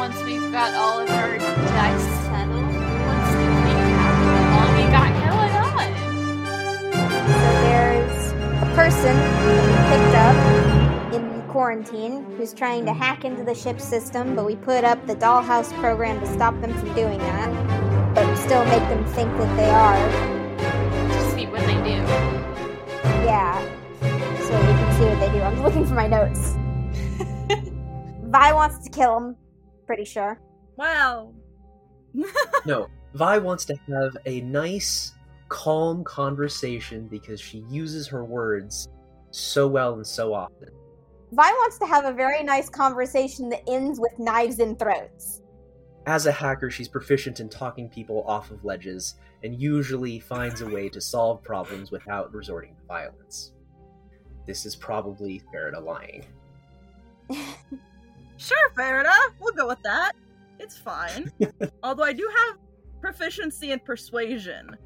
once 0.00 0.22
we've 0.22 0.50
got 0.50 0.72
all 0.72 0.98
of 0.98 1.10
our 1.10 1.36
dice 1.36 2.08
settled, 2.24 2.64
let's 2.64 3.34
recap 3.36 4.16
how 4.48 4.66
we 4.74 4.82
got 4.90 5.12
going 5.28 5.52
on. 5.60 5.88
So 7.20 7.50
there's 7.68 8.32
a 8.32 8.74
person 8.74 9.14
that 9.14 9.44
we 9.44 9.56
picked 9.92 10.16
up 10.16 11.12
in 11.12 11.42
quarantine 11.48 12.24
who's 12.38 12.54
trying 12.54 12.86
to 12.86 12.94
hack 12.94 13.26
into 13.26 13.44
the 13.44 13.54
ship 13.54 13.78
system, 13.78 14.34
but 14.34 14.46
we 14.46 14.56
put 14.56 14.84
up 14.84 15.06
the 15.06 15.16
dollhouse 15.16 15.70
program 15.80 16.18
to 16.20 16.26
stop 16.32 16.58
them 16.62 16.72
from 16.72 16.94
doing 16.94 17.18
that, 17.18 18.14
but 18.14 18.36
still 18.36 18.64
make 18.64 18.82
them 18.88 19.04
think 19.04 19.30
that 19.36 19.54
they 19.58 19.68
are. 19.68 20.00
To 21.10 21.30
see 21.32 21.44
what 21.44 21.60
they 21.66 21.74
do. 21.74 22.00
Yeah. 23.26 23.60
So 24.00 24.58
we 24.60 24.72
can 24.72 24.96
see 24.96 25.04
what 25.04 25.20
they 25.20 25.30
do. 25.30 25.42
I'm 25.42 25.62
looking 25.62 25.84
for 25.84 25.92
my 25.92 26.06
notes. 26.06 26.56
Vi 28.30 28.52
wants 28.54 28.78
to 28.84 28.88
kill 28.88 29.18
him, 29.18 29.36
pretty 29.90 30.04
sure. 30.04 30.40
Wow. 30.76 31.34
No, 32.64 32.86
Vi 33.14 33.38
wants 33.38 33.64
to 33.64 33.74
have 33.88 34.16
a 34.24 34.40
nice, 34.42 35.14
calm 35.48 36.04
conversation 36.04 37.08
because 37.08 37.40
she 37.40 37.64
uses 37.68 38.06
her 38.06 38.24
words 38.24 38.88
so 39.32 39.66
well 39.66 39.94
and 39.94 40.06
so 40.06 40.32
often. 40.32 40.68
Vi 41.32 41.50
wants 41.50 41.76
to 41.78 41.86
have 41.86 42.04
a 42.04 42.12
very 42.12 42.44
nice 42.44 42.68
conversation 42.68 43.48
that 43.48 43.68
ends 43.68 43.98
with 43.98 44.12
knives 44.20 44.60
in 44.60 44.76
throats. 44.76 45.42
As 46.06 46.26
a 46.26 46.32
hacker, 46.32 46.70
she's 46.70 46.88
proficient 46.88 47.40
in 47.40 47.48
talking 47.48 47.88
people 47.88 48.22
off 48.28 48.52
of 48.52 48.64
ledges 48.64 49.16
and 49.42 49.60
usually 49.60 50.20
finds 50.20 50.60
a 50.60 50.68
way 50.68 50.88
to 50.88 51.00
solve 51.00 51.42
problems 51.42 51.90
without 51.90 52.32
resorting 52.32 52.76
to 52.76 52.86
violence. 52.86 53.54
This 54.46 54.66
is 54.66 54.76
probably 54.76 55.42
Farida 55.52 55.82
lying. 55.82 56.26
Sure, 58.40 58.70
Farida. 58.76 59.12
We'll 59.38 59.52
go 59.52 59.66
with 59.68 59.82
that. 59.82 60.12
It's 60.58 60.76
fine. 60.78 61.30
Although 61.82 62.04
I 62.04 62.12
do 62.14 62.28
have 62.36 62.56
proficiency 63.00 63.72
in 63.72 63.78
persuasion. 63.80 64.76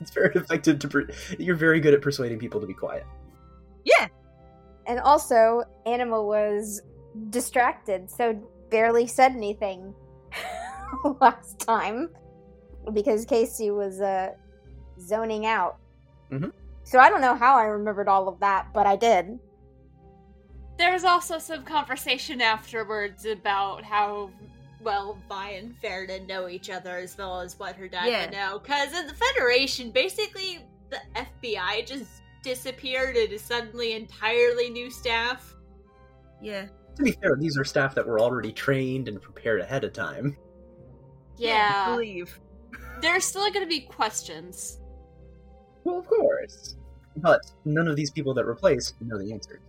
It's 0.00 0.10
very 0.10 0.34
effective 0.34 0.78
to. 0.80 0.88
Per- 0.88 1.08
You're 1.38 1.56
very 1.56 1.78
good 1.78 1.92
at 1.94 2.00
persuading 2.02 2.38
people 2.38 2.60
to 2.60 2.66
be 2.66 2.74
quiet. 2.74 3.04
Yeah. 3.84 4.08
And 4.86 4.98
also, 5.00 5.62
Anima 5.86 6.22
was 6.22 6.82
distracted, 7.30 8.10
so 8.10 8.34
barely 8.70 9.06
said 9.06 9.32
anything 9.32 9.94
last 11.20 11.60
time 11.60 12.10
because 12.92 13.24
Casey 13.24 13.70
was 13.70 14.00
uh, 14.00 14.30
zoning 15.00 15.46
out. 15.46 15.76
Mhm. 16.32 16.50
So 16.82 16.98
I 16.98 17.08
don't 17.08 17.20
know 17.20 17.34
how 17.34 17.56
I 17.56 17.64
remembered 17.64 18.08
all 18.08 18.28
of 18.28 18.40
that, 18.40 18.68
but 18.74 18.86
I 18.86 18.96
did. 18.96 19.38
There 20.76 20.92
was 20.92 21.04
also 21.04 21.38
some 21.38 21.64
conversation 21.64 22.40
afterwards 22.40 23.24
about 23.26 23.84
how 23.84 24.30
well 24.82 25.16
Vi 25.28 25.50
and 25.50 25.74
Farida 25.80 26.26
know 26.26 26.48
each 26.48 26.68
other 26.68 26.96
as 26.96 27.16
well 27.16 27.40
as 27.40 27.58
what 27.58 27.76
her 27.76 27.88
dad 27.88 28.06
Yeah. 28.06 28.24
would 28.24 28.32
know. 28.32 28.58
Because 28.58 28.92
in 28.98 29.06
the 29.06 29.14
Federation, 29.14 29.90
basically 29.90 30.66
the 30.90 30.98
FBI 31.16 31.86
just 31.86 32.22
disappeared 32.42 33.16
and 33.16 33.32
is 33.32 33.40
suddenly 33.42 33.92
entirely 33.92 34.68
new 34.68 34.90
staff. 34.90 35.54
Yeah. 36.42 36.66
To 36.96 37.02
be 37.02 37.12
fair, 37.12 37.36
these 37.38 37.56
are 37.56 37.64
staff 37.64 37.94
that 37.94 38.06
were 38.06 38.20
already 38.20 38.52
trained 38.52 39.08
and 39.08 39.20
prepared 39.22 39.60
ahead 39.60 39.84
of 39.84 39.92
time. 39.92 40.36
Yeah, 41.36 41.90
Believe. 41.90 42.38
there's 43.00 43.24
still 43.24 43.48
going 43.50 43.64
to 43.64 43.68
be 43.68 43.80
questions. 43.80 44.78
Well, 45.84 45.98
of 45.98 46.06
course. 46.06 46.76
But 47.16 47.40
none 47.64 47.88
of 47.88 47.96
these 47.96 48.10
people 48.10 48.34
that 48.34 48.44
replaced 48.44 49.00
know 49.00 49.18
the 49.18 49.32
answer. 49.32 49.60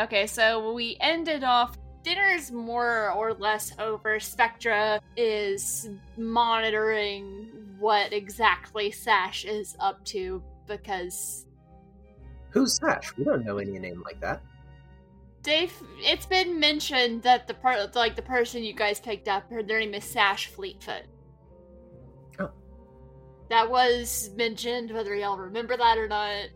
Okay, 0.00 0.26
so 0.26 0.72
we 0.72 0.96
ended 1.00 1.44
off. 1.44 1.76
Dinner's 2.04 2.52
more 2.52 3.10
or 3.10 3.34
less 3.34 3.72
over. 3.78 4.20
Spectre 4.20 5.00
is 5.16 5.90
monitoring 6.16 7.50
what 7.78 8.12
exactly 8.12 8.90
Sash 8.90 9.44
is 9.44 9.76
up 9.80 10.04
to 10.06 10.42
because 10.66 11.46
Who's 12.50 12.76
Sash? 12.76 13.12
We 13.16 13.24
don't 13.24 13.44
know 13.44 13.58
any 13.58 13.78
name 13.78 14.02
like 14.04 14.20
that. 14.20 14.42
Dave. 15.42 15.72
It's 15.98 16.26
been 16.26 16.58
mentioned 16.58 17.22
that 17.22 17.46
the 17.46 17.54
part, 17.54 17.94
like 17.94 18.16
the 18.16 18.22
person 18.22 18.62
you 18.62 18.72
guys 18.72 19.00
picked 19.00 19.28
up, 19.28 19.50
her 19.50 19.62
name 19.62 19.94
is 19.94 20.04
Sash 20.04 20.46
Fleetfoot. 20.46 21.04
Oh. 22.38 22.50
That 23.50 23.70
was 23.70 24.30
mentioned. 24.36 24.90
Whether 24.90 25.14
y'all 25.14 25.36
remember 25.36 25.76
that 25.76 25.98
or 25.98 26.08
not, 26.08 26.48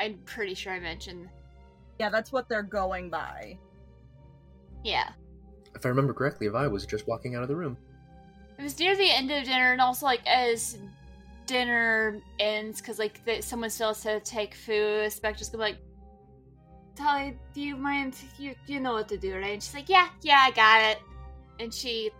I'm 0.00 0.18
pretty 0.24 0.54
sure 0.54 0.72
I 0.72 0.80
mentioned. 0.80 1.28
Yeah, 1.98 2.10
that's 2.10 2.32
what 2.32 2.48
they're 2.48 2.62
going 2.62 3.10
by. 3.10 3.58
Yeah. 4.84 5.10
If 5.74 5.84
I 5.84 5.88
remember 5.88 6.14
correctly, 6.14 6.48
Vi 6.48 6.66
was 6.68 6.86
just 6.86 7.06
walking 7.06 7.34
out 7.34 7.42
of 7.42 7.48
the 7.48 7.56
room. 7.56 7.76
It 8.58 8.62
was 8.62 8.78
near 8.78 8.96
the 8.96 9.10
end 9.10 9.30
of 9.30 9.44
dinner, 9.44 9.72
and 9.72 9.80
also 9.80 10.06
like 10.06 10.26
as 10.26 10.78
dinner 11.46 12.20
ends, 12.38 12.80
because 12.80 12.98
like 12.98 13.24
the, 13.24 13.40
someone 13.40 13.70
still 13.70 13.88
has 13.88 14.02
to 14.02 14.20
take 14.20 14.54
food. 14.54 15.12
Spectre's 15.12 15.48
gonna 15.48 15.64
be 15.64 15.70
like, 15.72 15.78
"Tali, 16.96 17.38
do 17.54 17.60
you 17.60 17.76
mind? 17.76 18.16
You 18.38 18.54
you 18.66 18.80
know 18.80 18.94
what 18.94 19.08
to 19.08 19.18
do, 19.18 19.34
right?" 19.34 19.52
And 19.52 19.62
she's 19.62 19.74
like, 19.74 19.88
"Yeah, 19.88 20.08
yeah, 20.22 20.40
I 20.40 20.50
got 20.50 20.82
it." 20.90 20.98
And 21.60 21.72
she 21.72 22.10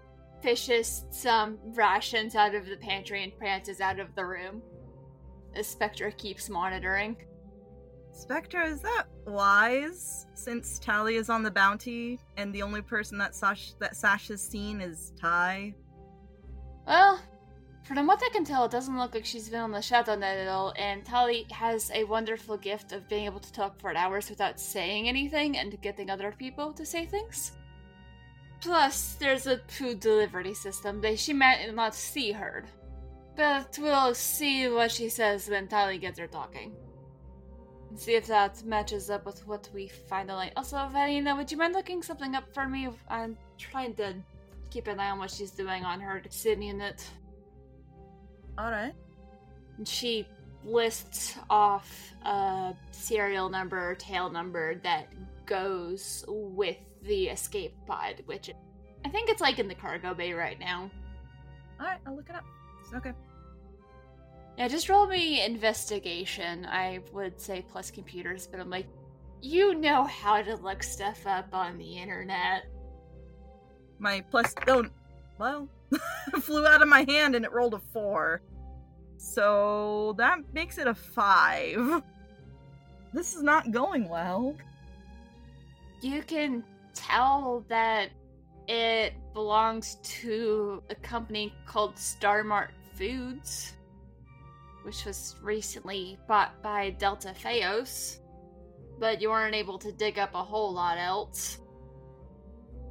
fishes 0.43 1.05
some 1.11 1.59
rations 1.75 2.37
out 2.37 2.55
of 2.55 2.67
the 2.67 2.77
pantry 2.77 3.25
and 3.25 3.37
prances 3.37 3.81
out 3.81 3.99
of 3.99 4.15
the 4.15 4.25
room. 4.25 4.63
The 5.55 5.65
Spectre 5.65 6.13
keeps 6.13 6.49
monitoring. 6.49 7.17
Spectre, 8.19 8.63
is 8.63 8.81
that 8.81 9.05
wise? 9.27 10.27
Since 10.35 10.81
Tally 10.81 11.15
is 11.15 11.31
on 11.31 11.45
the 11.45 11.51
bounty, 11.51 12.19
and 12.37 12.53
the 12.53 12.63
only 12.63 12.83
person 12.83 13.17
that 13.19 13.35
Sash 13.35 13.75
that 13.79 13.97
Sash 13.97 14.29
has 14.29 14.43
seen 14.43 14.81
is 14.81 15.13
Ty. 15.21 15.75
Well, 16.85 17.21
from 17.85 18.07
what 18.09 18.21
I 18.23 18.29
can 18.31 18.45
tell, 18.45 18.65
it 18.65 18.73
doesn't 18.73 18.99
look 18.99 19.15
like 19.15 19.25
she's 19.25 19.49
been 19.49 19.61
on 19.61 19.71
the 19.71 19.81
Shadow 19.81 20.17
Net 20.17 20.37
at 20.37 20.49
all, 20.49 20.75
and 20.77 21.05
Tali 21.05 21.47
has 21.53 21.93
a 21.95 22.05
wonderful 22.05 22.57
gift 22.57 22.91
of 22.91 23.09
being 23.09 23.25
able 23.25 23.41
to 23.41 23.53
talk 23.53 23.81
for 23.81 23.97
hours 23.97 24.29
without 24.29 24.59
saying 24.59 25.09
anything 25.09 25.57
and 25.57 25.81
getting 25.81 26.11
other 26.11 26.35
people 26.37 26.73
to 26.73 26.85
say 26.85 27.07
things. 27.07 27.53
Plus, 28.61 29.15
there's 29.21 29.47
a 29.47 29.61
food 29.69 30.01
delivery 30.01 30.55
system 30.55 31.01
that 31.03 31.21
she 31.21 31.33
might 31.33 31.73
not 31.73 31.95
see 31.95 32.33
heard. 32.33 32.67
But 33.37 33.79
we'll 33.81 34.15
see 34.15 34.69
what 34.69 34.91
she 34.91 35.09
says 35.09 35.49
when 35.49 35.69
Tali 35.69 35.99
gets 35.99 36.19
her 36.19 36.27
talking. 36.27 36.75
See 37.97 38.15
if 38.15 38.27
that 38.27 38.63
matches 38.65 39.11
up 39.11 39.27
with 39.27 39.47
what 39.47 39.69
we 39.75 39.89
find 39.89 40.31
online. 40.31 40.53
Also, 40.57 40.77
Vanina, 40.77 41.37
would 41.37 41.51
you 41.51 41.57
mind 41.57 41.75
looking 41.75 42.03
something 42.03 42.35
up 42.35 42.45
for 42.53 42.69
me? 42.69 42.89
I'm 43.09 43.37
trying 43.57 43.95
to 43.95 44.15
keep 44.71 44.87
an 44.87 45.01
eye 45.01 45.11
on 45.11 45.19
what 45.19 45.31
she's 45.31 45.51
doing 45.51 45.85
on 45.85 46.01
her 46.01 46.23
sim 46.29 46.63
unit. 46.63 47.05
Alright. 48.59 48.95
And 49.79 49.89
she 49.89 50.27
lists 50.65 51.37
off 51.49 52.13
a 52.25 52.75
serial 52.91 53.49
number 53.49 53.95
tail 53.95 54.31
number 54.31 54.77
that 54.77 55.09
goes 55.47 56.25
with 56.29 56.77
the 57.03 57.29
escape 57.29 57.75
pod, 57.87 58.23
which 58.27 58.51
I 59.05 59.09
think 59.09 59.31
it's 59.31 59.41
like 59.41 59.59
in 59.59 59.69
the 59.69 59.75
cargo 59.75 60.15
bay 60.15 60.33
right 60.33 60.59
now. 60.59 60.91
Alright, 61.81 62.01
I'll 62.07 62.15
look 62.15 62.29
it 62.29 62.35
up. 62.35 62.45
Okay. 62.95 63.13
Yeah, 64.59 64.67
just 64.67 64.89
roll 64.89 65.07
me 65.07 65.45
investigation. 65.45 66.67
I 66.67 66.99
would 67.13 67.41
say 67.41 67.65
plus 67.71 67.93
computers, 67.93 68.49
but 68.49 68.59
I'm 68.59 68.69
like, 68.69 68.89
you 69.41 69.77
know 69.77 70.03
how 70.03 70.43
to 70.43 70.57
look 70.57 70.83
stuff 70.83 71.25
up 71.29 71.47
on 71.53 71.79
the 71.79 71.97
internet. 71.97 72.65
My 74.01 74.21
plus 74.33 74.53
don't 74.67 74.91
well 75.39 75.69
flew 76.41 76.67
out 76.67 76.83
of 76.83 76.89
my 76.89 77.05
hand 77.07 77.37
and 77.37 77.45
it 77.45 77.53
rolled 77.53 77.75
a 77.75 77.79
four. 77.79 78.43
So 79.17 80.17
that 80.19 80.39
makes 80.53 80.77
it 80.77 80.89
a 80.89 80.95
five. 80.95 82.03
This 83.13 83.37
is 83.37 83.45
not 83.45 83.71
going 83.71 84.09
well. 84.09 84.57
You 86.01 86.23
can 86.23 86.65
tell 86.95 87.65
that 87.69 88.11
it 88.67 89.15
belongs 89.35 89.99
to 90.03 90.83
a 90.91 90.97
company 90.97 91.55
called 91.65 91.95
Starmart 91.95 92.71
Foods, 92.97 93.75
which 94.89 95.05
was 95.05 95.37
recently 95.43 96.19
bought 96.27 96.63
by 96.63 96.89
Delta 96.89 97.35
Phaos, 97.45 98.21
but 98.99 99.21
you 99.21 99.29
weren't 99.29 99.55
able 99.55 99.79
to 99.79 99.93
dig 99.93 100.19
up 100.19 100.35
a 100.35 100.43
whole 100.43 100.73
lot 100.73 100.97
else. 100.97 101.59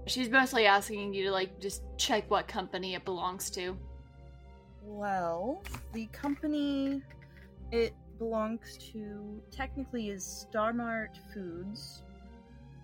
She's 0.06 0.30
mostly 0.30 0.68
asking 0.68 1.16
you 1.16 1.24
to 1.24 1.32
like 1.32 1.60
just 1.60 1.82
check 1.98 2.30
what 2.30 2.48
company 2.48 2.94
it 2.94 3.04
belongs 3.04 3.50
to. 3.50 3.76
Well, 4.84 5.64
the 5.94 6.06
company 6.12 7.02
it 7.72 7.96
belongs 8.20 8.78
to 8.94 9.42
technically 9.50 10.10
is 10.10 10.46
Starmart 10.54 11.18
Foods, 11.34 12.04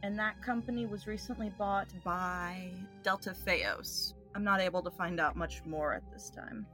and 0.01 0.17
that 0.17 0.41
company 0.41 0.87
was 0.87 1.05
recently 1.05 1.51
bought 1.59 1.89
by 2.03 2.71
Delta 3.03 3.35
Phaos. 3.45 4.15
I'm 4.33 4.43
not 4.43 4.59
able 4.59 4.81
to 4.81 4.89
find 4.89 5.19
out 5.19 5.35
much 5.35 5.61
more 5.67 5.93
at 5.93 6.01
this 6.11 6.31
time. 6.31 6.65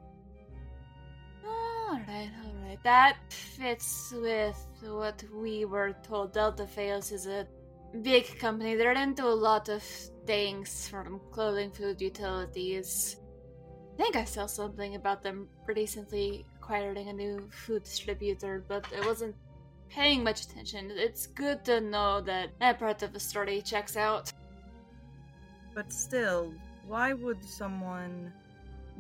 Alright, 1.89 2.29
alright. 2.45 2.83
That 2.83 3.17
fits 3.29 4.13
with 4.15 4.67
what 4.83 5.23
we 5.33 5.65
were 5.65 5.95
told. 6.03 6.33
Delta 6.33 6.67
Theos 6.67 7.11
is 7.11 7.25
a 7.25 7.47
big 8.03 8.37
company. 8.37 8.75
They're 8.75 8.91
into 8.91 9.25
a 9.25 9.33
lot 9.33 9.69
of 9.69 9.81
things 10.27 10.87
from 10.87 11.19
clothing, 11.31 11.71
food, 11.71 11.99
utilities. 11.99 13.17
I 13.97 14.03
think 14.03 14.15
I 14.15 14.23
saw 14.25 14.45
something 14.45 14.93
about 14.93 15.23
them 15.23 15.47
recently 15.65 16.45
acquiring 16.57 17.09
a 17.09 17.13
new 17.13 17.49
food 17.49 17.83
distributor, 17.83 18.63
but 18.67 18.85
I 18.95 19.03
wasn't 19.03 19.35
paying 19.89 20.23
much 20.23 20.43
attention. 20.43 20.91
It's 20.91 21.25
good 21.25 21.65
to 21.65 21.81
know 21.81 22.21
that 22.21 22.51
that 22.59 22.77
part 22.77 23.01
of 23.01 23.13
the 23.13 23.19
story 23.19 23.63
checks 23.63 23.97
out. 23.97 24.31
But 25.73 25.91
still, 25.91 26.53
why 26.85 27.13
would 27.13 27.43
someone 27.43 28.31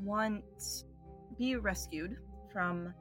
want 0.01 0.43
be 1.37 1.55
rescued 1.55 2.17
from 2.51 2.93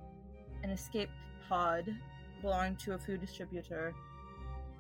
an 0.63 0.71
escape 0.71 1.11
pod 1.49 1.95
belonging 2.43 2.77
to 2.77 2.95
a 2.95 2.99
food 2.99 3.21
distributor 3.21 3.95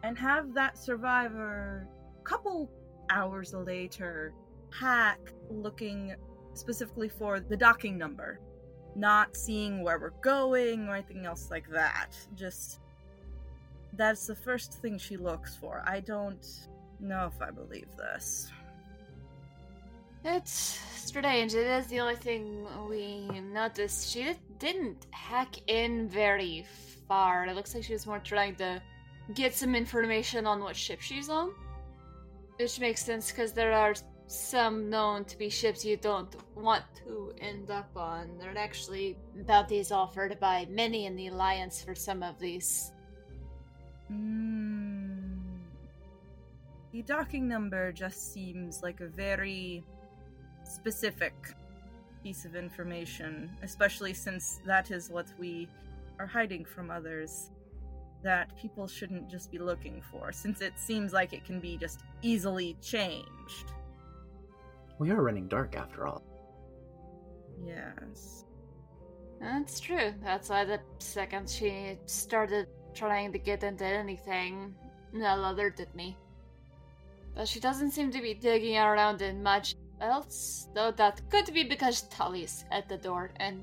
and 0.02 0.18
have 0.18 0.54
that 0.54 0.78
survivor 0.78 1.86
couple 2.24 2.70
hours 3.10 3.54
later 3.54 4.32
hack 4.70 5.18
looking 5.50 6.14
specifically 6.54 7.08
for 7.08 7.40
the 7.40 7.56
docking 7.56 7.96
number 7.96 8.38
not 8.98 9.36
seeing 9.36 9.82
where 9.82 9.98
we're 9.98 10.10
going 10.22 10.88
or 10.88 10.96
anything 10.96 11.24
else 11.24 11.50
like 11.50 11.68
that. 11.70 12.10
Just 12.34 12.80
that's 13.94 14.26
the 14.26 14.34
first 14.34 14.74
thing 14.82 14.98
she 14.98 15.16
looks 15.16 15.56
for. 15.56 15.82
I 15.86 16.00
don't 16.00 16.46
know 17.00 17.30
if 17.32 17.40
i 17.40 17.48
believe 17.48 17.86
this 17.96 18.50
It's 20.24 20.80
strange. 20.94 21.54
It 21.54 21.66
is 21.66 21.86
the 21.86 22.00
only 22.00 22.16
thing 22.16 22.66
we 22.88 23.28
noticed. 23.40 24.10
She 24.10 24.34
didn't 24.58 25.06
hack 25.10 25.56
in 25.66 26.08
very 26.08 26.66
far. 27.06 27.46
It 27.46 27.54
looks 27.54 27.74
like 27.74 27.84
she 27.84 27.92
was 27.92 28.06
more 28.06 28.18
trying 28.18 28.56
to 28.56 28.82
get 29.34 29.54
some 29.54 29.74
information 29.74 30.46
on 30.46 30.60
what 30.60 30.76
ship 30.76 31.00
she's 31.00 31.28
on. 31.28 31.52
Which 32.56 32.80
makes 32.80 33.04
sense 33.04 33.30
because 33.30 33.52
there 33.52 33.72
are 33.72 33.94
some 34.26 34.90
known 34.90 35.24
to 35.24 35.38
be 35.38 35.48
ships 35.48 35.84
you 35.84 35.96
don't 35.96 36.34
want 36.54 36.84
to 37.04 37.32
end 37.40 37.70
up 37.70 37.90
on. 37.96 38.36
There 38.38 38.52
are 38.52 38.58
actually 38.58 39.16
bounties 39.46 39.90
offered 39.92 40.38
by 40.40 40.66
many 40.68 41.06
in 41.06 41.16
the 41.16 41.28
Alliance 41.28 41.82
for 41.82 41.94
some 41.94 42.22
of 42.22 42.38
these. 42.38 42.92
Mm. 44.12 45.38
The 46.92 47.02
docking 47.02 47.46
number 47.48 47.92
just 47.92 48.32
seems 48.32 48.82
like 48.82 49.00
a 49.00 49.06
very 49.06 49.84
specific 50.68 51.34
piece 52.22 52.44
of 52.44 52.56
information, 52.56 53.50
especially 53.62 54.14
since 54.14 54.60
that 54.66 54.90
is 54.90 55.10
what 55.10 55.26
we 55.38 55.68
are 56.18 56.26
hiding 56.26 56.64
from 56.64 56.90
others. 56.90 57.50
That 58.24 58.56
people 58.60 58.88
shouldn't 58.88 59.30
just 59.30 59.52
be 59.52 59.58
looking 59.58 60.02
for, 60.10 60.32
since 60.32 60.60
it 60.60 60.72
seems 60.76 61.12
like 61.12 61.32
it 61.32 61.44
can 61.44 61.60
be 61.60 61.76
just 61.76 62.00
easily 62.20 62.76
changed. 62.82 63.72
We 64.98 65.12
are 65.12 65.22
running 65.22 65.46
dark 65.46 65.76
after 65.76 66.06
all. 66.06 66.24
Yes. 67.64 68.44
That's 69.40 69.78
true. 69.78 70.12
That's 70.22 70.48
why 70.48 70.64
the 70.64 70.80
second 70.98 71.48
she 71.48 71.96
started 72.06 72.66
trying 72.92 73.32
to 73.32 73.38
get 73.38 73.62
into 73.62 73.84
anything, 73.84 74.74
Nell 75.12 75.50
alerted 75.50 75.94
me. 75.94 76.16
But 77.36 77.46
she 77.46 77.60
doesn't 77.60 77.92
seem 77.92 78.10
to 78.10 78.20
be 78.20 78.34
digging 78.34 78.78
around 78.78 79.22
in 79.22 79.42
much 79.42 79.76
else, 80.00 80.68
though 80.74 80.90
that 80.92 81.20
could 81.30 81.52
be 81.52 81.64
because 81.64 82.02
Tully's 82.02 82.64
at 82.70 82.88
the 82.88 82.96
door 82.96 83.30
and 83.36 83.62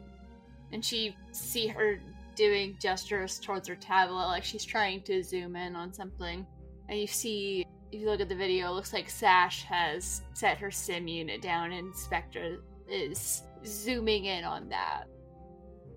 and 0.71 0.83
she 0.83 1.15
see 1.31 1.67
her 1.67 1.99
doing 2.35 2.75
gestures 2.79 3.39
towards 3.39 3.67
her 3.67 3.75
tablet 3.75 4.27
like 4.27 4.43
she's 4.43 4.65
trying 4.65 5.01
to 5.03 5.23
zoom 5.23 5.55
in 5.55 5.75
on 5.75 5.93
something. 5.93 6.45
And 6.89 6.99
you 6.99 7.07
see 7.07 7.65
if 7.91 8.01
you 8.01 8.09
look 8.09 8.19
at 8.19 8.29
the 8.29 8.35
video, 8.35 8.67
it 8.67 8.73
looks 8.73 8.93
like 8.93 9.09
Sash 9.09 9.63
has 9.63 10.21
set 10.33 10.57
her 10.57 10.71
sim 10.71 11.07
unit 11.07 11.41
down 11.41 11.71
and 11.71 11.95
Spectre 11.95 12.57
is 12.89 13.43
zooming 13.65 14.25
in 14.25 14.43
on 14.43 14.69
that. 14.69 15.05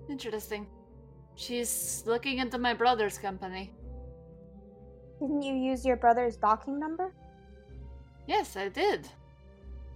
Interesting. 0.09 0.67
She's 1.35 2.03
looking 2.07 2.39
into 2.39 2.59
my 2.59 2.75
brother's 2.75 3.19
company. 3.19 3.73
Didn't 5.21 5.43
you 5.43 5.55
use 5.55 5.85
your 5.85 5.97
brother's 5.97 6.37
docking 6.37 6.79
number? 6.79 7.13
Yes, 8.27 8.57
I 8.57 8.69
did. 8.69 9.09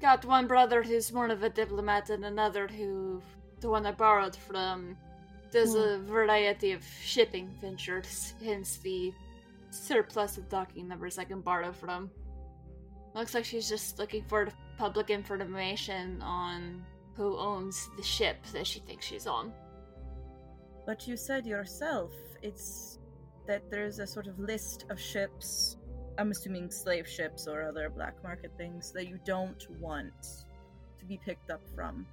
Got 0.03 0.25
one 0.25 0.49
brother 0.49 0.83
who's 0.83 1.13
more 1.13 1.29
of 1.29 1.45
a 1.45 1.49
diplomat 1.49 2.11
and 2.11 2.25
another 2.25 2.67
who, 2.67 3.23
the 3.61 3.69
one 3.69 3.87
I 3.87 3.93
borrowed 3.93 4.35
from, 4.35 4.97
does 5.53 5.75
hmm. 5.75 5.79
a 5.79 5.99
variety 5.99 6.73
of 6.73 6.85
shipping 7.05 7.49
ventures, 7.61 8.35
hence 8.45 8.79
the 8.79 9.13
surplus 9.71 10.39
of 10.39 10.49
docking 10.49 10.89
numbers 10.89 11.19
I 11.19 11.25
can 11.25 11.41
borrow 11.41 11.73
from. 11.73 12.11
Looks 13.15 13.33
like 13.33 13.45
she's 13.45 13.69
just 13.69 14.01
looking 14.01 14.25
for 14.25 14.49
public 14.77 15.09
information 15.09 16.21
on 16.21 16.85
who 17.15 17.39
owns 17.39 17.89
the 17.97 18.03
ship 18.03 18.45
that 18.53 18.67
she 18.67 18.81
thinks 18.81 19.07
she's 19.07 19.29
on. 19.29 19.53
But 20.85 21.07
you 21.07 21.17
said 21.17 21.47
yourself 21.47 22.13
it's 22.43 22.99
that 23.47 23.71
there's 23.71 24.01
a 24.01 24.07
sort 24.07 24.27
of 24.27 24.37
list 24.41 24.85
of 24.91 24.99
ships, 24.99 25.77
I'm 26.19 26.31
assuming 26.31 26.71
slave 26.71 27.09
ships 27.09 27.47
or 27.47 27.63
other 27.63 27.91
black 27.91 28.23
market 28.23 28.53
things, 28.57 28.93
that 28.93 29.09
you 29.09 29.19
don't 29.25 29.67
want 29.81 30.45
to 30.99 31.05
be 31.05 31.19
picked 31.25 31.51
up 31.51 31.63
from. 31.75 32.07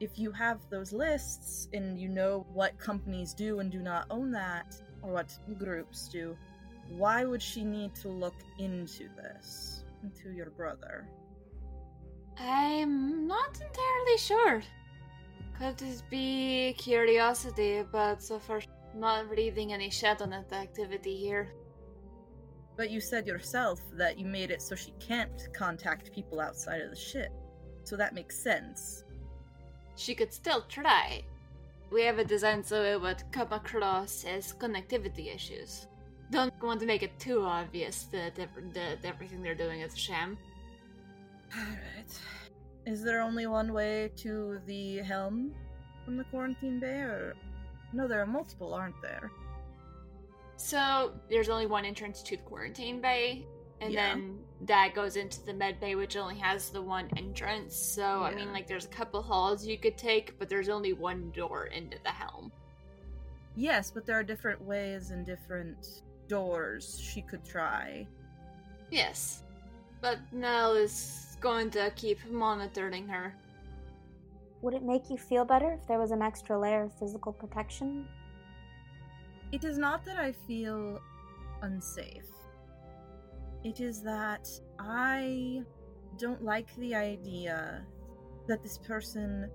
If 0.00 0.18
you 0.18 0.30
have 0.32 0.60
those 0.70 0.92
lists 0.92 1.68
and 1.72 1.98
you 1.98 2.08
know 2.08 2.46
what 2.52 2.78
companies 2.78 3.34
do 3.34 3.60
and 3.60 3.70
do 3.70 3.80
not 3.80 4.06
own 4.10 4.30
that, 4.32 4.76
or 5.02 5.12
what 5.12 5.36
groups 5.58 6.08
do, 6.08 6.36
why 6.90 7.24
would 7.24 7.42
she 7.42 7.64
need 7.64 7.94
to 7.96 8.08
look 8.08 8.36
into 8.58 9.08
this? 9.16 9.84
Into 10.02 10.30
your 10.30 10.50
brother? 10.50 11.06
I'm 12.38 13.26
not 13.26 13.60
entirely 13.60 14.18
sure. 14.18 14.62
Could 15.58 15.82
it 15.82 16.02
be 16.08 16.74
curiosity, 16.78 17.82
but 17.90 18.22
so 18.22 18.38
far 18.38 18.60
not 18.94 19.28
reading 19.28 19.72
any 19.72 19.90
Shadownet 19.90 20.52
activity 20.52 21.16
here. 21.16 21.52
But 22.78 22.90
you 22.90 23.00
said 23.00 23.26
yourself 23.26 23.80
that 23.94 24.18
you 24.20 24.24
made 24.24 24.52
it 24.52 24.62
so 24.62 24.76
she 24.76 24.92
can't 25.00 25.48
contact 25.52 26.12
people 26.12 26.40
outside 26.40 26.80
of 26.80 26.90
the 26.90 26.96
ship. 26.96 27.32
So 27.82 27.96
that 27.96 28.14
makes 28.14 28.38
sense. 28.38 29.02
She 29.96 30.14
could 30.14 30.32
still 30.32 30.62
try. 30.68 31.24
We 31.90 32.04
have 32.04 32.20
it 32.20 32.28
designed 32.28 32.64
so 32.64 32.84
it 32.84 33.00
would 33.00 33.24
come 33.32 33.52
across 33.52 34.24
as 34.24 34.52
connectivity 34.52 35.34
issues. 35.34 35.88
Don't 36.30 36.54
want 36.62 36.78
to 36.78 36.86
make 36.86 37.02
it 37.02 37.18
too 37.18 37.42
obvious 37.42 38.04
that, 38.12 38.38
ev- 38.38 38.72
that 38.74 38.98
everything 39.04 39.42
they're 39.42 39.56
doing 39.56 39.80
is 39.80 39.94
a 39.94 39.98
sham. 39.98 40.38
Alright. 41.52 42.20
Is 42.86 43.02
there 43.02 43.22
only 43.22 43.48
one 43.48 43.72
way 43.72 44.12
to 44.18 44.60
the 44.66 44.98
helm 44.98 45.52
from 46.04 46.16
the 46.16 46.24
quarantine 46.24 46.78
bay, 46.78 47.00
or. 47.00 47.34
No, 47.92 48.06
there 48.06 48.20
are 48.20 48.26
multiple, 48.26 48.72
aren't 48.72 49.00
there? 49.02 49.32
So 50.58 51.12
there's 51.30 51.48
only 51.48 51.66
one 51.66 51.84
entrance 51.84 52.20
to 52.24 52.36
the 52.36 52.42
quarantine 52.42 53.00
bay, 53.00 53.46
and 53.80 53.92
Yeah. 53.92 54.14
then 54.14 54.44
that 54.62 54.92
goes 54.92 55.14
into 55.14 55.40
the 55.46 55.54
med 55.54 55.78
bay, 55.78 55.94
which 55.94 56.16
only 56.16 56.36
has 56.38 56.70
the 56.70 56.82
one 56.82 57.08
entrance. 57.16 57.76
So 57.76 58.22
I 58.24 58.34
mean, 58.34 58.52
like, 58.52 58.66
there's 58.66 58.84
a 58.84 58.88
couple 58.88 59.22
halls 59.22 59.64
you 59.64 59.78
could 59.78 59.96
take, 59.96 60.36
but 60.36 60.48
there's 60.48 60.68
only 60.68 60.92
one 60.92 61.30
door 61.30 61.66
into 61.66 61.96
the 62.02 62.10
helm. 62.10 62.50
Yes, 63.54 63.92
but 63.92 64.04
there 64.04 64.18
are 64.18 64.24
different 64.24 64.60
ways 64.60 65.12
and 65.12 65.24
different 65.24 66.02
doors 66.26 67.00
she 67.00 67.22
could 67.22 67.44
try. 67.44 68.06
Yes, 68.90 69.44
but 70.00 70.18
Nell 70.32 70.74
is 70.74 71.36
going 71.40 71.70
to 71.70 71.92
keep 71.94 72.18
monitoring 72.26 73.06
her. 73.06 73.32
Would 74.62 74.74
it 74.74 74.82
make 74.82 75.08
you 75.08 75.16
feel 75.16 75.44
better 75.44 75.72
if 75.80 75.86
there 75.86 76.00
was 76.00 76.10
an 76.10 76.20
extra 76.20 76.58
layer 76.58 76.82
of 76.82 76.98
physical 76.98 77.32
protection? 77.32 78.08
It 79.50 79.64
is 79.64 79.78
not 79.78 80.04
that 80.04 80.18
I 80.18 80.32
feel 80.32 81.00
unsafe. 81.62 82.30
It 83.64 83.80
is 83.80 84.02
that 84.02 84.48
I 84.78 85.62
don't 86.18 86.44
like 86.44 86.74
the 86.76 86.94
idea 86.94 87.86
that 88.46 88.62
this 88.62 88.76
person 88.76 89.50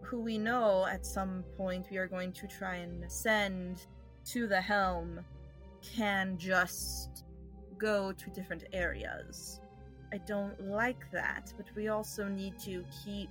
who 0.00 0.20
we 0.20 0.38
know 0.38 0.86
at 0.86 1.04
some 1.04 1.44
point 1.58 1.88
we 1.90 1.98
are 1.98 2.06
going 2.06 2.32
to 2.32 2.46
try 2.46 2.76
and 2.76 3.10
send 3.10 3.86
to 4.26 4.46
the 4.46 4.60
helm 4.60 5.20
can 5.82 6.38
just 6.38 7.24
go 7.76 8.12
to 8.12 8.30
different 8.30 8.64
areas. 8.72 9.60
I 10.10 10.18
don't 10.18 10.58
like 10.58 11.10
that, 11.12 11.52
but 11.58 11.66
we 11.76 11.88
also 11.88 12.28
need 12.28 12.58
to 12.60 12.82
keep 13.04 13.28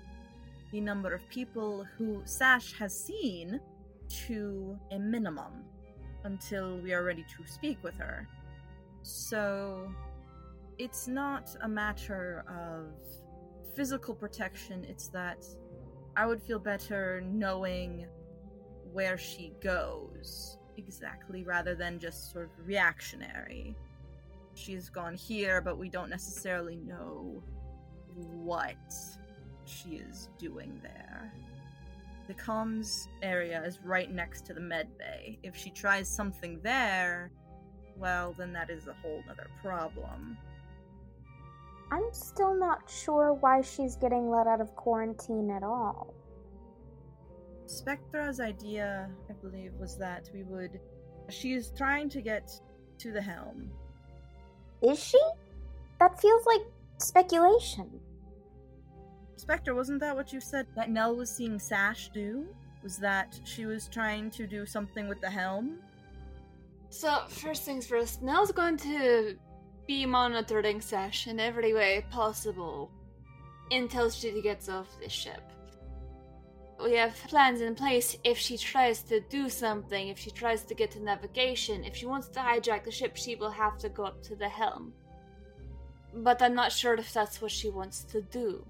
the 0.72 0.80
number 0.80 1.12
of 1.12 1.28
people 1.30 1.86
who 1.98 2.22
Sash 2.26 2.74
has 2.78 2.96
seen 2.98 3.60
to 4.28 4.78
a 4.92 5.00
minimum 5.00 5.64
until 6.28 6.78
we 6.78 6.94
are 6.94 7.04
ready 7.04 7.26
to 7.36 7.52
speak 7.52 7.82
with 7.84 7.96
her. 7.96 8.28
So 9.02 9.92
it's 10.78 11.08
not 11.08 11.56
a 11.62 11.68
matter 11.68 12.46
of 12.48 12.94
physical 13.76 14.14
protection, 14.14 14.86
it's 14.88 15.08
that 15.08 15.46
I 16.16 16.26
would 16.26 16.42
feel 16.42 16.60
better 16.60 17.22
knowing 17.26 18.08
where 18.92 19.18
she 19.18 19.54
goes 19.62 20.58
exactly 20.78 21.44
rather 21.44 21.76
than 21.76 22.00
just 22.00 22.32
sort 22.32 22.46
of 22.46 22.68
reactionary. 22.68 23.76
She's 24.54 24.90
gone 24.90 25.16
here, 25.16 25.62
but 25.62 25.78
we 25.78 25.90
don't 25.90 26.10
necessarily 26.10 26.76
know 26.76 27.42
what 28.16 28.94
she 29.66 30.02
is 30.10 30.30
doing 30.38 30.80
there. 30.82 31.32
The 32.28 32.34
comms 32.34 33.08
area 33.22 33.64
is 33.66 33.80
right 33.84 34.12
next 34.12 34.46
to 34.48 34.54
the 34.54 34.60
med 34.60 34.98
bay. 34.98 35.40
If 35.44 35.56
she 35.56 35.70
tries 35.70 36.10
something 36.10 36.60
there, 36.62 37.32
well, 37.96 38.34
then 38.38 38.52
that 38.54 38.70
is 38.70 38.88
a 38.88 38.94
whole 39.02 39.24
other 39.30 39.48
problem. 39.62 40.38
I'm 41.92 42.12
still 42.12 42.54
not 42.54 42.90
sure 42.90 43.34
why 43.34 43.62
she's 43.62 43.96
getting 43.96 44.30
let 44.30 44.46
out 44.46 44.60
of 44.60 44.76
quarantine 44.76 45.50
at 45.50 45.64
all. 45.64 46.14
Spectre's 47.66 48.40
idea, 48.40 49.10
I 49.30 49.34
believe, 49.34 49.74
was 49.80 49.98
that 49.98 50.30
we 50.34 50.44
would. 50.44 50.80
She's 51.30 51.72
trying 51.78 52.10
to 52.10 52.22
get 52.22 52.52
to 53.00 53.12
the 53.12 53.22
helm. 53.22 53.72
Is 54.82 55.02
she? 55.02 55.20
That 56.00 56.20
feels 56.20 56.46
like 56.46 56.62
speculation. 56.98 58.00
Spectre, 59.38 59.76
wasn't 59.76 60.00
that 60.00 60.16
what 60.16 60.34
you 60.34 60.42
said 60.42 60.66
that 60.76 60.90
Nell 60.90 61.16
was 61.16 61.30
seeing 61.30 61.60
Sash 61.60 62.10
do? 62.14 62.48
Was 62.82 62.98
that 62.98 63.40
she 63.46 63.66
was 63.66 63.88
trying 63.88 64.32
to 64.32 64.48
do 64.48 64.66
something 64.66 65.08
with 65.08 65.22
the 65.22 65.30
helm? 65.30 65.78
So, 66.90 67.22
first 67.30 67.64
things 67.64 67.86
first, 67.86 68.24
Nell's 68.24 68.52
going 68.52 68.78
to 68.78 69.38
be 69.86 70.06
monitoring 70.06 70.82
Sash 70.82 71.28
in 71.28 71.40
every 71.40 71.74
way 71.74 72.04
possible 72.10 72.90
until 73.70 74.10
she 74.10 74.42
gets 74.42 74.70
off 74.70 74.88
the 75.02 75.10
ship. 75.10 75.42
We 76.84 76.94
have 76.96 77.16
plans 77.28 77.62
in 77.62 77.76
place 77.76 78.18
if 78.24 78.38
she 78.38 78.58
tries 78.58 79.04
to 79.04 79.20
do 79.20 79.50
something, 79.50 80.08
if 80.08 80.18
she 80.18 80.32
tries 80.32 80.64
to 80.64 80.74
get 80.74 80.92
to 80.92 81.04
navigation, 81.04 81.84
if 81.84 81.96
she 81.96 82.06
wants 82.06 82.30
to 82.30 82.40
hijack 82.40 82.86
the 82.86 82.92
ship, 82.92 83.16
she 83.16 83.36
will 83.36 83.52
have 83.52 83.78
to 83.80 83.90
go 83.90 84.06
up 84.06 84.24
to 84.24 84.36
the 84.36 84.50
helm. 84.50 84.94
But 86.14 86.42
I'm 86.42 86.56
not 86.56 86.72
sure 86.72 86.96
if 86.96 87.14
that's 87.14 87.42
what 87.42 87.52
she 87.52 87.70
wants 87.70 88.04
to 88.06 88.22
do. 88.22 88.66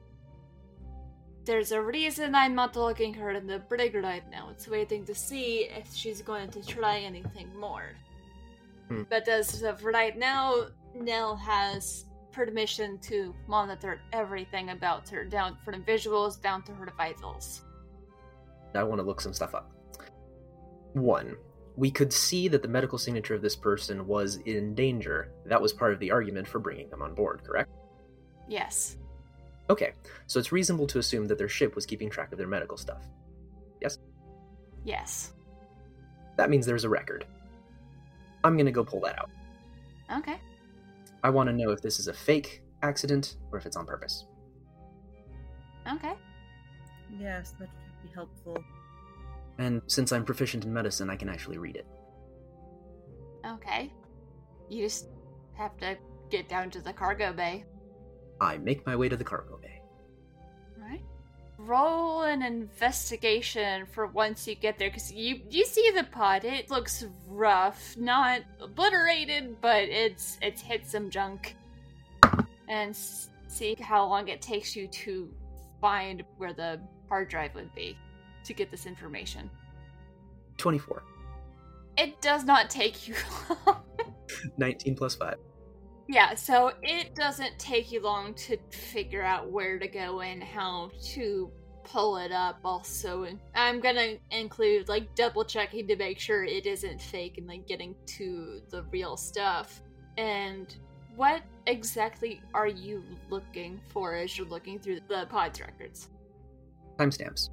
There's 1.48 1.72
a 1.72 1.82
reason 1.82 2.36
I'm 2.36 2.56
not 2.56 2.76
logging 2.76 3.14
her 3.14 3.32
in 3.32 3.48
the 3.48 3.60
brig 3.60 3.96
right 3.96 4.30
now. 4.30 4.50
It's 4.52 4.68
waiting 4.68 5.06
to 5.06 5.16
see 5.16 5.70
if 5.74 5.88
she's 5.94 6.22
going 6.22 6.50
to 6.50 6.62
try 6.62 7.00
anything 7.00 7.58
more. 7.58 7.96
Hmm. 8.90 9.04
But 9.10 9.30
as 9.30 9.64
of 9.64 9.86
right 9.86 10.18
now, 10.18 10.66
Nell 10.94 11.38
has 11.38 12.04
permission 12.34 13.00
to 13.04 13.34
monitor 13.48 14.02
everything 14.12 14.72
about 14.72 15.08
her, 15.08 15.24
down 15.24 15.58
from 15.64 15.84
visuals 15.84 16.42
down 16.42 16.64
to 16.64 16.74
her 16.74 16.92
vitals. 16.98 17.62
I 18.76 18.84
want 18.84 19.00
to 19.00 19.08
look 19.08 19.22
some 19.22 19.34
stuff 19.34 19.56
up. 19.56 19.72
One, 20.92 21.38
we 21.78 21.90
could 21.90 22.12
see 22.12 22.50
that 22.50 22.62
the 22.62 22.68
medical 22.68 22.98
signature 22.98 23.36
of 23.36 23.42
this 23.42 23.56
person 23.56 24.06
was 24.06 24.36
in 24.46 24.76
danger. 24.76 25.32
That 25.46 25.62
was 25.62 25.72
part 25.72 25.94
of 25.94 26.00
the 26.00 26.12
argument 26.12 26.46
for 26.46 26.60
bringing 26.60 26.90
them 26.90 27.02
on 27.02 27.16
board, 27.16 27.42
correct? 27.46 27.72
Yes. 28.50 28.98
Okay, 29.70 29.92
so 30.28 30.40
it's 30.40 30.52
reasonable 30.52 30.88
to 30.88 31.00
assume 31.00 31.26
that 31.26 31.38
their 31.38 31.50
ship 31.50 31.76
was 31.76 31.86
keeping 31.86 32.10
track 32.10 32.32
of 32.32 32.38
their 32.38 32.48
medical 32.48 32.78
stuff. 32.78 33.04
Yes. 33.82 33.98
Yes. 34.86 35.34
That 36.38 36.50
means 36.50 36.66
there's 36.66 36.86
a 36.86 36.90
record. 36.90 37.26
I'm 38.44 38.56
gonna 38.56 38.72
go 38.72 38.84
pull 38.84 39.02
that 39.02 39.20
out. 39.20 39.30
Okay. 40.20 40.40
I 41.24 41.30
want 41.30 41.48
to 41.50 41.54
know 41.54 41.72
if 41.72 41.82
this 41.82 42.00
is 42.00 42.08
a 42.08 42.14
fake 42.14 42.64
accident 42.82 43.36
or 43.52 43.58
if 43.58 43.66
it's 43.66 43.76
on 43.76 43.86
purpose. 43.86 44.26
Okay. 45.92 46.14
Yes, 47.20 47.52
that 47.60 47.70
would 47.70 48.04
be 48.04 48.14
helpful. 48.14 48.64
And 49.58 49.82
since 49.88 50.12
I'm 50.12 50.24
proficient 50.24 50.64
in 50.66 50.74
medicine, 50.74 51.10
I 51.10 51.16
can 51.16 51.30
actually 51.30 51.58
read 51.58 51.76
it. 51.76 51.88
Okay. 53.46 53.92
You 54.70 54.84
just 54.84 55.08
have 55.56 55.76
to 55.78 55.98
get 56.30 56.48
down 56.48 56.70
to 56.72 56.82
the 56.82 56.94
cargo 56.94 57.34
bay. 57.34 57.66
I 58.40 58.58
make 58.58 58.86
my 58.86 58.96
way 58.96 59.10
to 59.10 59.16
the 59.18 59.24
cargo 59.24 59.58
bay. 59.62 59.82
Alright. 60.78 61.02
Roll 61.58 62.22
an 62.24 62.42
investigation 62.42 63.86
for 63.86 64.08
once 64.08 64.48
you 64.48 64.56
get 64.56 64.78
there, 64.78 64.90
because 64.90 65.12
you 65.12 65.42
you 65.50 65.66
see 65.66 65.92
the 65.96 66.04
pod. 66.04 66.46
It 66.46 66.70
looks 66.70 67.06
rough, 67.28 67.96
not 67.98 68.42
obliterated, 68.62 69.60
but 69.62 69.84
it's 69.84 70.38
it's 70.42 70.62
hit 70.62 70.86
some 70.86 71.10
junk. 71.10 71.56
And 72.70 72.96
see 73.48 73.76
how 73.80 74.06
long 74.06 74.28
it 74.28 74.42
takes 74.42 74.76
you 74.76 74.88
to 74.88 75.30
find 75.80 76.24
where 76.38 76.54
the 76.54 76.80
hard 77.08 77.30
drive 77.30 77.56
would 77.56 77.74
be 77.74 77.98
to 78.44 78.54
get 78.54 78.70
this 78.72 78.86
information. 78.86 79.50
24. 80.58 81.04
It 81.98 82.22
does 82.22 82.44
not 82.44 82.70
take 82.70 83.08
you 83.08 83.16
long. 83.66 83.82
19 84.58 84.96
plus 84.96 85.16
5. 85.16 85.36
Yeah, 86.08 86.36
so 86.36 86.72
it 86.82 87.16
doesn't 87.16 87.60
take 87.60 87.92
you 87.92 88.02
long 88.02 88.34
to 88.36 88.58
figure 88.70 89.24
out 89.24 89.52
where 89.52 89.78
to 89.78 89.88
go 89.88 90.22
and 90.22 90.42
how 90.42 90.92
to 91.14 91.52
pull 91.84 92.18
it 92.18 92.32
up. 92.32 92.60
Also, 92.64 93.28
I'm 93.56 93.80
gonna 93.80 94.16
include 94.32 94.88
like 94.88 95.14
double 95.16 95.44
checking 95.44 95.88
to 95.88 95.96
make 95.96 96.20
sure 96.20 96.44
it 96.44 96.66
isn't 96.66 97.02
fake 97.02 97.38
and 97.38 97.48
like 97.48 97.68
getting 97.68 97.96
to 98.18 98.62
the 98.70 98.84
real 98.84 99.18
stuff. 99.18 99.82
And 100.18 100.76
what 101.16 101.44
exactly 101.66 102.42
are 102.54 102.68
you 102.68 103.04
looking 103.30 103.82
for 103.90 104.16
as 104.16 104.38
you're 104.38 104.48
looking 104.48 104.80
through 104.80 105.02
the 105.08 105.28
pod's 105.30 105.60
records? 105.60 106.10
Timestamps. 106.98 107.50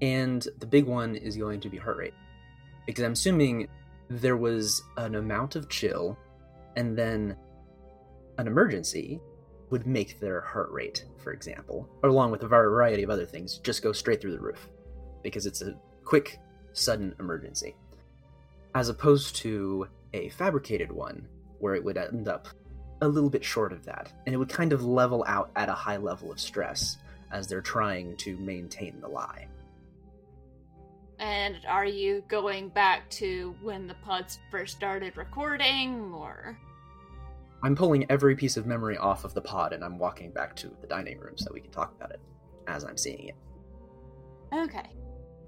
And 0.00 0.46
the 0.58 0.66
big 0.66 0.86
one 0.86 1.16
is 1.16 1.36
going 1.36 1.60
to 1.60 1.68
be 1.68 1.76
heart 1.76 1.98
rate. 1.98 2.14
Because 2.86 3.04
I'm 3.04 3.12
assuming 3.12 3.68
there 4.08 4.36
was 4.36 4.82
an 4.96 5.16
amount 5.16 5.54
of 5.56 5.68
chill 5.68 6.16
and 6.76 6.96
then 6.96 7.36
an 8.40 8.46
emergency 8.46 9.20
would 9.68 9.86
make 9.86 10.18
their 10.18 10.40
heart 10.40 10.70
rate, 10.70 11.04
for 11.22 11.32
example, 11.32 11.88
along 12.02 12.30
with 12.30 12.42
a 12.42 12.48
variety 12.48 13.02
of 13.02 13.10
other 13.10 13.26
things, 13.26 13.58
just 13.58 13.82
go 13.82 13.92
straight 13.92 14.20
through 14.20 14.32
the 14.32 14.40
roof. 14.40 14.68
Because 15.22 15.46
it's 15.46 15.62
a 15.62 15.76
quick, 16.04 16.38
sudden 16.72 17.14
emergency. 17.20 17.76
As 18.74 18.88
opposed 18.88 19.36
to 19.36 19.86
a 20.12 20.30
fabricated 20.30 20.90
one, 20.90 21.28
where 21.58 21.74
it 21.74 21.84
would 21.84 21.98
end 21.98 22.26
up 22.26 22.48
a 23.02 23.08
little 23.08 23.30
bit 23.30 23.44
short 23.44 23.72
of 23.72 23.84
that. 23.84 24.12
And 24.26 24.34
it 24.34 24.38
would 24.38 24.48
kind 24.48 24.72
of 24.72 24.84
level 24.84 25.24
out 25.26 25.50
at 25.54 25.68
a 25.68 25.74
high 25.74 25.98
level 25.98 26.32
of 26.32 26.40
stress 26.40 26.96
as 27.30 27.46
they're 27.46 27.60
trying 27.60 28.16
to 28.18 28.36
maintain 28.38 29.00
the 29.00 29.08
lie. 29.08 29.46
And 31.18 31.56
are 31.68 31.84
you 31.84 32.24
going 32.28 32.70
back 32.70 33.08
to 33.10 33.54
when 33.62 33.86
the 33.86 33.94
pods 33.94 34.38
first 34.50 34.74
started 34.74 35.16
recording, 35.18 36.12
or 36.14 36.58
I'm 37.62 37.76
pulling 37.76 38.10
every 38.10 38.34
piece 38.34 38.56
of 38.56 38.66
memory 38.66 38.96
off 38.96 39.24
of 39.24 39.34
the 39.34 39.40
pod 39.40 39.72
and 39.72 39.84
I'm 39.84 39.98
walking 39.98 40.30
back 40.30 40.56
to 40.56 40.74
the 40.80 40.86
dining 40.86 41.18
room 41.18 41.36
so 41.36 41.50
we 41.52 41.60
can 41.60 41.70
talk 41.70 41.94
about 41.96 42.10
it 42.10 42.20
as 42.66 42.84
I'm 42.84 42.96
seeing 42.96 43.28
it. 43.28 43.36
okay? 44.52 44.90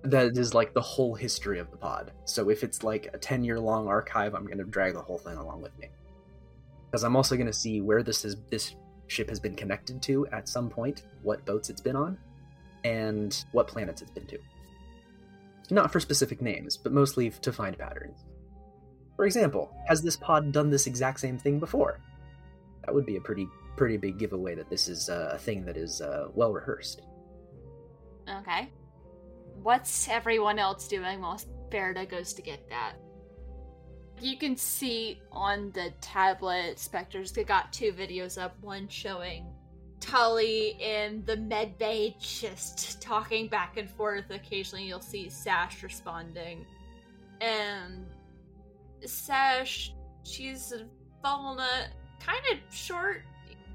That 0.03 0.37
is 0.37 0.53
like 0.53 0.75
the 0.75 0.81
whole 0.81 1.15
history 1.15 1.59
of 1.59 1.71
the 1.71 1.77
pod. 1.77 2.13
So 2.25 2.51
if 2.51 2.65
it's 2.65 2.83
like 2.83 3.09
a 3.15 3.19
10 3.19 3.45
year 3.45 3.59
long 3.59 3.87
archive, 3.89 4.35
I'm 4.35 4.45
going 4.45 4.59
to 4.59 4.65
drag 4.65 4.95
the 4.95 5.01
whole 5.01 5.19
thing 5.19 5.37
along 5.37 5.63
with 5.63 5.77
me. 5.79 5.89
Because 6.91 7.05
I'm 7.05 7.17
also 7.17 7.37
going 7.37 7.47
to 7.47 7.53
see 7.53 7.81
where 7.81 8.03
this 8.03 8.25
is 8.25 8.37
this 8.51 8.75
ship 9.07 9.29
has 9.29 9.41
been 9.41 9.55
connected 9.55 10.03
to 10.03 10.27
at 10.29 10.49
some 10.49 10.69
point, 10.69 11.05
what 11.23 11.45
boats 11.45 11.71
it's 11.71 11.81
been 11.81 11.97
on, 11.97 12.19
and 12.85 13.45
what 13.53 13.69
planets 13.69 14.03
it's 14.03 14.11
been 14.11 14.27
to. 14.27 14.39
Not 15.71 15.93
for 15.93 16.01
specific 16.01 16.43
names, 16.43 16.77
but 16.77 16.93
mostly 16.93 17.31
to 17.31 17.53
find 17.53 17.79
patterns. 17.79 18.25
For 19.23 19.27
example, 19.27 19.71
has 19.87 20.03
this 20.03 20.17
pod 20.17 20.51
done 20.51 20.69
this 20.69 20.89
exact 20.89 21.21
same 21.21 21.39
thing 21.39 21.61
before? 21.61 22.01
That 22.85 22.93
would 22.93 23.07
be 23.07 23.19
a 23.19 23.21
pretty 23.21 23.47
pretty 23.77 23.97
big 23.97 24.19
giveaway 24.19 24.57
that 24.57 24.69
this 24.69 24.89
is 24.89 25.09
uh, 25.09 25.31
a 25.35 25.39
thing 25.39 25.65
that 25.65 25.77
is 25.77 26.01
uh, 26.01 26.27
well 26.35 26.53
rehearsed. 26.53 27.03
Okay. 28.29 28.69
What's 29.63 30.09
everyone 30.09 30.59
else 30.59 30.89
doing 30.89 31.21
while 31.21 31.41
Berta 31.71 32.05
goes 32.05 32.33
to 32.35 32.43
get 32.43 32.69
that? 32.69 32.95
You 34.21 34.37
can 34.37 34.57
see 34.57 35.21
on 35.31 35.71
the 35.71 35.93
tablet, 36.01 36.81
Spectre's 36.81 37.31
got 37.31 37.73
two 37.73 37.93
videos 37.93 38.43
up, 38.43 38.57
one 38.61 38.89
showing 38.89 39.47
Tully 40.01 40.77
in 40.81 41.23
the 41.27 41.37
med 41.37 41.79
bay 41.79 42.17
just 42.19 43.01
talking 43.01 43.47
back 43.47 43.77
and 43.77 43.89
forth. 43.89 44.31
Occasionally 44.31 44.87
you'll 44.87 45.01
see 45.01 45.29
Sash 45.29 45.85
responding. 45.85 46.67
And 47.41 48.05
Sash, 49.09 49.95
she's 50.25 50.73
a 50.73 50.87
Valna, 51.25 51.87
kind 52.21 52.43
of 52.53 52.75
short. 52.75 53.23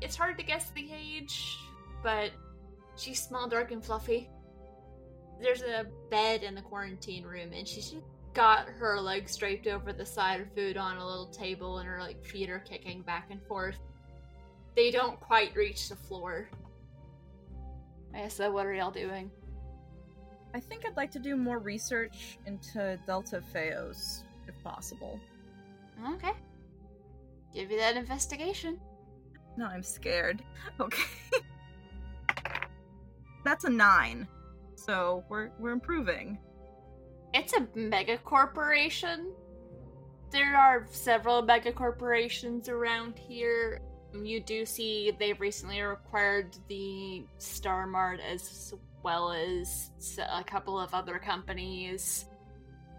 It's 0.02 0.16
hard 0.16 0.38
to 0.38 0.44
guess 0.44 0.70
the 0.72 0.92
age, 0.92 1.58
but 2.04 2.32
she's 2.96 3.22
small, 3.22 3.48
dark, 3.48 3.72
and 3.72 3.84
fluffy. 3.84 4.30
There's 5.42 5.62
a 5.62 5.86
bed 6.10 6.44
in 6.44 6.56
the 6.56 6.62
quarantine 6.62 7.24
room, 7.24 7.52
and 7.54 7.68
she's 7.68 7.92
just 7.92 8.04
got 8.34 8.68
her 8.68 9.00
legs 9.02 9.36
draped 9.36 9.66
over 9.66 9.92
the 9.92 10.06
side 10.06 10.42
of 10.42 10.54
food 10.54 10.78
on 10.78 10.98
a 10.98 11.06
little 11.06 11.28
table, 11.28 11.80
and 11.80 11.88
her 11.88 12.00
like 12.00 12.24
feet 12.24 12.50
are 12.50 12.60
kicking 12.60 13.02
back 13.02 13.28
and 13.32 13.42
forth. 13.48 13.80
They 14.76 14.92
don't 14.92 15.20
quite 15.20 15.56
reach 15.56 15.90
the 15.90 15.96
floor. 15.96 16.50
I 18.14 18.28
so 18.28 18.48
uh, 18.48 18.52
what 18.52 18.66
are 18.66 18.74
y'all 18.74 18.92
doing? 18.92 19.32
I 20.54 20.60
think 20.60 20.86
I'd 20.86 20.98
like 20.98 21.12
to 21.12 21.20
do 21.20 21.36
more 21.36 21.60
research 21.60 22.40
into 22.46 23.00
Delta 23.06 23.44
Feos, 23.54 24.24
if 24.48 24.62
possible. 24.64 25.20
Okay. 26.14 26.32
Give 27.54 27.72
you 27.72 27.78
that 27.78 27.98
investigation. 27.98 28.80
No, 29.58 29.66
I'm 29.66 29.84
scared. 29.84 30.44
Okay. 30.80 31.04
that's 33.44 33.64
a 33.64 33.70
nine. 33.70 34.28
So 34.76 35.24
we're 35.30 35.50
we're 35.60 35.72
improving. 35.72 36.38
It's 37.34 37.54
a 37.54 37.68
mega 37.76 38.18
corporation. 38.20 39.34
There 40.32 40.56
are 40.56 40.86
several 40.92 41.42
mega 41.42 41.72
corporations 41.72 42.70
around 42.70 43.18
here. 43.18 43.82
You 44.14 44.40
do 44.40 44.66
see 44.66 45.12
they've 45.18 45.40
recently 45.40 45.80
acquired 45.80 46.58
the 46.68 47.24
Star 47.38 47.88
Mart 47.88 48.20
as 48.20 48.74
well 49.04 49.32
as 49.32 49.90
a 50.32 50.44
couple 50.44 50.80
of 50.80 50.94
other 50.94 51.18
companies. 51.18 52.26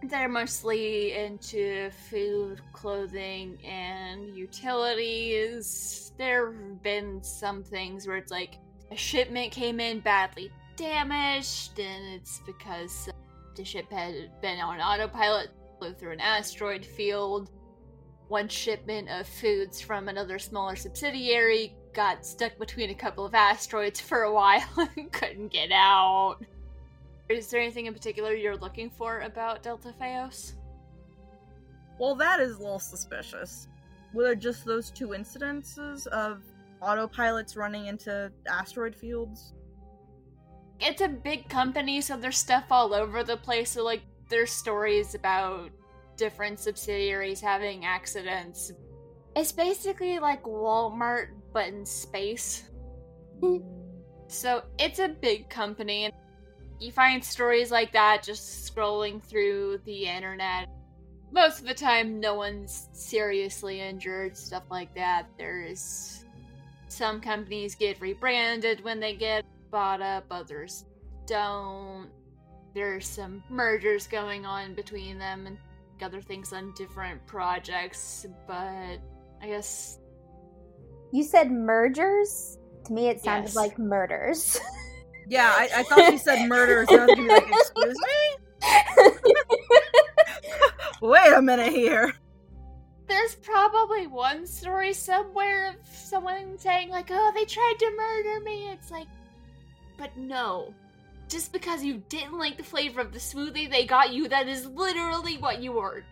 They're 0.02 0.28
mostly 0.28 1.12
into 1.12 1.90
food, 2.08 2.60
clothing, 2.72 3.58
and 3.64 4.36
utilities. 4.36 6.12
There 6.16 6.52
have 6.52 6.82
been 6.82 7.22
some 7.22 7.64
things 7.64 8.06
where 8.06 8.16
it's 8.16 8.30
like 8.30 8.58
a 8.90 8.96
shipment 8.96 9.50
came 9.52 9.80
in 9.80 10.00
badly 10.00 10.50
damaged, 10.76 11.78
and 11.80 12.14
it's 12.14 12.40
because 12.46 13.08
the 13.56 13.64
ship 13.64 13.90
had 13.90 14.40
been 14.40 14.60
on 14.60 14.80
autopilot, 14.80 15.50
flew 15.78 15.92
through 15.94 16.12
an 16.12 16.20
asteroid 16.20 16.86
field. 16.86 17.50
One 18.28 18.48
shipment 18.48 19.08
of 19.08 19.26
foods 19.26 19.80
from 19.80 20.08
another 20.08 20.38
smaller 20.38 20.76
subsidiary 20.76 21.74
got 21.92 22.24
stuck 22.24 22.56
between 22.58 22.90
a 22.90 22.94
couple 22.94 23.24
of 23.24 23.34
asteroids 23.34 24.00
for 24.00 24.22
a 24.22 24.32
while 24.32 24.62
and 24.96 25.10
couldn't 25.10 25.48
get 25.48 25.72
out. 25.72 26.36
Is 27.28 27.50
there 27.50 27.60
anything 27.60 27.86
in 27.86 27.94
particular 27.94 28.32
you're 28.34 28.56
looking 28.56 28.88
for 28.90 29.20
about 29.20 29.62
Delta 29.62 29.92
Phaos? 30.00 30.54
Well, 31.98 32.14
that 32.14 32.40
is 32.40 32.56
a 32.56 32.58
little 32.58 32.78
suspicious. 32.78 33.68
Were 34.14 34.22
there 34.22 34.34
just 34.34 34.64
those 34.64 34.90
two 34.90 35.08
incidences 35.08 36.06
of 36.06 36.42
autopilots 36.80 37.56
running 37.56 37.86
into 37.86 38.32
asteroid 38.48 38.94
fields? 38.94 39.52
It's 40.80 41.02
a 41.02 41.08
big 41.08 41.48
company, 41.48 42.00
so 42.00 42.16
there's 42.16 42.38
stuff 42.38 42.64
all 42.70 42.94
over 42.94 43.24
the 43.24 43.36
place. 43.36 43.72
So, 43.72 43.84
like, 43.84 44.02
there's 44.30 44.52
stories 44.52 45.14
about 45.14 45.70
different 46.16 46.60
subsidiaries 46.60 47.40
having 47.40 47.84
accidents. 47.84 48.72
It's 49.36 49.52
basically 49.52 50.18
like 50.18 50.44
Walmart, 50.44 51.28
but 51.52 51.68
in 51.68 51.84
space. 51.84 52.70
so, 54.28 54.62
it's 54.78 55.00
a 55.00 55.08
big 55.08 55.50
company, 55.50 56.04
and 56.04 56.14
you 56.80 56.92
find 56.92 57.24
stories 57.24 57.70
like 57.70 57.92
that 57.92 58.22
just 58.22 58.74
scrolling 58.74 59.22
through 59.22 59.80
the 59.84 60.04
internet. 60.06 60.68
Most 61.32 61.60
of 61.60 61.66
the 61.66 61.74
time, 61.74 62.20
no 62.20 62.34
one's 62.34 62.88
seriously 62.92 63.80
injured, 63.80 64.36
stuff 64.36 64.64
like 64.70 64.94
that. 64.94 65.26
There's 65.36 66.24
some 66.88 67.20
companies 67.20 67.74
get 67.74 68.00
rebranded 68.00 68.82
when 68.82 68.98
they 69.00 69.14
get 69.14 69.44
bought 69.70 70.00
up, 70.00 70.24
others 70.30 70.84
don't. 71.28 72.08
There's 72.74 73.06
some 73.06 73.42
mergers 73.48 74.06
going 74.06 74.46
on 74.46 74.74
between 74.74 75.18
them 75.18 75.46
and 75.46 75.58
other 76.02 76.20
things 76.20 76.52
on 76.52 76.72
different 76.74 77.24
projects, 77.26 78.26
but 78.46 78.98
I 79.42 79.46
guess. 79.46 79.98
You 81.12 81.22
said 81.22 81.50
mergers? 81.50 82.58
To 82.86 82.92
me, 82.92 83.08
it 83.08 83.20
sounded 83.20 83.48
Yes. 83.48 83.56
like 83.56 83.78
murders. 83.78 84.58
Yeah, 85.28 85.52
I, 85.54 85.68
I 85.76 85.82
thought 85.82 86.10
you 86.10 86.18
said 86.18 86.48
murder, 86.48 86.80
and 86.80 86.90
I 86.90 87.04
was 87.04 87.14
gonna 87.14 87.22
be 87.22 87.28
like, 87.28 87.48
excuse 87.50 87.96
me? 87.98 89.22
Wait 91.02 91.32
a 91.34 91.42
minute 91.42 91.72
here. 91.72 92.14
There's 93.06 93.34
probably 93.36 94.06
one 94.06 94.46
story 94.46 94.92
somewhere 94.92 95.68
of 95.68 95.76
someone 95.86 96.58
saying, 96.58 96.88
like, 96.88 97.10
oh, 97.10 97.32
they 97.34 97.44
tried 97.44 97.74
to 97.78 97.96
murder 97.96 98.40
me. 98.44 98.70
It's 98.70 98.90
like, 98.90 99.06
but 99.98 100.16
no. 100.16 100.72
Just 101.28 101.52
because 101.52 101.84
you 101.84 102.02
didn't 102.08 102.38
like 102.38 102.56
the 102.56 102.62
flavor 102.62 103.00
of 103.02 103.12
the 103.12 103.18
smoothie 103.18 103.70
they 103.70 103.84
got 103.84 104.12
you, 104.12 104.28
that 104.28 104.48
is 104.48 104.66
literally 104.66 105.36
what 105.36 105.62
you 105.62 105.72
ordered. 105.72 106.04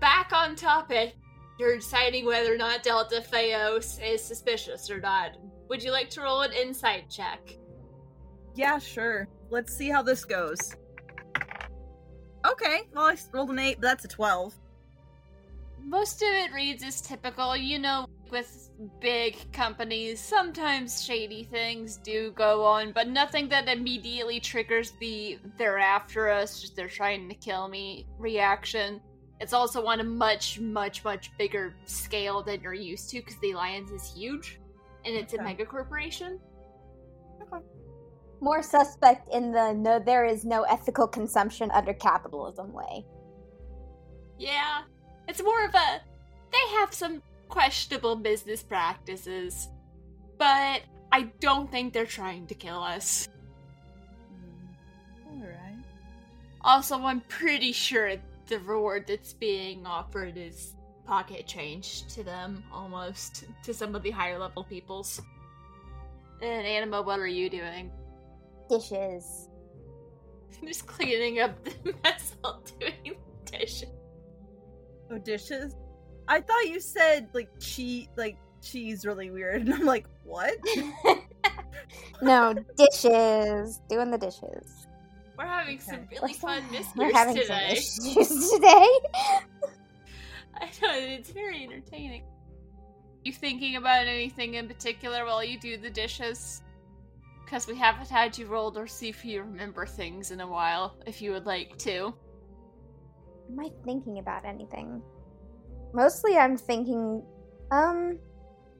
Back 0.00 0.32
on 0.32 0.56
topic, 0.56 1.14
you're 1.58 1.76
deciding 1.76 2.24
whether 2.24 2.54
or 2.54 2.56
not 2.56 2.82
Delta 2.82 3.20
Theos 3.20 3.98
is 4.02 4.24
suspicious 4.24 4.90
or 4.90 4.98
not. 4.98 5.32
Would 5.68 5.82
you 5.82 5.92
like 5.92 6.08
to 6.10 6.22
roll 6.22 6.40
an 6.40 6.52
insight 6.52 7.10
check? 7.10 7.56
Yeah, 8.54 8.78
sure. 8.78 9.28
Let's 9.50 9.76
see 9.76 9.88
how 9.88 10.02
this 10.02 10.24
goes. 10.24 10.76
Okay, 12.46 12.82
well, 12.94 13.06
I 13.06 13.16
rolled 13.32 13.50
an 13.50 13.58
8, 13.58 13.80
but 13.80 13.86
that's 13.86 14.04
a 14.04 14.08
12. 14.08 14.54
Most 15.82 16.22
of 16.22 16.28
it 16.28 16.52
reads 16.52 16.82
as 16.82 17.00
typical. 17.00 17.56
You 17.56 17.78
know, 17.78 18.06
with 18.30 18.70
big 19.00 19.36
companies, 19.52 20.20
sometimes 20.20 21.02
shady 21.02 21.44
things 21.44 21.96
do 21.98 22.32
go 22.32 22.64
on, 22.64 22.92
but 22.92 23.08
nothing 23.08 23.48
that 23.48 23.68
immediately 23.68 24.40
triggers 24.40 24.92
the 25.00 25.38
they're 25.56 25.78
after 25.78 26.28
us, 26.28 26.60
just 26.60 26.76
they're 26.76 26.88
trying 26.88 27.28
to 27.28 27.34
kill 27.34 27.68
me 27.68 28.06
reaction. 28.18 29.00
It's 29.40 29.52
also 29.52 29.86
on 29.86 30.00
a 30.00 30.04
much, 30.04 30.60
much, 30.60 31.04
much 31.04 31.36
bigger 31.38 31.74
scale 31.86 32.42
than 32.42 32.62
you're 32.62 32.72
used 32.72 33.10
to 33.10 33.18
because 33.18 33.38
the 33.40 33.52
Alliance 33.52 33.90
is 33.90 34.14
huge 34.14 34.58
and 35.04 35.14
it's 35.14 35.34
a 35.34 35.42
mega 35.42 35.66
corporation. 35.66 36.40
More 38.40 38.62
suspect 38.62 39.28
in 39.32 39.52
the 39.52 39.72
no, 39.72 39.98
there 39.98 40.24
is 40.24 40.44
no 40.44 40.62
ethical 40.62 41.06
consumption 41.06 41.70
under 41.70 41.94
capitalism 41.94 42.72
way. 42.72 43.04
Yeah, 44.38 44.82
it's 45.28 45.42
more 45.42 45.64
of 45.64 45.74
a 45.74 46.00
they 46.52 46.76
have 46.78 46.92
some 46.92 47.22
questionable 47.48 48.16
business 48.16 48.62
practices, 48.62 49.68
but 50.38 50.82
I 51.12 51.30
don't 51.40 51.70
think 51.70 51.92
they're 51.92 52.06
trying 52.06 52.46
to 52.48 52.54
kill 52.54 52.82
us. 52.82 53.28
Hmm, 54.28 55.40
Alright. 55.42 55.84
Also, 56.62 56.98
I'm 57.00 57.20
pretty 57.22 57.72
sure 57.72 58.16
the 58.46 58.58
reward 58.60 59.06
that's 59.06 59.32
being 59.32 59.86
offered 59.86 60.36
is 60.36 60.74
pocket 61.06 61.46
change 61.46 62.06
to 62.14 62.22
them, 62.22 62.64
almost, 62.72 63.44
to 63.62 63.74
some 63.74 63.94
of 63.94 64.02
the 64.02 64.10
higher 64.10 64.38
level 64.38 64.64
peoples. 64.64 65.20
And 66.42 66.66
Anima, 66.66 67.02
what 67.02 67.20
are 67.20 67.26
you 67.26 67.48
doing? 67.48 67.90
Dishes. 68.78 69.48
Just 70.64 70.86
cleaning 70.86 71.40
up 71.40 71.62
the 71.64 71.94
mess 72.04 72.34
while 72.40 72.62
doing 72.80 73.16
dishes. 73.44 73.88
Oh, 75.10 75.18
dishes? 75.18 75.74
I 76.26 76.40
thought 76.40 76.66
you 76.66 76.80
said, 76.80 77.28
like, 77.34 77.48
cheese, 77.60 78.08
like, 78.16 78.36
cheese 78.62 79.04
really 79.04 79.30
weird. 79.30 79.62
And 79.62 79.74
I'm 79.74 79.84
like, 79.84 80.06
what? 80.24 80.54
no, 82.22 82.54
dishes. 82.76 83.80
Doing 83.88 84.10
the 84.10 84.18
dishes. 84.18 84.86
We're 85.38 85.46
having 85.46 85.80
some 85.80 86.08
really 86.10 86.32
fun 86.32 86.62
mysteries 86.70 86.92
We're 86.96 87.12
having 87.12 87.36
today. 87.36 87.74
some 87.76 88.06
issues 88.06 88.50
today. 88.52 88.88
I 90.56 90.66
know 90.82 90.92
it's 90.94 91.30
very 91.30 91.64
entertaining. 91.64 92.24
You 93.24 93.32
thinking 93.32 93.76
about 93.76 94.06
anything 94.06 94.54
in 94.54 94.68
particular 94.68 95.24
while 95.24 95.42
you 95.44 95.58
do 95.58 95.76
the 95.76 95.90
dishes? 95.90 96.62
Because 97.44 97.66
we 97.66 97.76
haven't 97.76 98.08
had 98.08 98.36
you 98.38 98.46
roll 98.46 98.76
or 98.76 98.86
see 98.86 99.08
if 99.08 99.24
you 99.24 99.42
remember 99.42 99.86
things 99.86 100.30
in 100.30 100.40
a 100.40 100.46
while. 100.46 100.96
If 101.06 101.20
you 101.20 101.32
would 101.32 101.46
like 101.46 101.76
to. 101.78 102.14
Am 103.50 103.60
I 103.60 103.70
thinking 103.84 104.18
about 104.18 104.44
anything? 104.44 105.02
Mostly 105.92 106.36
I'm 106.36 106.56
thinking, 106.56 107.22
um, 107.70 108.18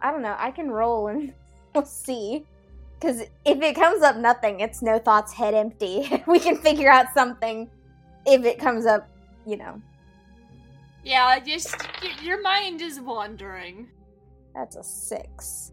I 0.00 0.10
don't 0.10 0.22
know. 0.22 0.34
I 0.38 0.50
can 0.50 0.70
roll 0.70 1.08
and 1.08 1.34
we'll 1.74 1.84
see. 1.84 2.46
Because 2.98 3.20
if 3.44 3.60
it 3.60 3.74
comes 3.74 4.02
up 4.02 4.16
nothing, 4.16 4.60
it's 4.60 4.80
no 4.80 4.98
thoughts, 4.98 5.32
head 5.32 5.52
empty. 5.52 6.22
we 6.26 6.38
can 6.38 6.56
figure 6.56 6.90
out 6.90 7.06
something 7.12 7.68
if 8.24 8.44
it 8.44 8.58
comes 8.58 8.86
up, 8.86 9.08
you 9.46 9.58
know. 9.58 9.80
Yeah, 11.04 11.38
just 11.38 11.76
your 12.22 12.40
mind 12.40 12.80
is 12.80 12.98
wandering. 12.98 13.88
That's 14.54 14.76
a 14.76 14.82
six. 14.82 15.72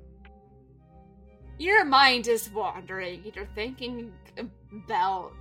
Your 1.61 1.85
mind 1.85 2.27
is 2.27 2.49
wandering. 2.49 3.21
You're 3.35 3.45
thinking 3.53 4.11
about 4.73 5.31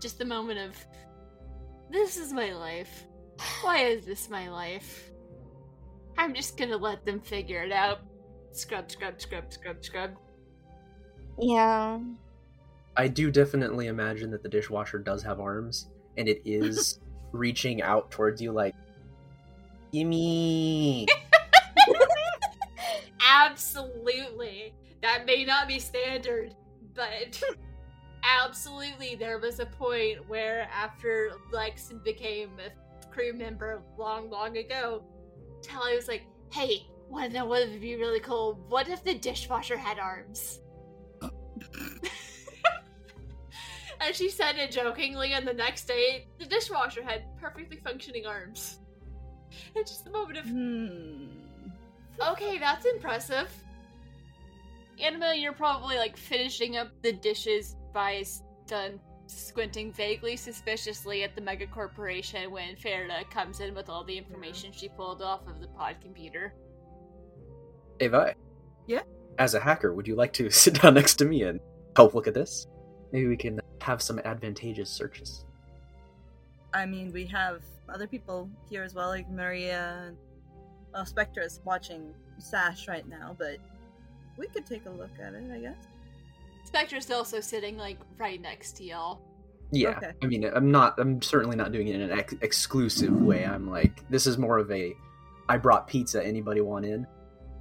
just 0.00 0.18
the 0.18 0.24
moment 0.24 0.58
of 0.58 0.74
this 1.90 2.16
is 2.16 2.32
my 2.32 2.54
life. 2.54 3.04
Why 3.60 3.80
is 3.80 4.06
this 4.06 4.30
my 4.30 4.48
life? 4.48 5.10
I'm 6.16 6.32
just 6.32 6.56
gonna 6.56 6.78
let 6.78 7.04
them 7.04 7.20
figure 7.20 7.62
it 7.62 7.72
out. 7.72 7.98
Scrub, 8.52 8.90
scrub, 8.90 9.20
scrub, 9.20 9.52
scrub, 9.52 9.84
scrub. 9.84 10.12
Yeah. 11.38 12.00
I 12.96 13.08
do 13.08 13.30
definitely 13.30 13.88
imagine 13.88 14.30
that 14.30 14.42
the 14.42 14.48
dishwasher 14.48 14.98
does 14.98 15.22
have 15.24 15.40
arms, 15.40 15.90
and 16.16 16.26
it 16.26 16.40
is 16.46 17.00
reaching 17.32 17.82
out 17.82 18.10
towards 18.10 18.40
you 18.40 18.50
like, 18.50 18.74
gimme. 19.92 21.06
Absolutely. 23.20 24.72
That 25.02 25.26
may 25.26 25.44
not 25.44 25.68
be 25.68 25.78
standard, 25.78 26.54
but 26.94 27.42
absolutely 28.24 29.14
there 29.14 29.38
was 29.38 29.60
a 29.60 29.66
point 29.66 30.28
where 30.28 30.68
after 30.72 31.32
Lex 31.52 31.92
became 32.04 32.50
a 32.58 33.06
crew 33.10 33.32
member 33.32 33.82
long, 33.98 34.30
long 34.30 34.56
ago, 34.56 35.04
Tally 35.62 35.96
was 35.96 36.08
like, 36.08 36.22
hey, 36.52 36.86
wanna 37.08 37.28
know 37.28 37.46
would 37.46 37.80
be 37.80 37.96
really 37.96 38.20
cool? 38.20 38.64
What 38.68 38.88
if 38.88 39.04
the 39.04 39.14
dishwasher 39.14 39.76
had 39.76 39.98
arms? 39.98 40.60
And 44.00 44.14
she 44.14 44.28
said 44.28 44.56
it 44.56 44.70
jokingly, 44.70 45.32
and 45.32 45.46
the 45.46 45.54
next 45.54 45.88
day, 45.88 46.26
the 46.38 46.46
dishwasher 46.46 47.02
had 47.02 47.24
perfectly 47.40 47.78
functioning 47.78 48.26
arms. 48.26 48.80
It's 49.74 49.90
just 49.90 50.06
a 50.06 50.10
moment 50.10 50.38
of, 50.38 50.44
Hmm. 50.44 51.28
okay, 52.20 52.58
that's 52.58 52.84
impressive. 52.84 53.48
Annabelle, 55.02 55.34
you're 55.34 55.52
probably 55.52 55.96
like 55.96 56.16
finishing 56.16 56.76
up 56.76 56.88
the 57.02 57.12
dishes 57.12 57.76
by 57.92 58.24
done 58.66 58.98
squinting 59.26 59.92
vaguely 59.92 60.36
suspiciously 60.36 61.24
at 61.24 61.34
the 61.34 61.40
mega 61.40 61.66
corporation 61.66 62.50
when 62.50 62.76
Farida 62.76 63.28
comes 63.30 63.60
in 63.60 63.74
with 63.74 63.88
all 63.88 64.04
the 64.04 64.16
information 64.16 64.72
she 64.72 64.88
pulled 64.88 65.20
off 65.22 65.46
of 65.48 65.60
the 65.60 65.68
pod 65.68 65.96
computer. 66.02 66.54
Ava. 68.00 68.34
Yeah? 68.86 69.02
As 69.38 69.54
a 69.54 69.60
hacker, 69.60 69.92
would 69.94 70.06
you 70.06 70.14
like 70.14 70.32
to 70.34 70.50
sit 70.50 70.80
down 70.80 70.94
next 70.94 71.14
to 71.16 71.24
me 71.24 71.42
and 71.42 71.60
help 71.96 72.14
look 72.14 72.26
at 72.26 72.34
this? 72.34 72.66
Maybe 73.12 73.26
we 73.26 73.36
can 73.36 73.60
have 73.80 74.00
some 74.02 74.18
advantageous 74.20 74.90
searches. 74.90 75.44
I 76.72 76.86
mean, 76.86 77.12
we 77.12 77.24
have 77.26 77.62
other 77.88 78.06
people 78.06 78.50
here 78.68 78.82
as 78.82 78.94
well, 78.94 79.08
like 79.08 79.28
Maria. 79.30 80.04
and- 80.08 80.16
Well, 80.92 81.06
Spectre 81.06 81.40
is 81.42 81.60
watching 81.64 82.14
Sash 82.38 82.86
right 82.88 83.06
now, 83.08 83.34
but 83.38 83.56
we 84.38 84.46
could 84.48 84.66
take 84.66 84.86
a 84.86 84.90
look 84.90 85.10
at 85.22 85.34
it, 85.34 85.44
I 85.52 85.58
guess. 85.58 85.76
Spectre's 86.64 87.10
also 87.10 87.40
sitting 87.40 87.76
like 87.76 87.98
right 88.18 88.40
next 88.40 88.76
to 88.78 88.84
y'all. 88.84 89.20
Yeah, 89.72 89.96
Okay. 89.96 90.12
I 90.22 90.26
mean, 90.26 90.44
I'm 90.44 90.70
not. 90.70 90.98
I'm 90.98 91.20
certainly 91.22 91.56
not 91.56 91.72
doing 91.72 91.88
it 91.88 91.96
in 91.96 92.02
an 92.02 92.18
ex- 92.18 92.34
exclusive 92.40 93.12
way. 93.12 93.44
I'm 93.44 93.68
like, 93.70 94.08
this 94.10 94.26
is 94.26 94.38
more 94.38 94.58
of 94.58 94.70
a, 94.70 94.94
I 95.48 95.56
brought 95.56 95.88
pizza. 95.88 96.24
Anybody 96.24 96.60
want 96.60 96.84
in? 96.84 97.06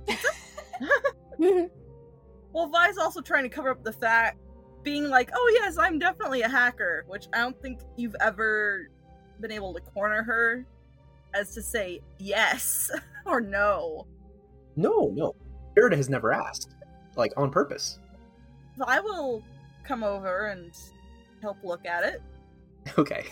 Well, 2.54 2.70
Vi's 2.70 2.98
also 2.98 3.20
trying 3.20 3.44
to 3.44 3.50
cover 3.50 3.70
up 3.70 3.84
the 3.84 3.92
fact, 3.92 4.38
being 4.82 5.10
like, 5.10 5.30
oh, 5.36 5.52
yes, 5.60 5.78
I'm 5.78 6.00
definitely 6.00 6.42
a 6.44 6.48
hacker, 6.48 7.04
which 7.06 7.28
I 7.34 7.40
don't 7.40 7.62
think 7.62 7.82
you've 7.98 8.16
ever 8.22 8.88
been 9.42 9.52
able 9.52 9.74
to 9.74 9.82
corner 9.82 10.24
her 10.24 10.66
as 11.34 11.54
to 11.56 11.62
say 11.62 12.00
yes 12.18 12.90
or 13.26 13.42
no. 13.42 14.08
No, 14.78 15.12
no. 15.14 15.36
Farida 15.76 15.96
has 15.96 16.10
never 16.10 16.32
asked, 16.34 16.70
like 17.16 17.34
on 17.38 17.50
purpose. 17.52 18.00
I 18.86 19.00
will 19.00 19.44
come 19.84 20.04
over 20.04 20.48
and 20.48 20.72
help 21.42 21.58
look 21.64 21.86
at 21.86 22.04
it. 22.04 22.22
Okay, 23.00 23.26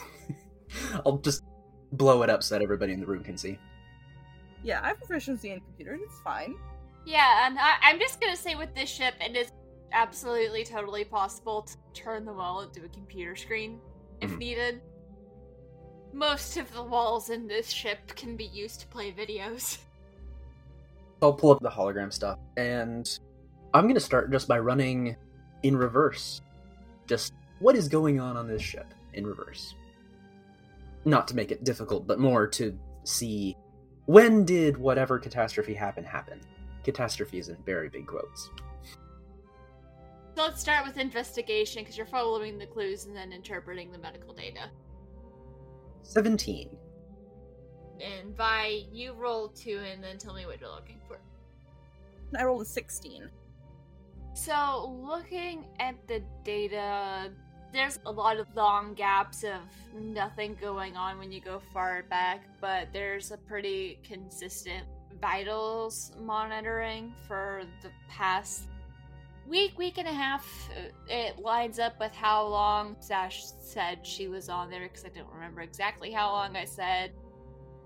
I'll 1.06 1.19
just 1.19 1.43
blow 1.91 2.23
it 2.23 2.29
up 2.32 2.41
so 2.41 2.56
that 2.56 2.63
everybody 2.63 2.91
in 2.91 2.99
the 2.99 3.06
room 3.06 3.23
can 3.23 3.38
see. 3.38 3.60
Yeah, 4.63 4.79
I 4.82 4.88
have 4.88 4.97
proficiency 4.97 5.51
in 5.51 5.60
computers, 5.60 5.99
it's 6.03 6.19
fine. 6.21 6.56
Yeah, 7.06 7.45
and 7.45 7.60
I, 7.60 7.73
I'm 7.84 7.99
just 7.99 8.19
gonna 8.19 8.36
say 8.36 8.56
with 8.56 8.73
this 8.73 8.89
ship, 8.89 9.13
it 9.21 9.36
is 9.38 9.51
absolutely 9.91 10.63
totally 10.65 11.06
possible 11.06 11.62
to 11.62 11.75
turn 11.93 12.25
the 12.25 12.34
wall 12.34 12.62
into 12.62 12.84
a 12.84 12.89
computer 12.89 13.36
screen 13.36 13.79
if 14.21 14.32
Mhm. 14.32 14.38
needed. 14.39 14.82
Most 16.13 16.58
of 16.58 16.73
the 16.73 16.82
walls 16.84 17.29
in 17.29 17.45
this 17.47 17.69
ship 17.69 17.99
can 18.15 18.36
be 18.36 18.45
used 18.45 18.79
to 18.82 18.88
play 18.88 19.12
videos. 19.12 19.77
I'll 21.23 21.33
pull 21.33 21.51
up 21.51 21.62
the 21.62 21.69
hologram 21.69 22.12
stuff, 22.12 22.39
and 22.57 23.07
I'm 23.73 23.88
gonna 23.88 23.99
start 23.99 24.31
just 24.31 24.47
by 24.47 24.59
running 24.59 25.15
in 25.63 25.75
reverse. 25.75 26.41
Just 27.07 27.33
what 27.59 27.75
is 27.75 27.88
going 27.88 28.19
on 28.19 28.38
on 28.38 28.47
this 28.47 28.62
ship 28.62 28.93
in 29.13 29.25
reverse. 29.25 29.75
Not 31.05 31.27
to 31.29 31.36
make 31.36 31.51
it 31.51 31.63
difficult, 31.63 32.05
but 32.07 32.19
more 32.19 32.47
to 32.47 32.77
see 33.03 33.55
when 34.05 34.45
did 34.45 34.77
whatever 34.77 35.17
catastrophe 35.17 35.73
happen 35.73 36.03
happen. 36.03 36.41
Catastrophe 36.83 37.39
is 37.39 37.49
in 37.49 37.57
very 37.65 37.89
big 37.89 38.05
quotes. 38.05 38.49
So 40.36 40.41
let's 40.41 40.59
start 40.59 40.86
with 40.86 40.97
investigation 40.97 41.83
because 41.83 41.95
you're 41.95 42.07
following 42.07 42.57
the 42.57 42.65
clues 42.65 43.05
and 43.05 43.15
then 43.15 43.31
interpreting 43.31 43.91
the 43.91 43.99
medical 43.99 44.33
data. 44.33 44.69
17. 46.01 46.69
And 48.01 48.36
Vi, 48.36 48.86
you 48.91 49.13
roll 49.13 49.49
two 49.49 49.79
and 49.79 50.03
then 50.03 50.17
tell 50.17 50.34
me 50.34 50.45
what 50.45 50.60
you're 50.60 50.69
looking 50.69 50.99
for. 51.08 51.19
I 52.38 52.43
rolled 52.43 52.63
a 52.63 52.65
16. 52.65 53.29
So, 54.34 54.97
looking 55.03 55.65
at 55.79 55.95
the 56.08 56.23
data, 56.43 57.32
there's 57.71 57.99
a 58.06 58.12
lot 58.12 58.38
of 58.38 58.47
long 58.56 58.95
gaps 58.95 59.43
of 59.43 59.62
nothing 59.93 60.58
going 60.60 60.97
on 60.97 61.19
when 61.19 61.32
you 61.32 61.39
go 61.39 61.62
far 61.71 62.03
back, 62.10 62.43
but 62.60 62.88
there's 62.91 63.32
a 63.32 63.38
pretty 63.38 63.99
consistent 64.03 64.86
vitals 65.21 66.12
monitoring 66.19 67.13
for 67.27 67.63
the 67.82 67.89
past 68.10 68.67
week, 69.47 69.77
week 69.77 69.97
and 69.97 70.08
a 70.08 70.13
half. 70.13 70.69
It 71.08 71.39
lines 71.39 71.79
up 71.79 71.99
with 71.99 72.13
how 72.13 72.45
long 72.47 72.95
Sash 72.99 73.43
said 73.60 74.06
she 74.06 74.27
was 74.27 74.49
on 74.49 74.69
there 74.69 74.88
because 74.88 75.06
I 75.06 75.10
don't 75.10 75.32
remember 75.34 75.62
exactly 75.62 76.12
how 76.12 76.32
long 76.32 76.56
I 76.56 76.65
said. 76.65 77.12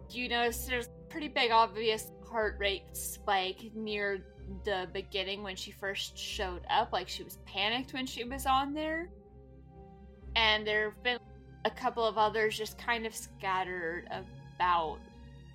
You 0.09 0.29
notice 0.29 0.65
there's 0.65 0.89
pretty 1.09 1.27
big, 1.27 1.51
obvious 1.51 2.11
heart 2.29 2.57
rate 2.59 2.95
spike 2.95 3.71
near 3.75 4.23
the 4.63 4.87
beginning 4.93 5.43
when 5.43 5.55
she 5.55 5.71
first 5.71 6.17
showed 6.17 6.61
up. 6.69 6.93
Like 6.93 7.09
she 7.09 7.23
was 7.23 7.37
panicked 7.45 7.93
when 7.93 8.05
she 8.05 8.23
was 8.23 8.45
on 8.45 8.73
there. 8.73 9.09
And 10.35 10.65
there 10.65 10.91
have 10.91 11.03
been 11.03 11.19
a 11.65 11.71
couple 11.71 12.05
of 12.05 12.17
others 12.17 12.57
just 12.57 12.77
kind 12.77 13.05
of 13.05 13.15
scattered 13.15 14.07
about. 14.11 14.99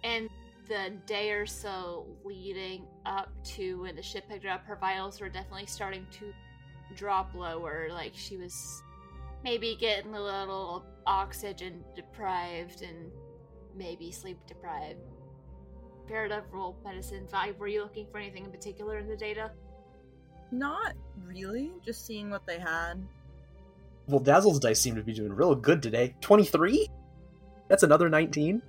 And 0.05 0.29
the 0.69 0.93
day 1.07 1.31
or 1.31 1.47
so 1.47 2.07
leading 2.25 2.87
up 3.07 3.31
to 3.45 3.83
when 3.83 3.97
the 3.97 4.03
ship 4.03 4.25
picked 4.29 4.45
her 4.45 4.51
up, 4.51 4.65
her 4.65 4.77
vitals 4.77 5.21
were 5.21 5.29
definitely 5.29 5.67
starting 5.67 6.07
to 6.13 6.33
drop 6.95 7.35
lower. 7.35 7.89
Like 7.91 8.13
she 8.15 8.37
was 8.37 8.83
maybe 9.45 9.77
getting 9.79 10.15
a 10.15 10.23
little 10.23 10.85
oxygen 11.07 11.85
deprived 11.95 12.83
and 12.83 13.11
maybe 13.77 14.11
sleep 14.11 14.39
deprived. 14.47 15.01
Paradigm 16.07 16.43
roll 16.53 16.77
medicine 16.85 17.27
vibe. 17.33 17.59
Were 17.59 17.69
you 17.69 17.83
looking 17.83 18.07
for 18.11 18.19
anything 18.19 18.45
in 18.45 18.51
particular 18.51 18.99
in 18.99 19.09
the 19.09 19.17
data? 19.17 19.53
Not 20.51 20.95
really, 21.25 21.71
just 21.85 22.05
seeing 22.07 22.29
what 22.31 22.47
they 22.47 22.59
had. 22.59 23.01
Well, 24.07 24.21
Dazzle's 24.21 24.59
dice 24.59 24.81
seem 24.81 24.97
to 24.97 25.03
be 25.03 25.13
doing 25.13 25.33
real 25.33 25.55
good 25.55 25.83
today. 25.83 26.15
23? 26.21 26.89
That's 27.69 27.83
another 27.85 28.09
19? 28.09 28.61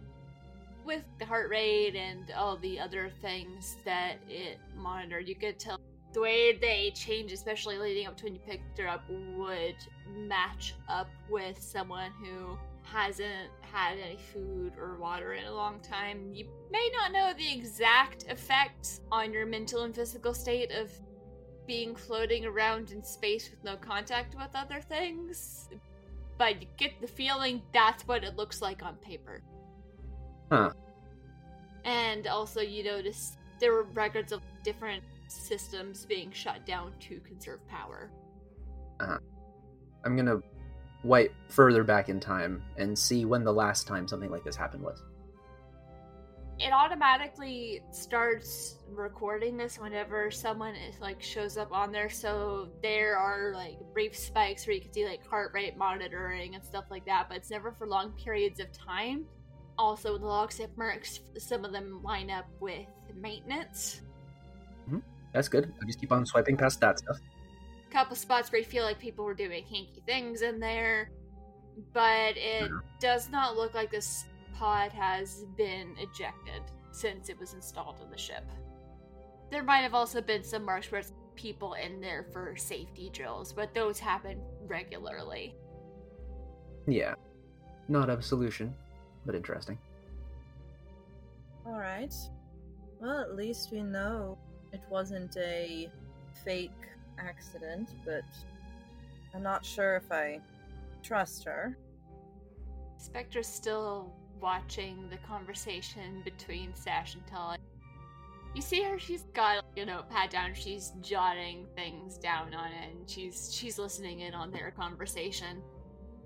With 0.85 1.03
the 1.19 1.25
heart 1.25 1.49
rate 1.49 1.95
and 1.95 2.31
all 2.37 2.57
the 2.57 2.79
other 2.79 3.11
things 3.21 3.77
that 3.83 4.17
it 4.29 4.59
monitored, 4.77 5.27
you 5.27 5.35
could 5.35 5.59
tell 5.59 5.79
the 6.13 6.21
way 6.21 6.55
they 6.55 6.91
change, 6.95 7.31
especially 7.31 7.77
leading 7.77 8.07
up 8.07 8.15
to 8.17 8.25
when 8.25 8.35
you 8.35 8.39
picked 8.47 8.77
her 8.77 8.87
up, 8.87 9.03
would 9.35 9.75
match 10.15 10.75
up 10.87 11.09
with 11.29 11.61
someone 11.61 12.11
who 12.23 12.57
hasn't 12.83 13.49
had 13.73 13.97
any 13.97 14.19
food 14.31 14.73
or 14.77 14.97
water 14.99 15.33
in 15.33 15.45
a 15.45 15.53
long 15.53 15.79
time. 15.79 16.31
You 16.31 16.45
may 16.71 16.91
not 16.93 17.11
know 17.11 17.33
the 17.35 17.51
exact 17.51 18.25
effects 18.29 19.01
on 19.11 19.33
your 19.33 19.47
mental 19.47 19.81
and 19.81 19.95
physical 19.95 20.35
state 20.35 20.71
of 20.71 20.91
being 21.65 21.95
floating 21.95 22.45
around 22.45 22.91
in 22.91 23.03
space 23.03 23.49
with 23.49 23.63
no 23.63 23.75
contact 23.75 24.35
with 24.35 24.49
other 24.53 24.79
things, 24.79 25.69
but 26.37 26.61
you 26.61 26.67
get 26.77 27.01
the 27.01 27.07
feeling 27.07 27.63
that's 27.73 28.07
what 28.07 28.23
it 28.23 28.35
looks 28.35 28.61
like 28.61 28.83
on 28.83 28.95
paper. 28.97 29.41
Huh. 30.51 30.71
And 31.83 32.27
also, 32.27 32.61
you 32.61 32.83
notice 32.83 33.37
there 33.59 33.73
were 33.73 33.83
records 33.93 34.31
of 34.31 34.41
different 34.63 35.03
systems 35.27 36.05
being 36.05 36.31
shut 36.31 36.63
down 36.67 36.93
to 36.99 37.19
conserve 37.21 37.67
power. 37.67 38.11
Uh-huh. 38.99 39.17
I'm 40.05 40.15
gonna 40.15 40.41
wipe 41.03 41.33
further 41.49 41.83
back 41.83 42.09
in 42.09 42.19
time 42.19 42.63
and 42.77 42.97
see 42.97 43.25
when 43.25 43.43
the 43.43 43.53
last 43.53 43.87
time 43.87 44.07
something 44.07 44.31
like 44.31 44.43
this 44.43 44.55
happened 44.55 44.83
was. 44.83 45.03
It 46.59 46.71
automatically 46.71 47.81
starts 47.91 48.77
recording 48.89 49.57
this 49.57 49.79
whenever 49.79 50.29
someone 50.31 50.75
is 50.75 50.99
like 50.99 51.21
shows 51.21 51.57
up 51.57 51.71
on 51.73 51.91
there. 51.91 52.09
So 52.09 52.69
there 52.81 53.17
are 53.17 53.53
like 53.53 53.79
brief 53.91 54.15
spikes 54.15 54.65
where 54.65 54.75
you 54.75 54.81
can 54.81 54.93
see 54.93 55.05
like 55.05 55.25
heart 55.25 55.51
rate 55.53 55.75
monitoring 55.75 56.55
and 56.55 56.63
stuff 56.63 56.85
like 56.89 57.05
that, 57.05 57.27
but 57.27 57.37
it's 57.37 57.49
never 57.49 57.71
for 57.71 57.87
long 57.87 58.11
periods 58.11 58.59
of 58.59 58.71
time. 58.71 59.25
Also, 59.77 60.17
the 60.19 60.25
logs 60.25 60.59
at 60.59 60.73
Mercs, 60.77 61.19
some 61.39 61.65
of 61.65 61.71
them 61.71 62.01
line 62.03 62.29
up 62.29 62.45
with 62.59 62.85
maintenance. 63.15 64.01
Mm-hmm. 64.87 64.99
That's 65.33 65.49
good. 65.49 65.73
I 65.81 65.85
just 65.85 65.99
keep 65.99 66.11
on 66.11 66.25
swiping 66.25 66.55
past 66.55 66.79
that 66.81 66.99
stuff. 66.99 67.17
Couple 67.93 68.15
spots 68.15 68.51
where 68.51 68.59
you 68.59 68.65
feel 68.65 68.83
like 68.83 68.99
people 68.99 69.23
were 69.23 69.35
doing 69.35 69.63
hinky 69.63 70.03
things 70.05 70.41
in 70.41 70.59
there, 70.59 71.11
but 71.93 72.35
it 72.35 72.71
does 72.99 73.29
not 73.29 73.55
look 73.55 73.75
like 73.75 73.91
this 73.91 74.25
pod 74.55 74.91
has 74.91 75.45
been 75.55 75.95
ejected 75.99 76.63
since 76.91 77.29
it 77.29 77.39
was 77.39 77.53
installed 77.53 77.97
in 78.03 78.09
the 78.09 78.17
ship. 78.17 78.43
There 79.51 79.63
might 79.63 79.81
have 79.81 79.93
also 79.93 80.21
been 80.21 80.43
some 80.43 80.65
marks 80.65 80.91
where 80.91 81.01
it's 81.01 81.13
people 81.35 81.73
in 81.73 82.01
there 82.01 82.25
for 82.33 82.55
safety 82.57 83.11
drills, 83.13 83.53
but 83.53 83.73
those 83.75 83.99
happen 83.99 84.39
regularly. 84.65 85.55
Yeah. 86.87 87.13
Not 87.87 88.09
a 88.09 88.21
solution, 88.21 88.73
but 89.25 89.35
interesting. 89.35 89.77
Alright. 91.65 92.13
Well, 92.99 93.19
at 93.19 93.35
least 93.35 93.71
we 93.71 93.83
know 93.83 94.37
it 94.71 94.81
wasn't 94.89 95.37
a 95.37 95.89
fake 96.43 96.71
accident, 97.19 97.89
but 98.05 98.23
I'm 99.33 99.43
not 99.43 99.65
sure 99.65 99.95
if 99.95 100.11
I 100.11 100.39
trust 101.01 101.43
her. 101.45 101.77
Spectre's 102.97 103.47
still 103.47 104.13
watching 104.39 105.09
the 105.09 105.17
conversation 105.17 106.21
between 106.23 106.73
Sash 106.75 107.15
and 107.15 107.25
Tully. 107.27 107.57
You 108.53 108.61
see 108.61 108.83
her, 108.83 108.99
she's 108.99 109.23
got 109.33 109.65
you 109.75 109.85
know 109.85 110.03
down, 110.29 110.53
she's 110.53 110.93
jotting 111.01 111.65
things 111.75 112.17
down 112.17 112.53
on 112.53 112.71
it, 112.71 112.91
and 112.91 113.09
she's 113.09 113.53
she's 113.53 113.79
listening 113.79 114.19
in 114.19 114.33
on 114.33 114.51
their 114.51 114.71
conversation. 114.71 115.61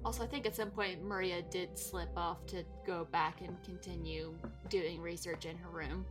Also, 0.03 0.23
I 0.23 0.27
think 0.27 0.45
at 0.45 0.55
some 0.55 0.71
point 0.71 1.03
Maria 1.03 1.41
did 1.41 1.77
slip 1.77 2.09
off 2.15 2.45
to 2.47 2.63
go 2.85 3.07
back 3.11 3.41
and 3.41 3.55
continue 3.63 4.33
doing 4.69 5.01
research 5.01 5.45
in 5.45 5.57
her 5.57 5.69
room. 5.69 6.05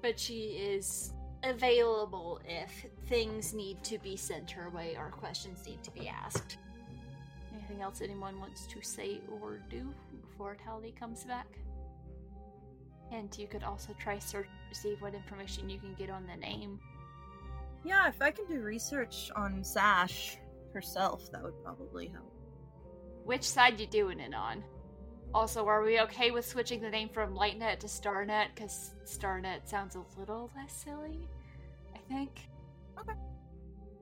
But 0.00 0.18
she 0.18 0.56
is 0.56 1.12
available 1.42 2.40
if 2.46 2.86
things 3.08 3.52
need 3.52 3.82
to 3.84 3.98
be 3.98 4.16
sent 4.16 4.50
her 4.50 4.70
way 4.70 4.96
or 4.96 5.10
questions 5.10 5.66
need 5.66 5.82
to 5.82 5.90
be 5.90 6.08
asked. 6.08 6.58
Anything 7.54 7.82
else 7.82 8.00
anyone 8.00 8.38
wants 8.40 8.66
to 8.66 8.82
say 8.82 9.20
or 9.40 9.58
do 9.68 9.92
before 10.22 10.56
Tally 10.56 10.94
comes 10.98 11.24
back? 11.24 11.46
And 13.10 13.36
you 13.36 13.46
could 13.46 13.62
also 13.62 13.94
try 13.98 14.18
search 14.18 14.48
to 14.70 14.78
see 14.78 14.96
what 15.00 15.14
information 15.14 15.68
you 15.68 15.78
can 15.78 15.94
get 15.94 16.08
on 16.08 16.26
the 16.26 16.36
name. 16.36 16.80
Yeah, 17.84 18.08
if 18.08 18.22
I 18.22 18.30
can 18.30 18.46
do 18.46 18.60
research 18.60 19.30
on 19.36 19.64
Sash 19.64 20.38
herself, 20.72 21.30
that 21.32 21.42
would 21.42 21.62
probably 21.62 22.08
help. 22.08 22.32
Which 23.24 23.44
side 23.44 23.80
you 23.80 23.86
doing 23.86 24.20
it 24.20 24.34
on? 24.34 24.64
Also, 25.34 25.66
are 25.66 25.82
we 25.82 25.98
okay 26.00 26.30
with 26.30 26.46
switching 26.46 26.80
the 26.80 26.90
name 26.90 27.08
from 27.08 27.34
Lightnet 27.34 27.78
to 27.78 27.86
Starnet? 27.86 28.48
Because 28.54 28.94
Starnet 29.06 29.66
sounds 29.66 29.96
a 29.96 30.04
little 30.18 30.50
less 30.54 30.72
silly, 30.72 31.26
I 31.94 31.98
think. 32.12 32.48
Okay. 33.00 33.18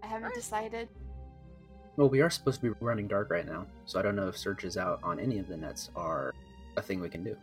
I 0.03 0.07
haven't 0.07 0.25
Alright. 0.25 0.35
decided. 0.35 0.89
Well, 1.97 2.09
we 2.09 2.21
are 2.21 2.31
supposed 2.31 2.61
to 2.63 2.71
be 2.71 2.77
running 2.81 3.07
dark 3.07 3.31
right 3.31 3.47
now, 3.47 3.67
so 3.85 3.99
I 3.99 4.03
don't 4.03 4.17
know 4.17 4.29
if 4.29 4.37
searches 4.37 4.77
out 4.77 4.99
on 5.05 5.21
any 5.21 5.39
of 5.39 5.47
the 5.47 5.57
nets 5.57 5.91
are 5.95 6.35
a 6.77 6.83
thing 6.83 7.01
we 7.01 7.09
can 7.09 7.23
do. 7.23 7.37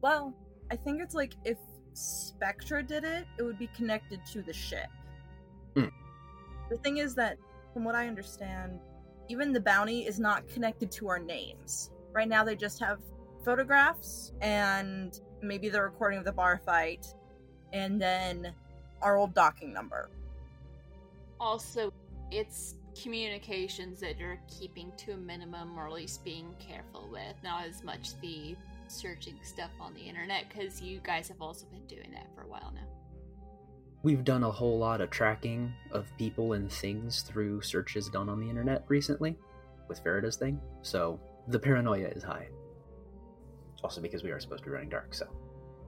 Well, 0.00 0.32
I 0.70 0.76
think 0.76 1.02
it's 1.02 1.14
like 1.14 1.34
if 1.44 1.58
Spectre 1.94 2.82
did 2.82 3.02
it, 3.02 3.26
it 3.38 3.42
would 3.42 3.58
be 3.58 3.68
connected 3.76 4.24
to 4.26 4.42
the 4.42 4.52
ship. 4.52 4.88
Hmm. 5.74 5.86
The 6.70 6.76
thing 6.78 6.98
is 6.98 7.16
that, 7.16 7.36
from 7.72 7.84
what 7.84 7.96
I 7.96 8.06
understand, 8.06 8.78
even 9.28 9.52
the 9.52 9.60
bounty 9.60 10.06
is 10.06 10.20
not 10.20 10.46
connected 10.48 10.90
to 10.92 11.08
our 11.08 11.18
names. 11.18 11.90
Right 12.12 12.28
now, 12.28 12.44
they 12.44 12.56
just 12.56 12.80
have 12.80 12.98
photographs 13.44 14.32
and 14.40 15.20
maybe 15.40 15.68
the 15.68 15.80
recording 15.80 16.18
of 16.18 16.24
the 16.24 16.32
bar 16.32 16.60
fight, 16.64 17.06
and 17.72 18.00
then 18.00 18.52
our 19.02 19.16
old 19.16 19.34
docking 19.34 19.72
number. 19.72 20.10
Also, 21.40 21.92
it's 22.30 22.74
communications 23.00 24.00
that 24.00 24.18
you're 24.18 24.40
keeping 24.48 24.90
to 24.96 25.12
a 25.12 25.16
minimum 25.16 25.78
or 25.78 25.86
at 25.86 25.92
least 25.92 26.24
being 26.24 26.52
careful 26.58 27.08
with, 27.12 27.34
not 27.44 27.64
as 27.64 27.84
much 27.84 28.20
the 28.20 28.56
searching 28.88 29.38
stuff 29.42 29.70
on 29.80 29.94
the 29.94 30.00
internet, 30.00 30.48
because 30.48 30.82
you 30.82 30.98
guys 31.04 31.28
have 31.28 31.40
also 31.40 31.66
been 31.66 31.86
doing 31.86 32.10
that 32.12 32.26
for 32.34 32.42
a 32.42 32.48
while 32.48 32.72
now. 32.74 32.86
We've 34.02 34.24
done 34.24 34.42
a 34.42 34.50
whole 34.50 34.78
lot 34.78 35.00
of 35.00 35.10
tracking 35.10 35.72
of 35.92 36.06
people 36.18 36.54
and 36.54 36.70
things 36.72 37.22
through 37.22 37.62
searches 37.62 38.08
done 38.08 38.28
on 38.28 38.40
the 38.40 38.48
internet 38.48 38.84
recently 38.88 39.36
with 39.88 40.00
Farida's 40.00 40.36
thing, 40.36 40.60
so 40.82 41.20
the 41.48 41.58
paranoia 41.58 42.08
is 42.08 42.22
high. 42.22 42.48
Also 43.82 44.00
because 44.00 44.22
we 44.22 44.30
are 44.30 44.40
supposed 44.40 44.62
to 44.64 44.70
be 44.70 44.74
running 44.74 44.88
dark, 44.88 45.14
so. 45.14 45.26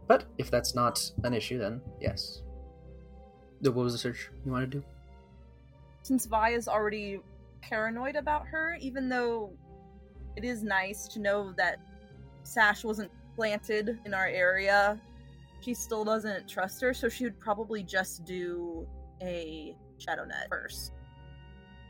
But 0.06 0.24
if 0.38 0.50
that's 0.50 0.74
not 0.74 1.10
an 1.24 1.34
issue, 1.34 1.58
then 1.58 1.80
yes. 2.00 2.42
So 3.62 3.70
What 3.70 3.84
was 3.84 3.92
the 3.92 3.98
search 3.98 4.30
you 4.44 4.52
want 4.52 4.70
to 4.70 4.78
do? 4.78 4.84
since 6.02 6.24
Vi 6.24 6.50
is 6.50 6.66
already 6.66 7.20
paranoid 7.60 8.16
about 8.16 8.46
her, 8.46 8.76
even 8.80 9.08
though 9.08 9.52
it 10.34 10.44
is 10.44 10.62
nice 10.62 11.06
to 11.08 11.18
know 11.18 11.52
that 11.58 11.78
Sash 12.42 12.84
wasn't 12.84 13.10
planted 13.36 13.98
in 14.06 14.14
our 14.14 14.26
area, 14.26 14.98
she 15.60 15.74
still 15.74 16.04
doesn't 16.04 16.48
trust 16.48 16.80
her, 16.80 16.94
so 16.94 17.08
she 17.08 17.24
would 17.24 17.38
probably 17.38 17.82
just 17.82 18.24
do 18.24 18.88
a 19.22 19.76
shadow 19.98 20.24
net 20.24 20.46
first. 20.48 20.92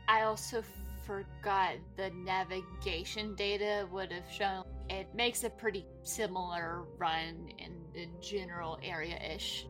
I 0.09 0.23
also 0.23 0.61
forgot 1.05 1.75
the 1.97 2.09
navigation 2.11 3.35
data 3.35 3.87
would 3.91 4.11
have 4.11 4.29
shown 4.31 4.63
it 4.89 5.07
makes 5.15 5.43
a 5.43 5.49
pretty 5.49 5.85
similar 6.03 6.83
run 6.97 7.49
in 7.57 7.81
the 7.93 8.07
general 8.21 8.79
area 8.83 9.17
ish. 9.33 9.67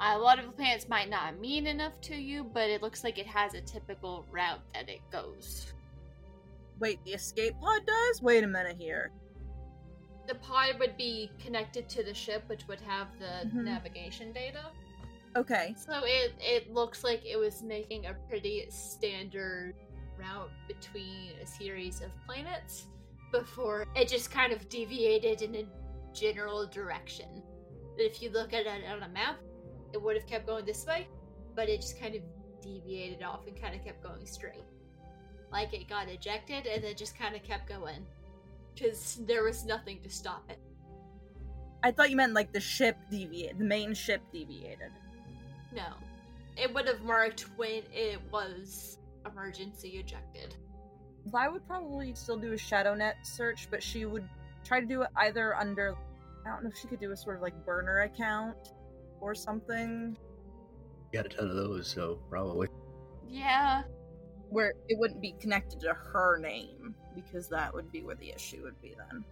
A 0.00 0.18
lot 0.18 0.38
of 0.38 0.46
the 0.46 0.52
planets 0.52 0.88
might 0.88 1.10
not 1.10 1.38
mean 1.38 1.66
enough 1.66 2.00
to 2.02 2.16
you, 2.16 2.44
but 2.44 2.70
it 2.70 2.80
looks 2.80 3.04
like 3.04 3.18
it 3.18 3.26
has 3.26 3.52
a 3.52 3.60
typical 3.60 4.24
route 4.30 4.62
that 4.72 4.88
it 4.88 5.00
goes. 5.12 5.74
Wait, 6.78 6.98
the 7.04 7.12
escape 7.12 7.54
pod 7.60 7.84
does? 7.86 8.22
Wait 8.22 8.42
a 8.42 8.46
minute 8.46 8.76
here. 8.78 9.12
The 10.26 10.36
pod 10.36 10.78
would 10.78 10.96
be 10.96 11.30
connected 11.38 11.88
to 11.90 12.02
the 12.02 12.14
ship, 12.14 12.44
which 12.46 12.66
would 12.66 12.80
have 12.80 13.08
the 13.18 13.46
Mhm. 13.48 13.64
navigation 13.64 14.32
data. 14.32 14.70
Okay. 15.36 15.74
So 15.76 16.02
it 16.04 16.32
it 16.40 16.72
looks 16.72 17.04
like 17.04 17.24
it 17.26 17.36
was 17.36 17.62
making 17.62 18.06
a 18.06 18.14
pretty 18.28 18.68
standard 18.70 19.74
route 20.20 20.50
between 20.68 21.32
a 21.42 21.46
series 21.46 22.00
of 22.00 22.10
planets 22.26 22.86
before 23.32 23.86
it 23.94 24.08
just 24.08 24.30
kind 24.30 24.52
of 24.52 24.68
deviated 24.68 25.42
in 25.42 25.54
a 25.54 25.64
general 26.12 26.66
direction. 26.66 27.42
But 27.96 28.04
if 28.04 28.22
you 28.22 28.30
look 28.30 28.52
at 28.52 28.66
it 28.66 28.84
on 28.90 29.02
a 29.02 29.08
map, 29.08 29.36
it 29.92 30.00
would 30.00 30.16
have 30.16 30.26
kept 30.26 30.46
going 30.46 30.64
this 30.64 30.86
way, 30.86 31.08
but 31.54 31.68
it 31.68 31.80
just 31.80 32.00
kind 32.00 32.14
of 32.14 32.22
deviated 32.62 33.22
off 33.22 33.46
and 33.46 33.60
kind 33.60 33.74
of 33.74 33.84
kept 33.84 34.02
going 34.02 34.26
straight. 34.26 34.64
Like 35.52 35.74
it 35.74 35.88
got 35.88 36.08
ejected 36.08 36.66
and 36.66 36.84
then 36.84 36.94
just 36.96 37.18
kind 37.18 37.34
of 37.34 37.42
kept 37.42 37.68
going. 37.68 38.06
Because 38.74 39.20
there 39.26 39.42
was 39.42 39.64
nothing 39.64 40.00
to 40.02 40.08
stop 40.08 40.44
it. 40.48 40.58
I 41.82 41.90
thought 41.90 42.10
you 42.10 42.16
meant 42.16 42.34
like 42.34 42.52
the 42.52 42.60
ship 42.60 42.96
deviated, 43.10 43.58
the 43.58 43.64
main 43.64 43.94
ship 43.94 44.22
deviated. 44.32 44.92
No. 45.74 45.86
It 46.56 46.72
would 46.74 46.86
have 46.86 47.02
marked 47.02 47.42
when 47.56 47.82
it 47.92 48.20
was 48.30 48.98
emergency 49.26 49.88
ejected. 49.98 50.54
Vi 51.26 51.48
would 51.48 51.66
probably 51.66 52.14
still 52.14 52.38
do 52.38 52.52
a 52.52 52.58
shadow 52.58 52.94
net 52.94 53.16
search, 53.22 53.68
but 53.70 53.82
she 53.82 54.04
would 54.06 54.28
try 54.64 54.80
to 54.80 54.86
do 54.86 55.02
it 55.02 55.08
either 55.16 55.54
under 55.56 55.96
I 56.46 56.50
don't 56.50 56.64
know 56.64 56.70
if 56.70 56.76
she 56.78 56.88
could 56.88 57.00
do 57.00 57.12
a 57.12 57.16
sort 57.16 57.36
of 57.36 57.42
like 57.42 57.66
burner 57.66 58.00
account 58.00 58.72
or 59.20 59.34
something 59.34 60.16
Got 61.12 61.26
a 61.26 61.28
ton 61.28 61.48
of 61.50 61.56
those, 61.56 61.88
so 61.88 62.20
probably. 62.30 62.68
Yeah. 63.28 63.82
where 64.48 64.74
it 64.88 64.98
wouldn't 64.98 65.20
be 65.20 65.32
connected 65.40 65.80
to 65.80 65.92
her 65.92 66.38
name 66.38 66.94
because 67.14 67.48
that 67.48 67.74
would 67.74 67.90
be 67.90 68.02
where 68.02 68.14
the 68.16 68.30
issue 68.30 68.62
would 68.62 68.80
be 68.80 68.94
then. 68.96 69.24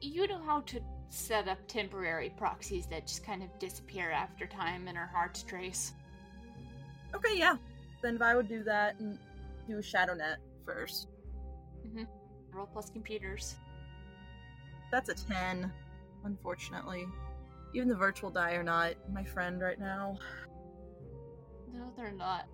You 0.00 0.26
know 0.26 0.42
how 0.42 0.60
to 0.62 0.80
set 1.10 1.46
up 1.48 1.58
temporary 1.66 2.30
proxies 2.38 2.86
that 2.86 3.06
just 3.06 3.24
kind 3.24 3.42
of 3.42 3.58
disappear 3.58 4.10
after 4.10 4.46
time 4.46 4.88
and 4.88 4.96
are 4.96 5.10
hard 5.12 5.34
to 5.34 5.46
trace. 5.46 5.92
Okay, 7.14 7.36
yeah. 7.36 7.56
Then 8.02 8.18
Vi 8.18 8.34
would 8.34 8.48
do 8.48 8.62
that 8.64 8.98
and 8.98 9.18
do 9.68 9.78
a 9.78 9.82
shadow 9.82 10.14
net 10.14 10.38
first. 10.64 11.08
Mm-hmm. 11.86 12.04
Roll 12.52 12.66
plus 12.66 12.90
computers. 12.90 13.56
That's 14.90 15.08
a 15.08 15.14
10, 15.14 15.72
unfortunately. 16.24 17.06
Even 17.74 17.88
the 17.88 17.94
virtual 17.94 18.30
die 18.30 18.52
are 18.52 18.62
not 18.62 18.94
my 19.12 19.24
friend 19.24 19.60
right 19.60 19.78
now. 19.78 20.18
No, 21.72 21.92
they're 21.96 22.10
not. 22.12 22.46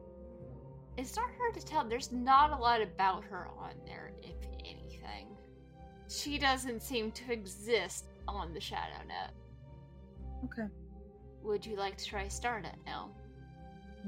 It's 0.98 1.16
not 1.16 1.30
hard 1.38 1.54
to 1.54 1.64
tell. 1.64 1.84
There's 1.84 2.12
not 2.12 2.52
a 2.52 2.56
lot 2.56 2.82
about 2.82 3.24
her 3.24 3.48
on 3.58 3.72
there, 3.86 4.12
if 4.22 4.36
anything. 4.60 5.28
She 6.08 6.38
doesn't 6.38 6.82
seem 6.82 7.10
to 7.12 7.32
exist 7.32 8.06
on 8.28 8.52
the 8.52 8.60
Shadow 8.60 9.02
Net. 9.06 9.32
Okay. 10.44 10.68
Would 11.42 11.64
you 11.64 11.76
like 11.76 11.96
to 11.96 12.04
try 12.04 12.26
Starnet 12.26 12.76
now? 12.84 13.10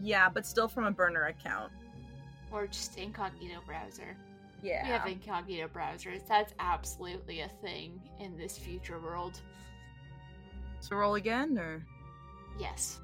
Yeah, 0.03 0.29
but 0.29 0.47
still 0.47 0.69
from 0.69 0.85
a 0.85 0.91
burner 0.91 1.27
account. 1.27 1.73
Or 2.51 2.67
just 2.67 2.97
incognito 2.99 3.61
browser? 3.67 4.17
Yeah. 4.63 4.83
We 4.85 4.89
have 4.89 5.07
incognito 5.07 5.69
browsers. 5.69 6.27
That's 6.27 6.55
absolutely 6.59 7.41
a 7.41 7.49
thing 7.63 8.01
in 8.19 8.37
this 8.37 8.57
future 8.57 8.99
world. 8.99 9.41
So 10.81 10.97
roll 10.97 11.17
again, 11.17 11.59
or? 11.59 11.85
Yes. 12.59 13.01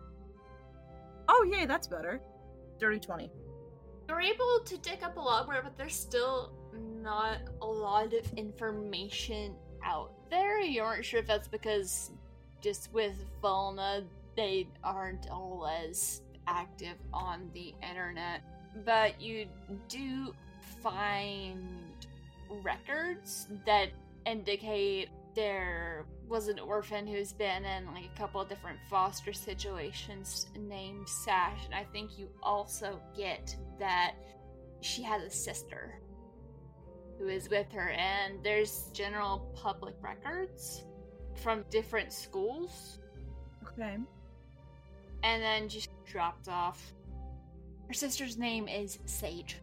Oh, 1.29 1.47
yay, 1.51 1.67
that's 1.67 1.87
better. 1.87 2.21
Dirty 2.79 2.99
20. 2.99 3.31
You're 4.09 4.21
able 4.21 4.61
to 4.65 4.79
dig 4.79 5.03
up 5.03 5.17
a 5.17 5.21
lot 5.21 5.47
more, 5.47 5.61
but 5.63 5.77
there's 5.77 5.95
still 5.95 6.53
not 7.03 7.39
a 7.63 7.67
lot 7.67 8.13
of 8.13 8.33
information 8.37 9.55
out 9.85 10.13
there. 10.31 10.61
You 10.61 10.83
aren't 10.83 11.05
sure 11.05 11.21
if 11.21 11.27
that's 11.27 11.49
because 11.49 12.11
just 12.61 12.93
with 12.93 13.15
Volna, 13.43 14.05
they 14.37 14.67
aren't 14.83 15.31
all 15.31 15.67
as 15.67 16.23
active 16.47 16.97
on 17.13 17.51
the 17.53 17.75
internet. 17.89 18.43
But 18.85 19.21
you 19.21 19.47
do 19.89 20.35
find 20.83 22.07
records 22.63 23.49
that 23.67 23.89
indicate 24.27 25.09
there 25.35 26.07
was 26.29 26.49
an 26.49 26.59
orphan 26.59 27.07
who's 27.07 27.33
been 27.33 27.65
in 27.65 27.87
like 27.87 28.05
a 28.05 28.19
couple 28.19 28.41
of 28.41 28.49
different 28.49 28.79
foster 28.89 29.33
situations 29.33 30.47
named 30.57 31.09
Sash, 31.09 31.65
and 31.67 31.75
I 31.75 31.85
think 31.93 32.19
you 32.19 32.29
also 32.43 33.01
get 33.17 33.57
that 33.79 34.15
she 34.81 35.03
has 35.03 35.23
a 35.23 35.31
sister 35.31 36.01
who 37.19 37.29
is 37.29 37.49
with 37.49 37.71
her, 37.73 37.91
and 37.91 38.43
there's 38.43 38.91
general 38.93 39.51
public 39.55 39.95
records 40.03 40.85
from 41.43 41.65
different 41.71 42.13
schools, 42.13 42.99
Okay. 43.69 43.97
And 45.25 45.43
then 45.43 45.69
just 45.69 45.89
dropped 46.05 46.49
off. 46.49 46.93
Her 47.89 47.95
sister's 47.95 48.37
name 48.37 48.69
is 48.69 48.99
Sage. 49.07 49.57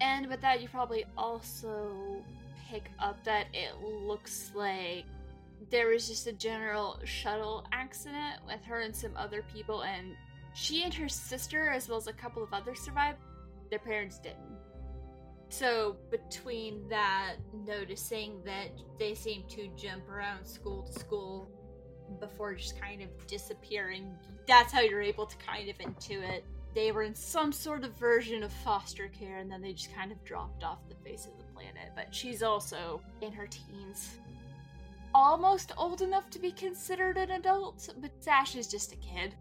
And 0.00 0.26
with 0.28 0.40
that, 0.42 0.62
you 0.62 0.68
probably 0.68 1.04
also 1.16 2.22
pick 2.68 2.84
up 2.98 3.22
that 3.24 3.46
it 3.52 3.72
looks 3.82 4.52
like 4.54 5.04
there 5.70 5.88
was 5.88 6.08
just 6.08 6.26
a 6.26 6.32
general 6.32 7.00
shuttle 7.04 7.66
accident 7.72 8.36
with 8.46 8.62
her 8.64 8.80
and 8.80 8.94
some 8.94 9.16
other 9.16 9.44
people, 9.52 9.82
and 9.82 10.14
she 10.54 10.84
and 10.84 10.94
her 10.94 11.08
sister, 11.08 11.68
as 11.70 11.88
well 11.88 11.98
as 11.98 12.06
a 12.06 12.12
couple 12.12 12.42
of 12.42 12.52
others, 12.52 12.80
survived. 12.80 13.18
Their 13.70 13.78
parents 13.78 14.18
didn't. 14.18 14.58
So, 15.48 15.96
between 16.10 16.88
that, 16.88 17.36
noticing 17.66 18.42
that 18.44 18.70
they 18.98 19.14
seem 19.14 19.42
to 19.48 19.68
jump 19.76 20.08
around 20.08 20.46
school 20.46 20.82
to 20.82 20.92
school 20.92 21.50
before 22.18 22.54
just 22.54 22.80
kind 22.80 23.02
of 23.02 23.08
disappearing, 23.26 24.16
that's 24.46 24.72
how 24.72 24.80
you're 24.80 25.02
able 25.02 25.26
to 25.26 25.36
kind 25.36 25.68
of 25.68 25.78
intuit 25.78 26.42
they 26.74 26.92
were 26.92 27.02
in 27.02 27.14
some 27.14 27.52
sort 27.52 27.84
of 27.84 27.96
version 27.96 28.42
of 28.42 28.52
foster 28.52 29.08
care 29.08 29.38
and 29.38 29.50
then 29.50 29.60
they 29.60 29.72
just 29.72 29.94
kind 29.94 30.12
of 30.12 30.22
dropped 30.24 30.62
off 30.62 30.78
the 30.88 30.94
face 31.08 31.26
of 31.26 31.36
the 31.38 31.44
planet. 31.52 31.90
But 31.96 32.14
she's 32.14 32.42
also 32.42 33.00
in 33.20 33.32
her 33.32 33.46
teens. 33.46 34.18
Almost 35.12 35.72
old 35.76 36.02
enough 36.02 36.30
to 36.30 36.38
be 36.38 36.52
considered 36.52 37.16
an 37.16 37.32
adult, 37.32 37.88
but 38.00 38.12
Sash 38.20 38.54
is 38.54 38.68
just 38.68 38.92
a 38.92 38.96
kid. 38.96 39.34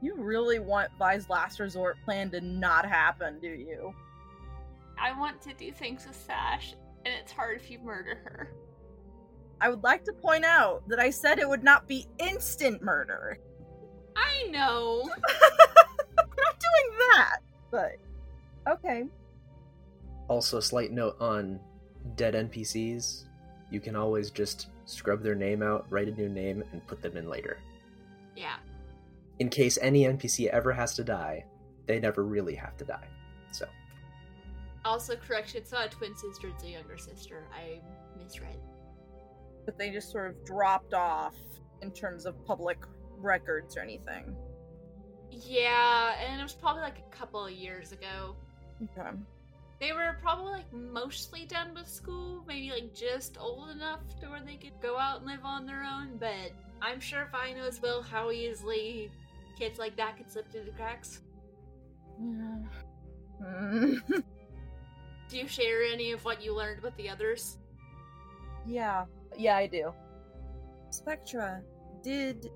You 0.00 0.14
really 0.14 0.60
want 0.60 0.92
Vi's 0.98 1.28
last 1.28 1.58
resort 1.58 1.96
plan 2.04 2.30
to 2.30 2.40
not 2.40 2.86
happen, 2.86 3.40
do 3.40 3.48
you? 3.48 3.92
I 4.98 5.18
want 5.18 5.42
to 5.42 5.52
do 5.54 5.72
things 5.72 6.06
with 6.06 6.16
Sash, 6.16 6.74
and 7.04 7.12
it's 7.20 7.32
hard 7.32 7.56
if 7.56 7.70
you 7.70 7.80
murder 7.80 8.20
her. 8.24 8.52
I 9.60 9.68
would 9.68 9.82
like 9.82 10.04
to 10.04 10.12
point 10.12 10.44
out 10.44 10.82
that 10.88 10.98
I 10.98 11.10
said 11.10 11.38
it 11.38 11.48
would 11.48 11.64
not 11.64 11.86
be 11.86 12.06
instant 12.18 12.82
murder. 12.82 13.38
I 14.16 14.48
know. 14.50 15.10
I'm 16.18 16.30
not 16.36 16.58
doing 16.58 16.98
that, 16.98 17.38
but 17.70 17.96
okay. 18.68 19.04
Also, 20.28 20.58
a 20.58 20.62
slight 20.62 20.92
note 20.92 21.16
on 21.20 21.60
dead 22.16 22.34
NPCs 22.34 23.24
you 23.70 23.80
can 23.80 23.96
always 23.96 24.30
just 24.30 24.66
scrub 24.84 25.22
their 25.22 25.34
name 25.34 25.62
out, 25.62 25.86
write 25.90 26.08
a 26.08 26.12
new 26.12 26.28
name, 26.28 26.64
and 26.72 26.84
put 26.86 27.00
them 27.00 27.16
in 27.16 27.28
later. 27.28 27.58
Yeah. 28.36 28.56
In 29.38 29.48
case 29.48 29.78
any 29.80 30.04
NPC 30.04 30.48
ever 30.48 30.72
has 30.72 30.94
to 30.96 31.04
die, 31.04 31.44
they 31.86 32.00
never 32.00 32.24
really 32.24 32.54
have 32.56 32.76
to 32.78 32.84
die. 32.84 33.06
So, 33.52 33.66
Also, 34.84 35.16
correction, 35.16 35.60
it's 35.60 35.72
not 35.72 35.86
a 35.86 35.88
twin 35.88 36.16
sister, 36.16 36.48
it's 36.48 36.64
a 36.64 36.70
younger 36.70 36.98
sister. 36.98 37.44
I 37.54 37.80
misread. 38.18 38.56
But 39.64 39.78
they 39.78 39.90
just 39.90 40.10
sort 40.10 40.30
of 40.30 40.44
dropped 40.44 40.94
off 40.94 41.34
in 41.82 41.90
terms 41.90 42.26
of 42.26 42.44
public 42.44 42.78
records 43.18 43.76
or 43.76 43.80
anything. 43.80 44.36
Yeah, 45.30 46.14
and 46.20 46.40
it 46.40 46.42
was 46.42 46.52
probably 46.52 46.82
like 46.82 46.98
a 46.98 47.16
couple 47.16 47.46
of 47.46 47.52
years 47.52 47.92
ago. 47.92 48.36
Okay. 48.82 49.10
They 49.80 49.92
were 49.92 50.16
probably 50.20 50.52
like 50.52 50.72
mostly 50.72 51.46
done 51.46 51.74
with 51.74 51.88
school, 51.88 52.44
maybe 52.46 52.70
like 52.70 52.94
just 52.94 53.38
old 53.40 53.70
enough 53.70 54.00
to 54.20 54.28
where 54.28 54.42
they 54.44 54.56
could 54.56 54.78
go 54.82 54.98
out 54.98 55.18
and 55.18 55.26
live 55.26 55.44
on 55.44 55.64
their 55.64 55.82
own, 55.82 56.18
but 56.18 56.52
I'm 56.82 57.00
sure 57.00 57.22
if 57.22 57.34
I 57.34 57.52
know 57.52 57.64
as 57.64 57.80
well 57.80 58.02
how 58.02 58.30
easily 58.30 59.10
kids 59.58 59.78
like 59.78 59.96
that 59.96 60.16
could 60.16 60.30
slip 60.30 60.50
through 60.52 60.64
the 60.64 60.72
cracks. 60.72 61.22
Yeah. 62.20 62.58
Do 65.28 65.38
you 65.38 65.46
share 65.46 65.84
any 65.84 66.12
of 66.12 66.24
what 66.24 66.42
you 66.42 66.54
learned 66.54 66.82
with 66.82 66.96
the 66.96 67.08
others? 67.08 67.56
yeah. 68.66 69.04
Yeah, 69.36 69.56
I 69.56 69.66
do. 69.66 69.92
Spectre, 70.90 71.62
did 72.02 72.50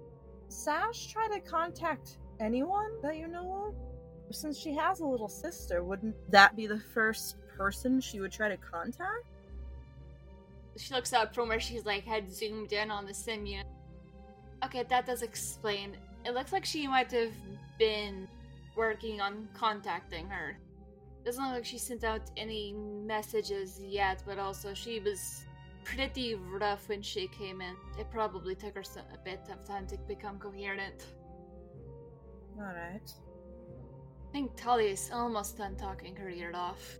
Sash 0.49 1.07
try 1.07 1.29
to 1.29 1.41
contact 1.41 2.19
anyone 2.41 2.91
that 3.03 3.17
you 3.17 3.29
know 3.29 3.69
of? 3.69 4.35
Since 4.35 4.59
she 4.59 4.75
has 4.75 5.01
a 5.01 5.07
little 5.07 5.29
sister, 5.29 5.85
wouldn't 5.85 6.17
that 6.31 6.57
be 6.57 6.67
the 6.67 6.79
first 6.79 7.37
person 7.57 8.01
she 8.01 8.21
would 8.21 8.33
try 8.33 8.49
to 8.49 8.57
contact? 8.57 9.27
She 10.77 10.93
looks 10.93 11.13
up 11.13 11.35
from 11.35 11.49
where 11.49 11.61
she's 11.61 11.85
like 11.85 12.05
had 12.05 12.33
zoomed 12.33 12.73
in 12.73 12.91
on 12.91 13.07
the 13.07 13.15
sim 13.15 13.47
unit. 13.47 13.67
Okay, 14.65 14.83
that 14.89 15.07
does 15.07 15.23
explain. 15.23 15.97
It 16.25 16.35
looks 16.35 16.53
like 16.53 16.65
she 16.65 16.87
might 16.87 17.13
have 17.13 17.33
been 17.79 18.27
working 18.77 19.21
on 19.21 19.49
contacting 19.55 20.27
her. 20.29 20.57
Doesn't 21.25 21.43
look 21.45 21.55
like 21.55 21.65
she 21.65 21.79
sent 21.79 22.03
out 22.03 22.23
any 22.37 22.73
messages 22.73 23.81
yet, 23.83 24.23
but 24.27 24.39
also 24.39 24.75
she 24.75 25.01
was 25.01 25.45
pretty 25.85 26.35
rough 26.35 26.89
when 26.89 27.03
she 27.03 27.29
came 27.29 27.61
in. 27.61 27.77
It 27.99 28.11
probably 28.11 28.55
took 28.55 28.75
her 28.75 28.83
a 29.15 29.19
bit 29.25 29.41
of 29.53 29.65
time 29.67 29.87
to 29.89 29.97
become 30.09 30.39
coherent. 30.39 31.05
Alright. 32.59 33.13
I 34.29 34.33
think 34.33 34.57
Talia 34.57 34.91
is 34.91 35.11
almost 35.13 35.57
done 35.59 35.77
talking 35.77 36.17
her 36.17 36.29
ear 36.31 36.53
off. 36.55 36.99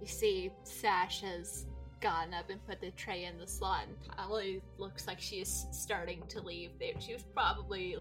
You 0.00 0.06
see, 0.06 0.50
Sash 0.64 1.22
has 1.22 1.66
gotten 2.00 2.34
up 2.34 2.50
and 2.50 2.64
put 2.66 2.80
the 2.80 2.90
tray 2.92 3.24
in 3.24 3.38
the 3.38 3.46
slot, 3.46 3.84
and 3.86 3.96
Talia 4.16 4.60
looks 4.78 5.06
like 5.06 5.20
she 5.20 5.36
is 5.36 5.66
starting 5.70 6.22
to 6.28 6.40
leave. 6.42 6.70
They- 6.78 6.96
She 7.00 7.12
was 7.14 7.22
probably 7.22 7.96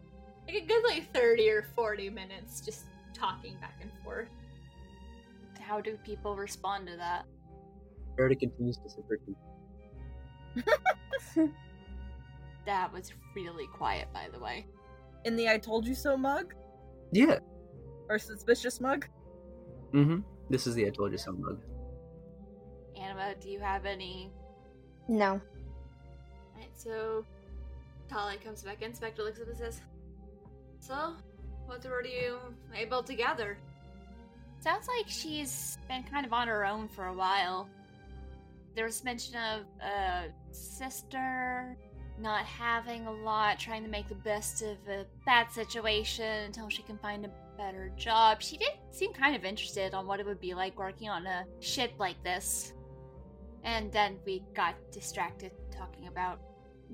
like 0.48 0.56
a 0.56 0.66
good 0.66 0.84
like 0.84 1.14
30 1.14 1.50
or 1.50 1.64
40 1.76 2.10
minutes 2.10 2.60
just 2.62 2.86
talking 3.14 3.56
back 3.62 3.76
and 3.82 3.92
forth. 4.04 4.30
How 5.62 5.80
do 5.80 5.96
people 6.04 6.36
respond 6.36 6.88
to 6.88 6.98
that? 6.98 7.26
Farida 8.18 8.38
continues 8.40 8.78
to 8.78 8.90
sip 8.90 9.06
her 9.08 9.18
tea. 9.18 9.36
That 12.66 12.94
was 12.94 13.12
really 13.36 13.68
quiet, 13.68 14.08
by 14.14 14.28
the 14.32 14.40
way. 14.40 14.66
In 15.26 15.36
the 15.36 15.50
I 15.50 15.58
told 15.58 15.86
you 15.86 15.96
so 15.96 16.16
mug? 16.16 16.54
Yeah. 17.12 17.40
Or 18.10 18.18
suspicious 18.18 18.80
mug? 18.80 19.06
Mm-hmm. 19.94 20.20
This 20.50 20.68
is 20.68 20.76
the 20.76 20.86
I 20.86 20.90
told 20.90 21.12
you 21.12 21.18
so 21.18 21.34
mug. 21.34 21.62
Anima, 22.98 23.36
do 23.40 23.50
you 23.50 23.60
have 23.60 23.86
any? 23.86 24.32
No. 25.08 25.42
Alright, 26.54 26.72
so 26.76 27.26
Talia 28.08 28.38
comes 28.38 28.64
back 28.64 28.82
in. 28.82 28.94
Spectre 28.94 29.24
looks 29.24 29.42
up 29.42 29.48
and 29.48 29.58
says, 29.58 29.82
"So, 30.80 31.16
what 31.66 31.84
were 31.86 32.06
you 32.06 32.38
able 32.76 33.04
to 33.04 33.14
gather?" 33.14 33.58
Sounds 34.60 34.88
like 34.88 35.08
she's 35.08 35.78
been 35.90 36.04
kind 36.04 36.26
of 36.26 36.32
on 36.32 36.48
her 36.48 36.66
own 36.66 36.88
for 36.88 37.08
a 37.08 37.14
while. 37.14 37.68
There 38.76 38.86
was 38.86 39.04
mention 39.04 39.36
of 39.36 39.66
a 39.82 40.26
sister 40.52 41.78
not 42.20 42.46
having 42.46 43.08
a 43.08 43.12
lot, 43.12 43.60
trying 43.60 43.84
to 43.84 43.90
make 43.90 44.08
the 44.08 44.16
best 44.16 44.62
of 44.62 44.78
a 44.88 45.06
bad 45.26 45.52
situation 45.52 46.46
until 46.46 46.70
she 46.70 46.84
can 46.84 46.98
find 46.98 47.26
a 47.26 47.32
better 47.58 47.92
job. 47.98 48.42
She 48.42 48.58
did 48.58 48.70
seem 48.92 49.14
kind 49.14 49.36
of 49.36 49.46
interested 49.46 49.94
on 49.94 50.06
what 50.08 50.20
it 50.20 50.26
would 50.26 50.40
be 50.40 50.54
like 50.54 50.78
working 50.78 51.10
on 51.10 51.26
a 51.26 51.46
ship 51.60 51.94
like 51.98 52.22
this. 52.24 52.74
And 53.64 53.92
then 53.92 54.18
we 54.26 54.44
got 54.54 54.76
distracted 54.92 55.52
talking 55.72 56.08
about 56.08 56.40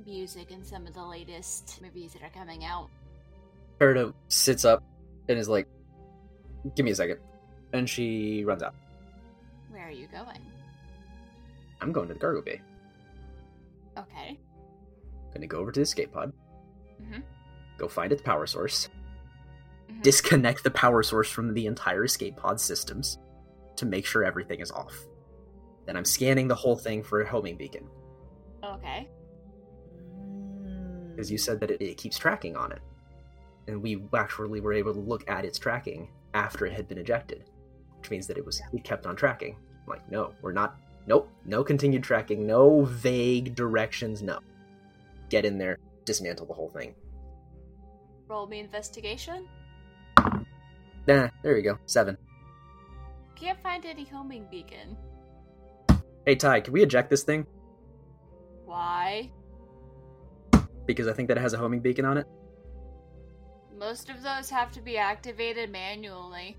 music 0.05 0.51
and 0.51 0.65
some 0.65 0.87
of 0.87 0.93
the 0.93 1.03
latest 1.03 1.81
movies 1.81 2.13
that 2.13 2.23
are 2.23 2.29
coming 2.29 2.63
out. 2.63 2.89
Farida 3.79 4.13
sits 4.27 4.65
up 4.65 4.83
and 5.27 5.37
is 5.37 5.49
like, 5.49 5.67
"Give 6.75 6.85
me 6.85 6.91
a 6.91 6.95
second. 6.95 7.19
and 7.71 7.87
she 7.87 8.43
runs 8.45 8.63
out. 8.63 8.73
Where 9.69 9.87
are 9.87 9.91
you 9.91 10.07
going? 10.07 10.41
I'm 11.81 11.91
going 11.91 12.07
to 12.07 12.13
the 12.13 12.19
cargo 12.19 12.41
bay. 12.41 12.61
Okay. 13.97 14.39
Gonna 15.33 15.47
go 15.47 15.59
over 15.59 15.71
to 15.71 15.79
the 15.79 15.83
escape 15.83 16.11
pod. 16.11 16.33
Mhm. 17.01 17.23
Go 17.77 17.87
find 17.87 18.11
its 18.11 18.21
power 18.21 18.45
source. 18.47 18.89
Mhm. 19.89 20.01
Disconnect 20.03 20.63
the 20.63 20.71
power 20.71 21.03
source 21.03 21.29
from 21.29 21.53
the 21.53 21.65
entire 21.67 22.03
escape 22.05 22.35
pod 22.37 22.59
systems 22.59 23.19
to 23.75 23.85
make 23.85 24.05
sure 24.05 24.23
everything 24.23 24.59
is 24.59 24.71
off. 24.71 25.05
Then 25.85 25.95
I'm 25.97 26.05
scanning 26.05 26.47
the 26.47 26.55
whole 26.55 26.75
thing 26.75 27.01
for 27.03 27.21
a 27.21 27.27
homing 27.29 27.57
beacon 27.57 27.89
Okay. 28.63 29.07
because 31.11 31.31
you 31.31 31.37
said 31.37 31.59
that 31.59 31.71
it, 31.71 31.81
it 31.81 31.97
keeps 31.97 32.17
tracking 32.17 32.55
on 32.55 32.71
it, 32.71 32.81
and 33.67 33.81
we 33.81 34.01
actually 34.13 34.61
were 34.61 34.73
able 34.73 34.93
to 34.93 34.99
look 34.99 35.27
at 35.29 35.45
its 35.45 35.57
tracking 35.59 36.09
after 36.33 36.65
it 36.65 36.73
had 36.73 36.87
been 36.87 36.97
ejected, 36.97 37.49
which 37.97 38.09
means 38.09 38.27
that 38.27 38.37
it 38.37 38.45
was 38.45 38.61
it 38.73 38.83
kept 38.83 39.05
on 39.05 39.15
tracking. 39.15 39.55
I'm 39.55 39.87
like, 39.87 40.09
no, 40.11 40.33
we're 40.41 40.51
not. 40.53 40.77
Nope, 41.09 41.27
no 41.43 41.63
continued 41.63 42.03
tracking, 42.03 42.45
no 42.45 42.83
vague 42.85 43.55
directions. 43.55 44.21
No, 44.21 44.41
get 45.29 45.43
in 45.43 45.57
there, 45.57 45.79
dismantle 46.05 46.45
the 46.45 46.53
whole 46.53 46.69
thing. 46.69 46.93
Roll 48.27 48.45
me 48.45 48.59
investigation. 48.59 49.47
Nah, 51.07 51.29
there 51.41 51.57
you 51.57 51.63
go, 51.63 51.79
seven. 51.87 52.15
Can't 53.35 53.59
find 53.59 53.87
any 53.87 54.03
homing 54.03 54.45
beacon. 54.51 54.95
Hey 56.27 56.35
Ty, 56.35 56.61
can 56.61 56.73
we 56.73 56.83
eject 56.83 57.09
this 57.09 57.23
thing? 57.23 57.47
Why? 58.65 59.31
Because 60.85 61.07
I 61.07 61.13
think 61.13 61.27
that 61.29 61.37
it 61.37 61.41
has 61.41 61.53
a 61.53 61.57
homing 61.57 61.79
beacon 61.79 62.05
on 62.05 62.19
it. 62.19 62.27
Most 63.75 64.11
of 64.11 64.21
those 64.21 64.51
have 64.51 64.71
to 64.73 64.81
be 64.81 64.97
activated 64.97 65.71
manually. 65.71 66.55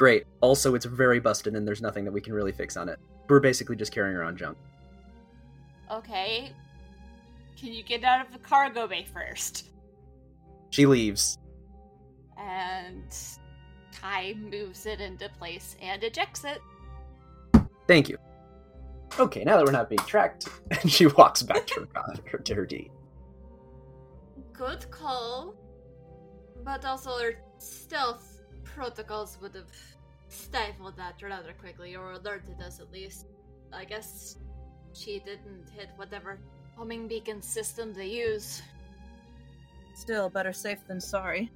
Great. 0.00 0.24
Also, 0.40 0.74
it's 0.74 0.86
very 0.86 1.20
busted 1.20 1.54
and 1.54 1.68
there's 1.68 1.82
nothing 1.82 2.06
that 2.06 2.10
we 2.10 2.22
can 2.22 2.32
really 2.32 2.52
fix 2.52 2.74
on 2.78 2.88
it. 2.88 2.98
We're 3.28 3.38
basically 3.38 3.76
just 3.76 3.92
carrying 3.92 4.16
around 4.16 4.38
junk. 4.38 4.56
Okay. 5.92 6.52
Can 7.54 7.74
you 7.74 7.82
get 7.82 8.02
out 8.02 8.24
of 8.24 8.32
the 8.32 8.38
cargo 8.38 8.86
bay 8.86 9.04
first? 9.12 9.68
She 10.70 10.86
leaves. 10.86 11.36
And 12.38 13.14
Kai 13.94 14.36
moves 14.38 14.86
it 14.86 15.02
into 15.02 15.28
place 15.38 15.76
and 15.82 16.02
ejects 16.02 16.44
it. 16.44 16.62
Thank 17.86 18.08
you. 18.08 18.16
Okay, 19.18 19.44
now 19.44 19.58
that 19.58 19.66
we're 19.66 19.70
not 19.70 19.90
being 19.90 19.98
tracked, 20.06 20.48
and 20.70 20.90
she 20.90 21.08
walks 21.08 21.42
back 21.42 21.66
to 21.66 21.86
her, 22.24 22.38
to 22.44 22.54
her 22.54 22.64
D. 22.64 22.90
Good 24.54 24.90
call. 24.90 25.56
But 26.64 26.86
also, 26.86 27.18
her 27.18 27.34
stealth 27.58 28.39
protocols 28.74 29.38
would 29.40 29.54
have 29.54 29.70
stifled 30.28 30.96
that 30.96 31.20
rather 31.22 31.52
quickly, 31.52 31.96
or 31.96 32.12
alerted 32.12 32.60
us 32.60 32.80
at 32.80 32.92
least. 32.92 33.26
I 33.72 33.84
guess 33.84 34.36
she 34.92 35.20
didn't 35.20 35.70
hit 35.70 35.90
whatever 35.96 36.38
homing 36.76 37.08
beacon 37.08 37.42
system 37.42 37.92
they 37.92 38.06
use. 38.06 38.62
Still, 39.94 40.28
better 40.28 40.52
safe 40.52 40.78
than 40.86 41.00
sorry. 41.00 41.50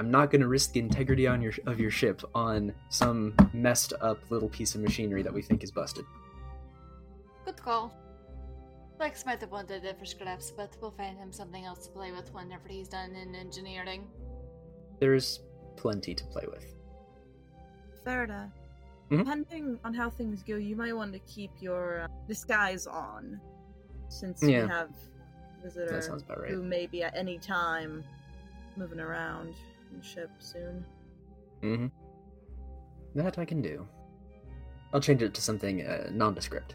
I'm 0.00 0.10
not 0.10 0.30
going 0.30 0.40
to 0.40 0.48
risk 0.48 0.72
the 0.72 0.80
integrity 0.80 1.26
on 1.26 1.40
your 1.40 1.52
of 1.66 1.78
your 1.78 1.90
ship 1.90 2.22
on 2.34 2.74
some 2.88 3.34
messed 3.52 3.92
up 4.00 4.18
little 4.28 4.48
piece 4.48 4.74
of 4.74 4.80
machinery 4.80 5.22
that 5.22 5.32
we 5.32 5.40
think 5.40 5.62
is 5.62 5.70
busted. 5.70 6.04
Good 7.44 7.62
call. 7.62 7.94
Lex 8.98 9.24
might 9.26 9.40
have 9.40 9.50
wanted 9.50 9.84
it 9.84 9.98
for 9.98 10.04
scraps, 10.04 10.50
but 10.50 10.76
we'll 10.80 10.90
find 10.92 11.18
him 11.18 11.32
something 11.32 11.64
else 11.64 11.86
to 11.86 11.92
play 11.92 12.10
with 12.12 12.32
whenever 12.32 12.68
he's 12.68 12.88
done 12.88 13.14
in 13.14 13.34
engineering. 13.34 14.06
There's 15.00 15.40
plenty 15.76 16.14
to 16.14 16.24
play 16.26 16.44
with. 16.50 16.74
Farida, 18.04 18.50
Mhm. 19.10 19.18
depending 19.18 19.80
on 19.84 19.94
how 19.94 20.10
things 20.10 20.42
go, 20.42 20.56
you 20.56 20.76
might 20.76 20.92
want 20.94 21.12
to 21.12 21.18
keep 21.20 21.50
your 21.60 22.02
uh, 22.02 22.08
disguise 22.26 22.86
on, 22.86 23.40
since 24.08 24.42
Yeah. 24.42 24.62
we 24.62 24.68
have 24.68 24.90
a 25.58 25.62
visitor 25.62 25.92
That 25.92 26.04
sounds 26.04 26.22
about 26.22 26.40
right. 26.40 26.50
who 26.50 26.62
may 26.62 26.86
be 26.86 27.02
at 27.02 27.14
any 27.16 27.38
time 27.38 28.04
moving 28.76 29.00
around 29.00 29.54
in 29.90 29.98
the 29.98 30.04
ship 30.04 30.30
soon. 30.38 30.84
Mm-hmm. 31.62 31.86
That 33.14 33.38
I 33.38 33.44
can 33.44 33.62
do. 33.62 33.86
I'll 34.92 35.00
change 35.00 35.22
it 35.22 35.34
to 35.34 35.40
something 35.42 35.86
uh, 35.86 36.10
nondescript. 36.12 36.74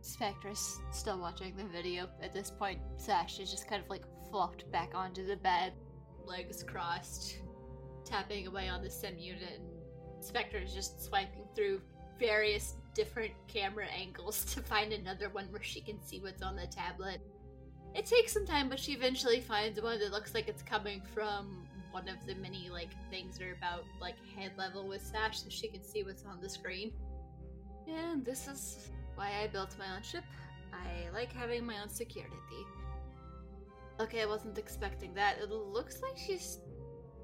Spectre's 0.00 0.80
still 0.92 1.18
watching 1.18 1.56
the 1.56 1.64
video. 1.64 2.08
At 2.22 2.32
this 2.32 2.50
point, 2.50 2.80
Sash 2.96 3.40
is 3.40 3.50
just 3.50 3.66
kind 3.68 3.82
of 3.82 3.90
like 3.90 4.04
flopped 4.30 4.70
back 4.70 4.94
onto 4.94 5.26
the 5.26 5.36
bed, 5.36 5.72
legs 6.24 6.62
crossed, 6.62 7.38
tapping 8.06 8.46
away 8.46 8.68
on 8.68 8.82
the 8.82 8.90
sim 8.90 9.18
unit, 9.18 9.60
and 9.60 10.24
Spectre 10.24 10.58
is 10.58 10.72
just 10.72 11.04
swiping 11.04 11.44
through 11.54 11.80
various 12.18 12.74
different 12.94 13.32
camera 13.48 13.86
angles 13.86 14.44
to 14.54 14.62
find 14.62 14.92
another 14.92 15.28
one 15.28 15.46
where 15.50 15.62
she 15.62 15.80
can 15.80 16.02
see 16.02 16.20
what's 16.20 16.42
on 16.42 16.56
the 16.56 16.66
tablet. 16.66 17.20
It 17.94 18.06
takes 18.06 18.32
some 18.32 18.46
time, 18.46 18.68
but 18.68 18.78
she 18.78 18.92
eventually 18.92 19.40
finds 19.40 19.80
one 19.80 19.98
that 20.00 20.12
looks 20.12 20.34
like 20.34 20.48
it's 20.48 20.62
coming 20.62 21.02
from 21.14 21.66
one 21.90 22.08
of 22.08 22.16
the 22.26 22.34
many 22.34 22.68
like 22.68 22.90
things 23.10 23.38
that 23.38 23.46
are 23.46 23.52
about 23.52 23.84
like 24.00 24.16
head 24.36 24.52
level 24.58 24.86
with 24.86 25.02
Sash, 25.02 25.40
so 25.40 25.46
she 25.48 25.68
can 25.68 25.82
see 25.82 26.02
what's 26.02 26.24
on 26.24 26.40
the 26.40 26.48
screen. 26.48 26.92
And 27.88 28.24
this 28.24 28.48
is 28.48 28.90
why 29.14 29.30
I 29.42 29.46
built 29.46 29.74
my 29.78 29.94
own 29.94 30.02
ship. 30.02 30.24
I 30.72 31.10
like 31.14 31.32
having 31.32 31.64
my 31.64 31.80
own 31.80 31.88
security. 31.88 32.34
Okay, 33.98 34.20
I 34.20 34.26
wasn't 34.26 34.58
expecting 34.58 35.14
that. 35.14 35.38
It 35.38 35.50
looks 35.50 36.02
like 36.02 36.18
she's 36.18 36.58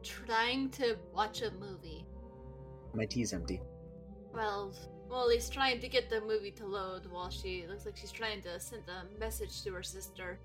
trying 0.02 0.70
to 0.70 0.96
watch 1.14 1.42
a 1.42 1.50
movie. 1.52 2.06
My 2.94 3.06
tea's 3.06 3.32
empty. 3.32 3.60
Well, 4.34 4.74
well, 5.08 5.28
he's 5.28 5.48
trying 5.48 5.80
to 5.80 5.88
get 5.88 6.08
the 6.08 6.20
movie 6.20 6.50
to 6.52 6.66
load 6.66 7.06
while 7.06 7.30
she 7.30 7.66
looks 7.68 7.84
like 7.84 7.96
she's 7.96 8.12
trying 8.12 8.40
to 8.42 8.58
send 8.60 8.82
a 8.88 9.18
message 9.18 9.62
to 9.62 9.72
her 9.72 9.82
sister. 9.82 10.38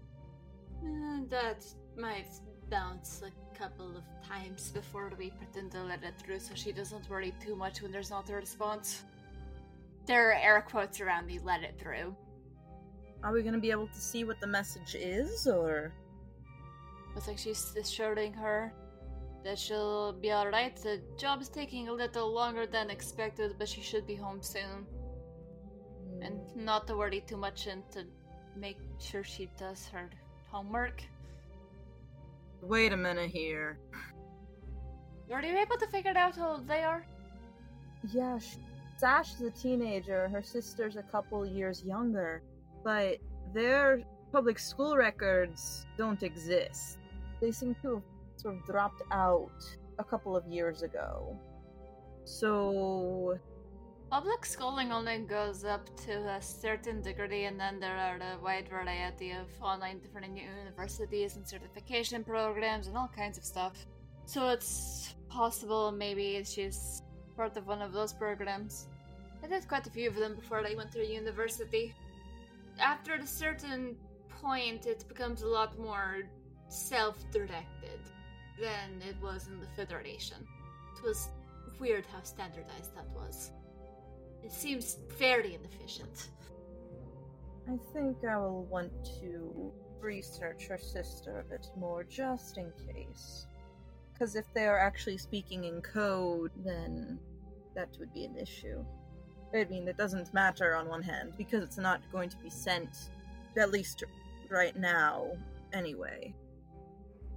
And 0.84 1.30
that 1.30 1.66
might 1.98 2.30
bounce 2.70 3.24
a 3.26 3.58
couple 3.58 3.98
of 3.98 4.04
times 4.28 4.72
before 4.72 5.12
we 5.18 5.32
pretend 5.32 5.72
to 5.72 5.84
let 5.84 6.04
it 6.04 6.14
through 6.20 6.40
so 6.40 6.54
she 6.54 6.72
doesn't 6.72 7.10
worry 7.10 7.34
too 7.44 7.56
much 7.56 7.82
when 7.82 7.92
there's 7.92 8.10
not 8.10 8.30
a 8.30 8.36
response. 8.36 9.04
There 10.06 10.30
are 10.30 10.34
air 10.34 10.66
quotes 10.68 11.02
around 11.02 11.28
the 11.28 11.40
let 11.40 11.64
it 11.64 11.80
through. 11.80 12.16
Are 13.24 13.34
we 13.34 13.42
going 13.42 13.56
to 13.56 13.60
be 13.60 13.72
able 13.72 13.88
to 13.88 14.00
see 14.00 14.24
what 14.24 14.40
the 14.40 14.48
message 14.48 14.96
is, 14.96 15.48
or 15.48 15.94
Looks 17.18 17.28
like 17.28 17.40
she's 17.40 17.76
assuring 17.76 18.32
her 18.34 18.72
that 19.48 19.58
she'll 19.58 20.12
be 20.12 20.34
alright. 20.34 20.76
The 20.76 21.02
job's 21.18 21.48
taking 21.48 21.88
a 21.88 21.94
little 21.94 22.34
longer 22.34 22.68
than 22.68 22.90
expected, 22.90 23.56
but 23.58 23.70
she 23.70 23.82
should 23.82 24.06
be 24.06 24.16
home 24.16 24.42
soon. 24.42 24.86
And 26.22 26.42
not 26.54 26.86
to 26.88 26.98
worry 26.98 27.22
too 27.22 27.38
much 27.38 27.68
and 27.68 27.82
to 27.94 28.04
make 28.58 28.78
sure 29.00 29.24
she 29.24 29.50
does 29.58 29.88
her 29.88 30.10
homework. 30.52 31.02
wait 32.62 32.92
a 32.92 32.98
minute 32.98 33.30
here? 33.30 33.80
Are 35.32 35.42
you 35.42 35.58
able 35.58 35.78
to 35.78 35.88
figure 35.88 36.18
out 36.18 36.36
how 36.36 36.50
old 36.54 36.68
they 36.68 36.84
are? 36.84 37.06
Yeah, 38.12 38.40
sh- 38.40 38.58
Sash 38.98 39.36
is 39.36 39.42
a 39.42 39.52
teenager. 39.52 40.28
Her 40.28 40.44
sister's 40.44 40.98
a 40.98 41.04
couple 41.04 41.46
years 41.46 41.84
younger, 41.86 42.42
but 42.84 43.20
their 43.54 44.02
public 44.34 44.60
school 44.60 44.98
records 44.98 45.86
don't 45.98 46.22
exist. 46.24 46.98
They 47.40 47.52
seem 47.52 47.76
to 47.84 47.90
have 47.96 48.04
sort 48.40 48.56
of 48.56 48.66
dropped 48.66 49.02
out 49.12 49.64
a 50.00 50.04
couple 50.04 50.36
of 50.36 50.46
years 50.48 50.84
ago. 50.84 51.38
So, 52.24 53.40
Public 54.10 54.46
schooling 54.46 54.94
only 54.94 55.18
goes 55.18 55.66
up 55.66 55.86
to 56.06 56.14
a 56.30 56.42
certain 56.42 57.02
degree, 57.02 57.44
and 57.44 57.60
then 57.60 57.78
there 57.78 57.98
are 57.98 58.16
a 58.16 58.42
wide 58.42 58.70
variety 58.70 59.32
of 59.32 59.48
online 59.62 60.00
different 60.00 60.38
universities 60.38 61.36
and 61.36 61.46
certification 61.46 62.24
programs 62.24 62.88
and 62.88 62.96
all 62.96 63.12
kinds 63.14 63.38
of 63.38 63.44
stuff. 63.44 63.86
So 64.26 64.48
it's 64.48 65.14
possible 65.28 65.92
maybe 65.92 66.42
she's 66.46 67.02
part 67.36 67.58
of 67.58 67.68
one 67.68 67.82
of 67.82 67.92
those 67.92 68.14
programs. 68.14 68.88
I 69.44 69.48
did 69.48 69.68
quite 69.68 69.86
a 69.88 69.90
few 69.90 70.08
of 70.10 70.16
them 70.16 70.36
before 70.36 70.66
I 70.66 70.74
went 70.74 70.94
to 70.94 71.06
university. 71.06 71.94
After 72.80 73.16
a 73.16 73.28
certain 73.28 73.98
point, 74.42 74.86
it 74.86 75.04
becomes 75.10 75.42
a 75.42 75.48
lot 75.48 75.78
more 75.78 76.24
self 76.70 77.18
directed 77.32 78.00
than 78.60 79.02
it 79.08 79.16
was 79.22 79.48
in 79.48 79.60
the 79.60 79.68
Federation. 79.76 80.38
It 80.98 81.04
was 81.04 81.30
weird 81.80 82.06
how 82.12 82.22
standardized 82.24 82.96
that 82.96 83.08
was. 83.16 83.52
It 84.44 84.52
seems 84.52 84.98
fairly 85.18 85.56
inefficient. 85.56 86.30
I 87.68 87.78
think 87.94 88.24
I 88.24 88.38
will 88.38 88.64
want 88.66 88.92
to 89.22 89.72
research 90.00 90.68
her 90.68 90.78
sister 90.78 91.40
a 91.40 91.44
bit 91.44 91.68
more 91.78 92.04
just 92.04 92.58
in 92.58 92.72
case. 92.94 93.46
Because 94.14 94.36
if 94.36 94.46
they 94.54 94.66
are 94.66 94.80
actually 94.80 95.18
speaking 95.18 95.66
in 95.66 95.82
code, 95.82 96.52
then 96.66 97.20
that 97.76 97.90
would 98.00 98.14
be 98.14 98.26
an 98.26 98.38
issue. 98.38 98.84
I 99.54 99.66
mean, 99.66 99.88
it 99.88 99.98
doesn't 99.98 100.34
matter 100.34 100.76
on 100.76 100.88
one 100.88 101.04
hand, 101.04 101.34
because 101.38 101.62
it's 101.64 101.78
not 101.78 102.02
going 102.12 102.30
to 102.30 102.38
be 102.38 102.50
sent, 102.50 103.12
at 103.56 103.72
least 103.72 104.04
right 104.50 104.76
now, 104.76 105.32
anyway. 105.74 106.34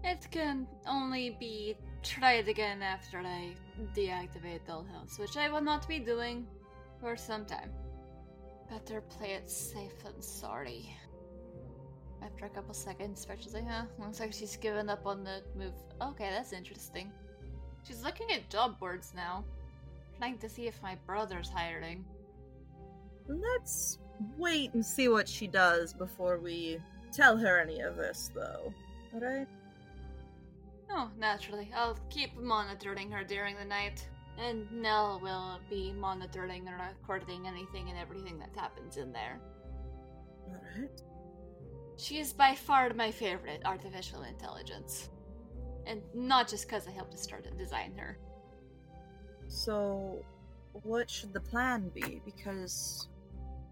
It 0.03 0.27
can 0.31 0.67
only 0.87 1.37
be 1.39 1.77
tried 2.03 2.49
again 2.49 2.83
after 2.83 3.19
I 3.19 3.55
deactivate 3.95 4.61
Dollhouse, 4.67 5.19
which 5.19 5.37
I 5.37 5.51
will 5.51 5.61
not 5.61 5.87
be 5.87 5.99
doing 5.99 6.47
for 7.01 7.17
some 7.17 7.45
time. 7.45 7.71
Better 8.71 9.01
play 9.03 9.33
it 9.33 9.51
safe 9.51 10.03
than 10.03 10.21
sorry. 10.23 10.97
After 12.23 12.47
a 12.47 12.51
couple 12.51 12.75
seconds, 12.75 13.21
Spectre's 13.21 13.55
like, 13.55 13.69
huh, 13.69 13.85
looks 13.99 14.21
like 14.21 14.33
she's 14.33 14.57
given 14.57 14.89
up 14.89 15.07
on 15.07 15.25
the 15.25 15.43
move. 15.57 15.73
Okay, 16.03 16.31
that's 16.31 16.53
interesting. 16.53 17.11
She's 17.87 18.03
looking 18.03 18.31
at 18.31 18.49
job 18.51 18.79
boards 18.79 19.13
now, 19.15 19.45
trying 20.19 20.39
to 20.39 20.49
see 20.49 20.67
if 20.67 20.83
my 20.83 20.97
brother's 21.07 21.49
hiring. 21.49 22.05
Let's 23.27 23.99
wait 24.37 24.75
and 24.75 24.85
see 24.85 25.09
what 25.09 25.29
she 25.29 25.47
does 25.47 25.93
before 25.93 26.39
we 26.39 26.79
tell 27.13 27.37
her 27.37 27.59
any 27.59 27.81
of 27.81 27.97
this, 27.97 28.31
though. 28.35 28.73
Alright? 29.15 29.49
Oh, 30.91 31.11
naturally. 31.19 31.71
I'll 31.75 31.99
keep 32.09 32.37
monitoring 32.37 33.11
her 33.13 33.25
during 33.25 33.57
the 33.57 33.65
night. 33.65 34.07
And 34.39 34.71
Nell 34.73 35.21
will 35.23 35.61
be 35.69 35.93
monitoring 35.93 36.67
and 36.67 36.77
recording 36.81 37.47
anything 37.47 37.91
and 37.91 37.99
everything 37.99 38.39
that 38.39 38.51
happens 38.57 38.97
in 38.97 39.13
there. 39.13 39.41
Alright. 40.49 41.03
She 41.97 42.19
is 42.19 42.33
by 42.33 42.55
far 42.55 42.93
my 42.95 43.11
favorite 43.11 43.63
artificial 43.65 44.23
intelligence. 44.23 45.11
And 45.87 46.01
not 46.15 46.49
just 46.49 46.67
because 46.67 46.89
I 46.89 46.93
helped 46.93 47.13
to 47.13 47.19
start 47.19 47.47
and 47.47 47.59
design 47.59 47.95
her. 47.97 48.19
So, 49.49 50.25
what 50.73 51.11
should 51.11 51.33
the 51.33 51.41
plan 51.41 51.91
be? 51.95 52.23
Because 52.25 53.09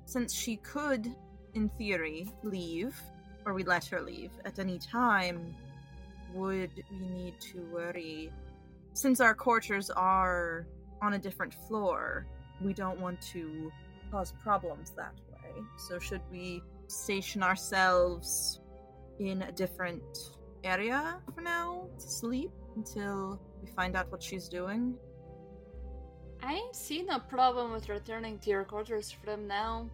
since 0.04 0.34
she 0.34 0.56
could, 0.56 1.14
in 1.54 1.68
theory, 1.70 2.30
leave, 2.42 3.00
or 3.46 3.54
we 3.54 3.64
let 3.64 3.86
her 3.86 4.02
leave 4.02 4.32
at 4.44 4.58
any 4.58 4.78
time, 4.78 5.54
would 6.34 6.84
we 6.90 7.08
need 7.08 7.40
to 7.40 7.60
worry? 7.72 8.32
Since 8.92 9.20
our 9.20 9.34
quarters 9.34 9.90
are 9.90 10.66
on 11.02 11.14
a 11.14 11.18
different 11.18 11.54
floor. 11.66 12.26
We 12.60 12.72
don't 12.72 13.00
want 13.00 13.20
to 13.32 13.70
cause 14.10 14.32
problems 14.42 14.92
that 14.96 15.14
way. 15.30 15.62
So, 15.76 15.98
should 15.98 16.22
we 16.30 16.62
station 16.86 17.42
ourselves 17.42 18.60
in 19.18 19.42
a 19.42 19.52
different 19.52 20.02
area 20.64 21.20
for 21.34 21.40
now 21.40 21.88
to 21.98 22.08
sleep 22.08 22.50
until 22.76 23.40
we 23.62 23.70
find 23.70 23.96
out 23.96 24.10
what 24.10 24.22
she's 24.22 24.48
doing? 24.48 24.96
I 26.42 26.68
see 26.72 27.02
no 27.02 27.18
problem 27.18 27.72
with 27.72 27.88
returning 27.88 28.38
to 28.40 28.50
your 28.50 28.64
quarters 28.64 29.10
from 29.10 29.46
now. 29.46 29.90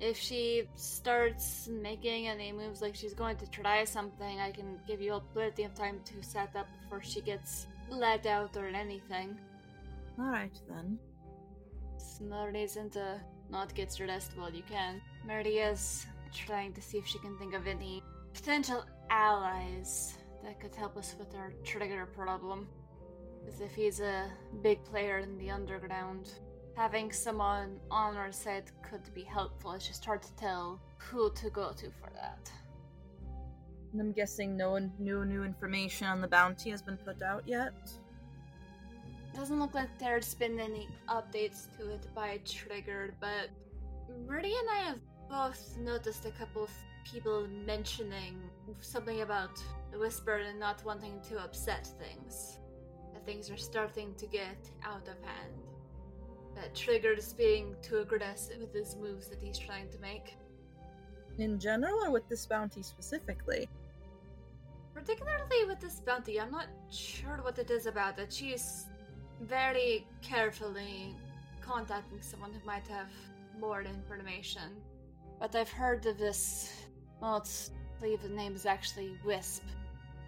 If 0.00 0.16
she 0.16 0.68
starts 0.76 1.68
making 1.68 2.28
any 2.28 2.52
moves 2.52 2.80
like 2.80 2.94
she's 2.94 3.14
going 3.14 3.36
to 3.38 3.46
try 3.50 3.84
something, 3.84 4.40
I 4.40 4.52
can 4.52 4.78
give 4.86 5.00
you 5.00 5.12
all 5.14 5.24
plenty 5.34 5.64
of 5.64 5.74
time 5.74 6.00
to 6.04 6.22
set 6.22 6.54
up 6.54 6.68
before 6.80 7.02
she 7.02 7.20
gets 7.20 7.66
let 7.90 8.24
out 8.26 8.56
or 8.56 8.66
anything. 8.66 9.36
Alright 10.18 10.60
then. 10.68 10.98
It's 11.96 12.20
no 12.20 12.46
reason 12.46 12.90
to 12.90 13.20
not 13.50 13.74
get 13.74 13.98
rest 14.00 14.32
while 14.36 14.52
you 14.52 14.62
can. 14.68 15.00
Maria's 15.26 16.06
trying 16.32 16.72
to 16.74 16.82
see 16.82 16.98
if 16.98 17.06
she 17.06 17.18
can 17.18 17.36
think 17.38 17.54
of 17.54 17.66
any 17.66 18.02
potential 18.34 18.84
allies 19.10 20.16
that 20.44 20.60
could 20.60 20.74
help 20.74 20.96
us 20.96 21.16
with 21.18 21.34
our 21.34 21.52
trigger 21.64 22.06
problem. 22.06 22.68
As 23.48 23.60
if 23.60 23.74
he's 23.74 24.00
a 24.00 24.30
big 24.62 24.84
player 24.84 25.18
in 25.18 25.38
the 25.38 25.50
underground, 25.50 26.30
having 26.78 27.10
someone 27.10 27.76
on 27.90 28.16
our 28.16 28.30
side 28.30 28.70
could 28.88 29.12
be 29.12 29.24
helpful. 29.24 29.72
It's 29.72 29.88
just 29.88 30.04
hard 30.04 30.22
to 30.22 30.32
tell 30.36 30.80
who 30.96 31.32
to 31.32 31.50
go 31.50 31.72
to 31.72 31.86
for 32.00 32.10
that. 32.14 32.48
And 33.92 34.00
I'm 34.00 34.12
guessing 34.12 34.56
no 34.56 34.78
no 35.00 35.24
new 35.24 35.42
information 35.42 36.06
on 36.06 36.20
the 36.20 36.28
bounty 36.28 36.70
has 36.70 36.80
been 36.80 36.96
put 36.98 37.20
out 37.20 37.42
yet. 37.46 37.74
Doesn't 39.34 39.58
look 39.58 39.74
like 39.74 39.90
there's 39.98 40.34
been 40.34 40.60
any 40.60 40.88
updates 41.08 41.66
to 41.76 41.90
it 41.90 42.04
by 42.14 42.38
Triggered, 42.44 43.14
but 43.18 43.48
Rudy 44.26 44.54
and 44.60 44.68
I 44.70 44.80
have 44.90 45.00
both 45.28 45.76
noticed 45.78 46.26
a 46.26 46.30
couple 46.30 46.62
of 46.62 46.70
people 47.10 47.48
mentioning 47.66 48.36
something 48.80 49.22
about 49.22 49.54
the 49.90 49.98
Whisper 49.98 50.36
and 50.36 50.60
not 50.60 50.84
wanting 50.84 51.20
to 51.28 51.40
upset 51.42 51.88
things. 51.98 52.58
That 53.14 53.26
things 53.26 53.50
are 53.50 53.56
starting 53.56 54.14
to 54.14 54.26
get 54.26 54.60
out 54.84 55.08
of 55.08 55.18
hand. 55.24 55.67
That 56.60 56.74
Triggered 56.74 57.18
is 57.18 57.32
being 57.32 57.76
too 57.82 57.98
aggressive 57.98 58.58
with 58.60 58.74
his 58.74 58.96
moves 58.96 59.28
that 59.28 59.40
he's 59.40 59.58
trying 59.58 59.88
to 59.90 59.98
make. 60.00 60.36
In 61.38 61.58
general, 61.60 62.04
or 62.04 62.10
with 62.10 62.28
this 62.28 62.46
bounty 62.46 62.82
specifically? 62.82 63.68
Particularly 64.92 65.66
with 65.68 65.78
this 65.78 66.00
bounty, 66.00 66.40
I'm 66.40 66.50
not 66.50 66.66
sure 66.90 67.38
what 67.42 67.60
it 67.60 67.70
is 67.70 67.86
about 67.86 68.18
it. 68.18 68.32
She's 68.32 68.86
very 69.40 70.04
carefully 70.20 71.14
contacting 71.60 72.20
someone 72.20 72.52
who 72.52 72.66
might 72.66 72.88
have 72.88 73.08
more 73.60 73.82
information. 73.82 74.82
But 75.38 75.54
I've 75.54 75.70
heard 75.70 76.04
of 76.06 76.18
this. 76.18 76.72
Well, 77.20 77.36
it's, 77.36 77.70
I 77.96 78.00
believe 78.00 78.22
the 78.22 78.30
name 78.30 78.56
is 78.56 78.66
actually 78.66 79.16
Wisp. 79.24 79.62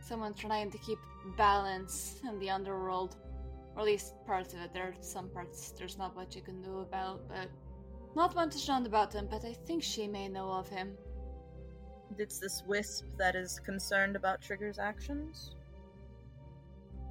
Someone 0.00 0.34
trying 0.34 0.70
to 0.70 0.78
keep 0.78 0.98
balance 1.36 2.20
in 2.22 2.38
the 2.38 2.50
underworld. 2.50 3.16
Or 3.74 3.80
at 3.80 3.86
least 3.86 4.14
parts 4.26 4.54
of 4.54 4.60
it. 4.60 4.72
There 4.72 4.84
are 4.84 4.94
some 5.00 5.28
parts 5.28 5.72
there's 5.78 5.98
not 5.98 6.14
much 6.14 6.36
you 6.36 6.42
can 6.42 6.60
do 6.62 6.80
about, 6.80 7.28
but 7.28 7.48
not 8.16 8.34
much 8.34 8.68
known 8.68 8.86
about 8.86 9.12
him, 9.14 9.28
but 9.30 9.44
I 9.44 9.52
think 9.52 9.82
she 9.82 10.06
may 10.06 10.28
know 10.28 10.50
of 10.50 10.68
him. 10.68 10.96
It's 12.18 12.38
this 12.38 12.62
wisp 12.66 13.04
that 13.18 13.36
is 13.36 13.60
concerned 13.60 14.16
about 14.16 14.42
Trigger's 14.42 14.78
actions? 14.78 15.54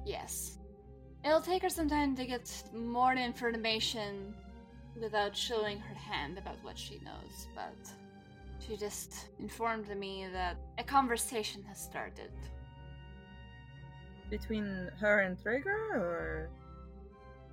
Yes. 0.04 0.58
It'll 1.24 1.40
take 1.40 1.62
her 1.62 1.68
some 1.70 1.88
time 1.88 2.14
to 2.16 2.26
get 2.26 2.50
more 2.74 3.14
information 3.14 4.34
without 5.00 5.36
showing 5.36 5.78
her 5.78 5.94
hand 5.94 6.38
about 6.38 6.56
what 6.62 6.78
she 6.78 6.98
knows, 7.04 7.46
but 7.54 7.76
she 8.58 8.76
just 8.76 9.28
informed 9.38 9.88
me 9.96 10.26
that 10.32 10.56
a 10.78 10.84
conversation 10.84 11.62
has 11.64 11.80
started. 11.80 12.30
Between 14.30 14.90
her 15.00 15.20
and 15.20 15.40
Trigger, 15.42 15.90
or? 15.94 16.50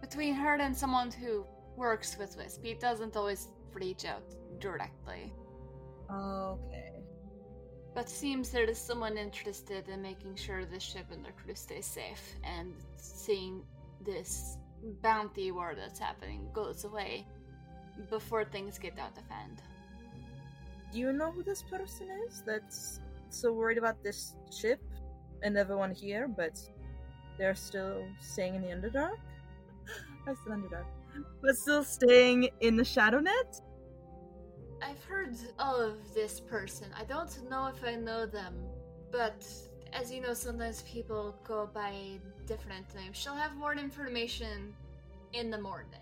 Between 0.01 0.36
her 0.36 0.55
and 0.55 0.75
someone 0.75 1.11
who 1.11 1.45
works 1.75 2.17
with 2.17 2.38
Wisp. 2.38 2.63
He 2.63 2.73
doesn't 2.75 3.15
always 3.15 3.49
reach 3.73 4.05
out 4.05 4.23
directly. 4.59 5.34
Okay. 6.11 6.91
But 7.93 8.09
seems 8.09 8.49
there 8.49 8.65
is 8.65 8.78
someone 8.78 9.17
interested 9.17 9.89
in 9.89 10.01
making 10.01 10.36
sure 10.36 10.65
the 10.65 10.80
ship 10.80 11.07
and 11.11 11.25
their 11.25 11.32
crew 11.32 11.55
stay 11.55 11.82
safe 11.82 12.36
and 12.43 12.73
seeing 12.97 13.63
this 14.05 14.57
bounty 15.01 15.51
war 15.51 15.73
that's 15.75 15.99
happening 15.99 16.47
goes 16.53 16.84
away 16.84 17.25
before 18.09 18.45
things 18.45 18.78
get 18.78 18.97
out 18.99 19.17
of 19.17 19.28
hand. 19.30 19.61
Do 20.93 20.99
you 20.99 21.11
know 21.11 21.32
who 21.32 21.43
this 21.43 21.63
person 21.63 22.07
is 22.28 22.43
that's 22.45 22.99
so 23.30 23.51
worried 23.51 23.78
about 23.78 24.03
this 24.03 24.36
ship 24.51 24.82
and 25.44 25.58
everyone 25.58 25.92
here, 25.92 26.28
but 26.28 26.60
they're 27.38 27.56
still 27.56 28.04
staying 28.20 28.56
in 28.56 28.62
the 28.62 28.68
Underdark? 28.70 29.18
I 30.28 30.34
said 30.34 30.54
Underdark. 30.54 30.86
But 31.42 31.56
still 31.56 31.84
staying 31.84 32.50
in 32.62 32.76
the 32.76 32.84
Shadow 32.84 33.20
Net? 33.20 33.62
I've 34.82 35.04
heard 35.06 35.36
of 35.60 35.98
this 36.14 36.40
person. 36.40 36.88
I 36.98 37.04
don't 37.04 37.50
know 37.50 37.68
if 37.68 37.84
I 37.84 37.96
know 37.96 38.26
them, 38.26 38.56
but 39.12 39.46
as 39.94 40.12
you 40.12 40.22
know, 40.22 40.34
sometimes 40.34 40.84
people 40.84 41.36
go 41.44 41.70
by 41.74 42.20
different 42.46 42.94
names. 42.96 43.18
She'll 43.18 43.34
have 43.36 43.56
more 43.56 43.74
information 43.74 44.74
in 45.34 45.50
the 45.50 45.60
morning 45.60 46.00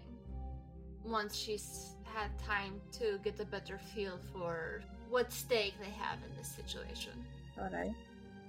once 1.03 1.35
she's 1.35 1.95
had 2.03 2.37
time 2.39 2.81
to 2.93 3.19
get 3.23 3.39
a 3.39 3.45
better 3.45 3.77
feel 3.93 4.19
for 4.31 4.81
what 5.09 5.31
stake 5.31 5.75
they 5.79 5.91
have 5.91 6.19
in 6.29 6.35
this 6.37 6.47
situation. 6.47 7.13
Alright. 7.57 7.93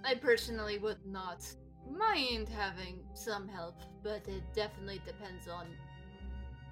I 0.07 0.15
personally 0.15 0.79
would 0.79 1.05
not 1.05 1.45
mind 1.91 2.49
having 2.49 3.01
some 3.15 3.49
help, 3.49 3.83
but 4.05 4.27
it 4.29 4.45
definitely 4.55 5.01
depends 5.05 5.49
on 5.49 5.67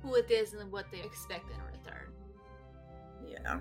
who 0.03 0.15
it 0.15 0.31
is 0.31 0.55
and 0.55 0.71
what 0.71 0.87
they 0.93 1.01
expect 1.01 1.51
in 1.51 1.57
return. 1.61 2.13
Yeah. 3.27 3.59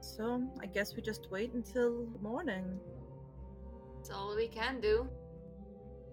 So, 0.00 0.42
I 0.60 0.66
guess 0.66 0.94
we 0.94 1.00
just 1.00 1.30
wait 1.30 1.54
until 1.54 2.06
morning. 2.20 2.78
That's 3.96 4.10
all 4.10 4.36
we 4.36 4.48
can 4.48 4.80
do. 4.80 5.08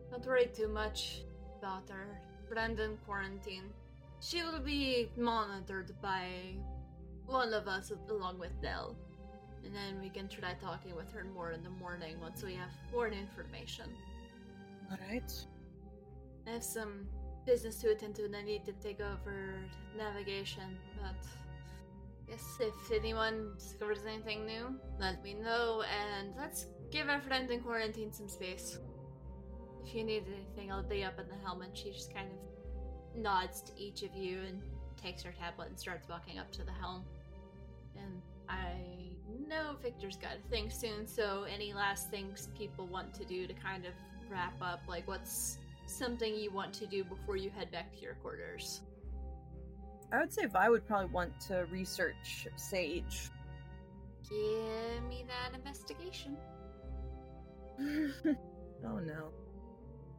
Don't 0.10 0.26
worry 0.26 0.50
too 0.56 0.70
much 0.70 1.24
about 1.58 1.90
her. 1.90 2.22
Brandon 2.48 2.98
quarantine. 3.06 3.74
She 4.22 4.42
will 4.42 4.62
be 4.62 5.10
monitored 5.18 5.92
by 6.02 6.56
one 7.26 7.54
of 7.54 7.68
us 7.68 7.92
along 8.10 8.40
with 8.40 8.62
Dell. 8.62 8.96
And 9.66 9.76
then 9.76 10.02
we 10.02 10.10
can 10.10 10.28
try 10.28 10.54
talking 10.54 10.96
with 10.96 11.12
her 11.12 11.26
more 11.34 11.52
in 11.52 11.64
the 11.64 11.70
morning 11.70 12.20
once 12.22 12.44
we 12.44 12.54
have 12.56 12.70
more 12.92 13.08
information. 13.08 13.86
Alright. 14.92 15.32
I 16.48 16.52
have 16.52 16.64
some 16.64 17.08
business 17.46 17.76
to 17.78 17.92
attend 17.92 18.16
to 18.16 18.26
and 18.26 18.36
I 18.36 18.42
need 18.42 18.66
to 18.66 18.74
take 18.74 19.00
over 19.02 19.56
navigation, 19.98 20.78
but 21.02 21.16
yes, 22.28 22.44
if 22.60 22.92
anyone 22.92 23.54
discovers 23.58 24.00
anything 24.08 24.46
new, 24.46 24.76
let 25.00 25.24
me 25.24 25.34
know 25.34 25.84
and 25.84 26.34
let's 26.38 26.68
give 26.92 27.10
our 27.10 27.22
friend 27.22 27.50
in 27.50 27.62
quarantine 27.62 28.12
some 28.12 28.30
space. 28.30 28.80
If 29.84 29.96
you 29.96 30.04
need 30.04 30.26
anything, 30.28 30.72
I'll 30.72 30.84
be 30.84 31.04
up 31.04 31.20
in 31.20 31.28
the 31.28 31.44
helm 31.44 31.62
and 31.62 31.76
she 31.76 31.92
just 31.92 32.14
kind 32.14 32.28
of 32.32 33.20
nods 33.20 33.62
to 33.64 33.72
each 33.78 34.04
of 34.04 34.16
you 34.16 34.40
and 34.48 34.62
takes 35.02 35.24
her 35.24 35.32
tablet 35.32 35.70
and 35.70 35.80
starts 35.80 36.08
walking 36.08 36.40
up 36.40 36.52
to 36.52 36.64
the 36.64 36.72
helm. 36.72 37.04
And 37.96 38.22
I 38.48 39.09
know 39.50 39.76
Victor's 39.82 40.16
got 40.16 40.34
a 40.38 40.50
thing 40.50 40.70
soon, 40.70 41.08
so 41.08 41.46
any 41.52 41.74
last 41.74 42.10
things 42.10 42.50
people 42.58 42.86
want 42.88 43.14
to 43.16 43.26
do 43.26 43.48
to 43.48 43.54
kind 43.54 43.86
of 43.86 43.94
wrap 44.30 44.54
up, 44.62 44.82
like 44.88 45.08
what's 45.08 45.58
something 45.88 46.36
you 46.36 46.52
want 46.52 46.72
to 46.74 46.86
do 46.86 47.04
before 47.04 47.36
you 47.36 47.50
head 47.50 47.72
back 47.72 47.92
to 47.96 48.02
your 48.02 48.14
quarters? 48.16 48.82
I 50.12 50.20
would 50.20 50.32
say 50.32 50.46
Vi 50.46 50.70
would 50.70 50.88
probably 50.88 51.12
want 51.12 51.40
to 51.42 51.66
research 51.72 52.48
Sage. 52.56 53.30
Give 54.30 55.04
me 55.10 55.26
that 55.28 55.58
investigation. 55.58 56.38
oh 58.86 59.00
no. 59.00 59.30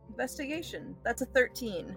Investigation. 0.09 0.97
That's 1.05 1.23
a 1.23 1.27
13. 1.27 1.97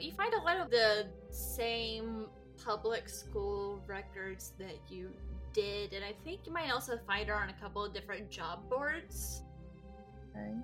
You 0.00 0.12
find 0.12 0.34
a 0.34 0.38
lot 0.38 0.58
of 0.58 0.70
the 0.70 1.06
same 1.30 2.26
public 2.64 3.08
school 3.08 3.80
records 3.86 4.52
that 4.58 4.78
you 4.88 5.10
did, 5.54 5.92
and 5.92 6.04
I 6.04 6.12
think 6.24 6.40
you 6.44 6.52
might 6.52 6.70
also 6.70 6.98
find 7.06 7.28
her 7.28 7.34
on 7.34 7.48
a 7.48 7.54
couple 7.54 7.84
of 7.84 7.94
different 7.94 8.30
job 8.30 8.68
boards. 8.68 9.42
Okay. 10.30 10.54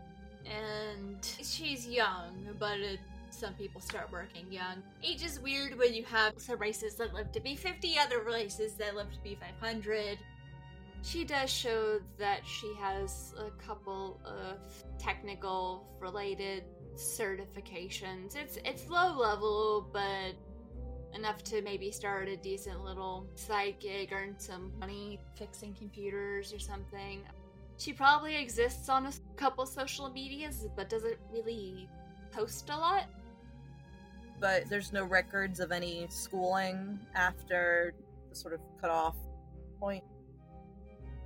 And 0.45 1.25
she's 1.43 1.87
young, 1.87 2.49
but 2.59 2.81
it, 2.81 2.99
some 3.31 3.55
people 3.55 3.81
start 3.81 4.11
working 4.13 4.51
young. 4.51 4.83
Age 5.03 5.25
is 5.25 5.41
weird 5.41 5.79
when 5.79 5.95
you 5.95 6.05
have 6.05 6.35
some 6.37 6.59
races 6.59 6.97
that 6.97 7.15
live 7.15 7.33
to 7.33 7.41
be 7.41 7.55
50, 7.55 7.99
other 7.99 8.23
races 8.23 8.75
that 8.75 8.97
live 8.97 9.11
to 9.13 9.21
be 9.23 9.37
500. 9.37 10.19
She 11.03 11.25
does 11.25 11.51
show 11.51 12.01
that 12.19 12.41
she 12.45 12.75
has 12.79 13.33
a 13.39 13.51
couple 13.65 14.21
of 14.25 14.59
technical 14.99 15.87
related 15.99 16.65
certifications. 16.95 18.37
It's 18.37 18.59
it's 18.65 18.89
low 18.91 19.17
level, 19.17 19.89
but 19.93 20.35
enough 21.15 21.43
to 21.45 21.63
maybe 21.63 21.91
start 21.91 22.29
a 22.29 22.37
decent 22.37 22.85
little 22.85 23.27
side 23.35 23.77
gig, 23.81 24.13
earn 24.13 24.35
some 24.39 24.73
money 24.79 25.19
fixing 25.35 25.75
computers 25.75 26.53
or 26.53 26.59
something. 26.59 27.23
She 27.79 27.93
probably 27.93 28.37
exists 28.37 28.89
on 28.89 29.07
a 29.07 29.13
couple 29.37 29.65
social 29.67 30.11
medias, 30.11 30.67
but 30.77 30.89
doesn't 30.89 31.17
really 31.33 31.89
post 32.31 32.69
a 32.71 32.77
lot. 32.77 33.07
But 34.39 34.69
there's 34.69 34.93
no 34.93 35.05
records 35.05 35.61
of 35.61 35.73
any 35.73 36.07
schooling 36.11 36.99
after 37.15 37.95
the 38.29 38.37
sort 38.37 38.55
of 38.55 38.61
cutoff 38.81 39.17
point. 39.79 40.05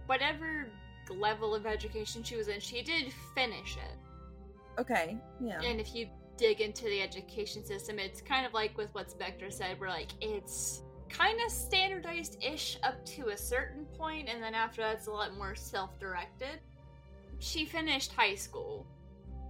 Whatever 0.07 0.68
level 1.11 1.55
of 1.55 1.66
education 1.66 2.22
she 2.22 2.37
was 2.37 2.49
in, 2.49 2.61
she 2.61 2.82
did 2.82 3.12
finish 3.35 3.76
it. 3.76 4.80
Okay, 4.80 5.16
yeah. 5.41 5.61
And 5.61 5.80
if 5.80 5.95
you 5.95 6.09
dig 6.37 6.61
into 6.61 6.85
the 6.85 7.01
education 7.01 7.64
system, 7.64 7.99
it's 7.99 8.20
kind 8.20 8.45
of 8.47 8.53
like 8.53 8.76
with 8.76 8.93
what 8.95 9.11
Spectre 9.11 9.51
said, 9.51 9.78
where 9.78 9.91
like 9.91 10.11
it's 10.20 10.82
kind 11.09 11.39
of 11.45 11.51
standardized 11.53 12.43
ish 12.43 12.78
up 12.82 13.05
to 13.07 13.28
a 13.28 13.37
certain 13.37 13.85
point, 13.97 14.28
and 14.28 14.43
then 14.43 14.55
after 14.55 14.82
that, 14.82 14.97
it's 14.97 15.07
a 15.07 15.11
lot 15.12 15.37
more 15.37 15.55
self 15.55 15.99
directed. 16.01 16.61
She 17.39 17.64
finished 17.64 18.12
high 18.12 18.35
school, 18.35 18.87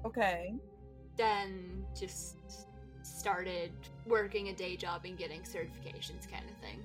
Okay. 0.04 0.54
then 1.16 1.84
just 1.98 2.36
started 3.02 3.72
working 4.06 4.48
a 4.48 4.52
day 4.54 4.76
job 4.76 5.02
and 5.04 5.16
getting 5.16 5.40
certifications, 5.42 6.30
kind 6.30 6.44
of 6.50 6.56
thing. 6.60 6.82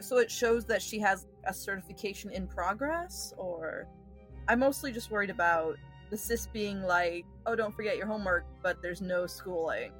So 0.00 0.18
it 0.18 0.30
shows 0.30 0.64
that 0.66 0.80
she 0.80 0.98
has 1.00 1.26
a 1.44 1.52
certification 1.52 2.30
in 2.30 2.46
progress, 2.46 3.34
or 3.36 3.86
I'm 4.48 4.60
mostly 4.60 4.92
just 4.92 5.10
worried 5.10 5.30
about 5.30 5.76
the 6.10 6.16
sis 6.16 6.46
being 6.46 6.82
like, 6.82 7.24
"Oh, 7.46 7.54
don't 7.54 7.74
forget 7.74 7.96
your 7.96 8.06
homework," 8.06 8.44
but 8.62 8.82
there's 8.82 9.00
no 9.00 9.26
schooling. 9.26 9.92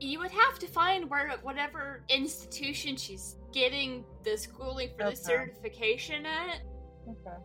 You 0.00 0.20
would 0.20 0.30
have 0.30 0.58
to 0.60 0.66
find 0.68 1.10
where 1.10 1.30
whatever 1.42 2.04
institution 2.08 2.96
she's 2.96 3.36
getting 3.52 4.04
the 4.22 4.36
schooling 4.38 4.90
for 4.96 5.04
Okay. 5.04 5.10
the 5.10 5.16
certification 5.16 6.24
at. 6.26 6.60
Okay. 7.08 7.36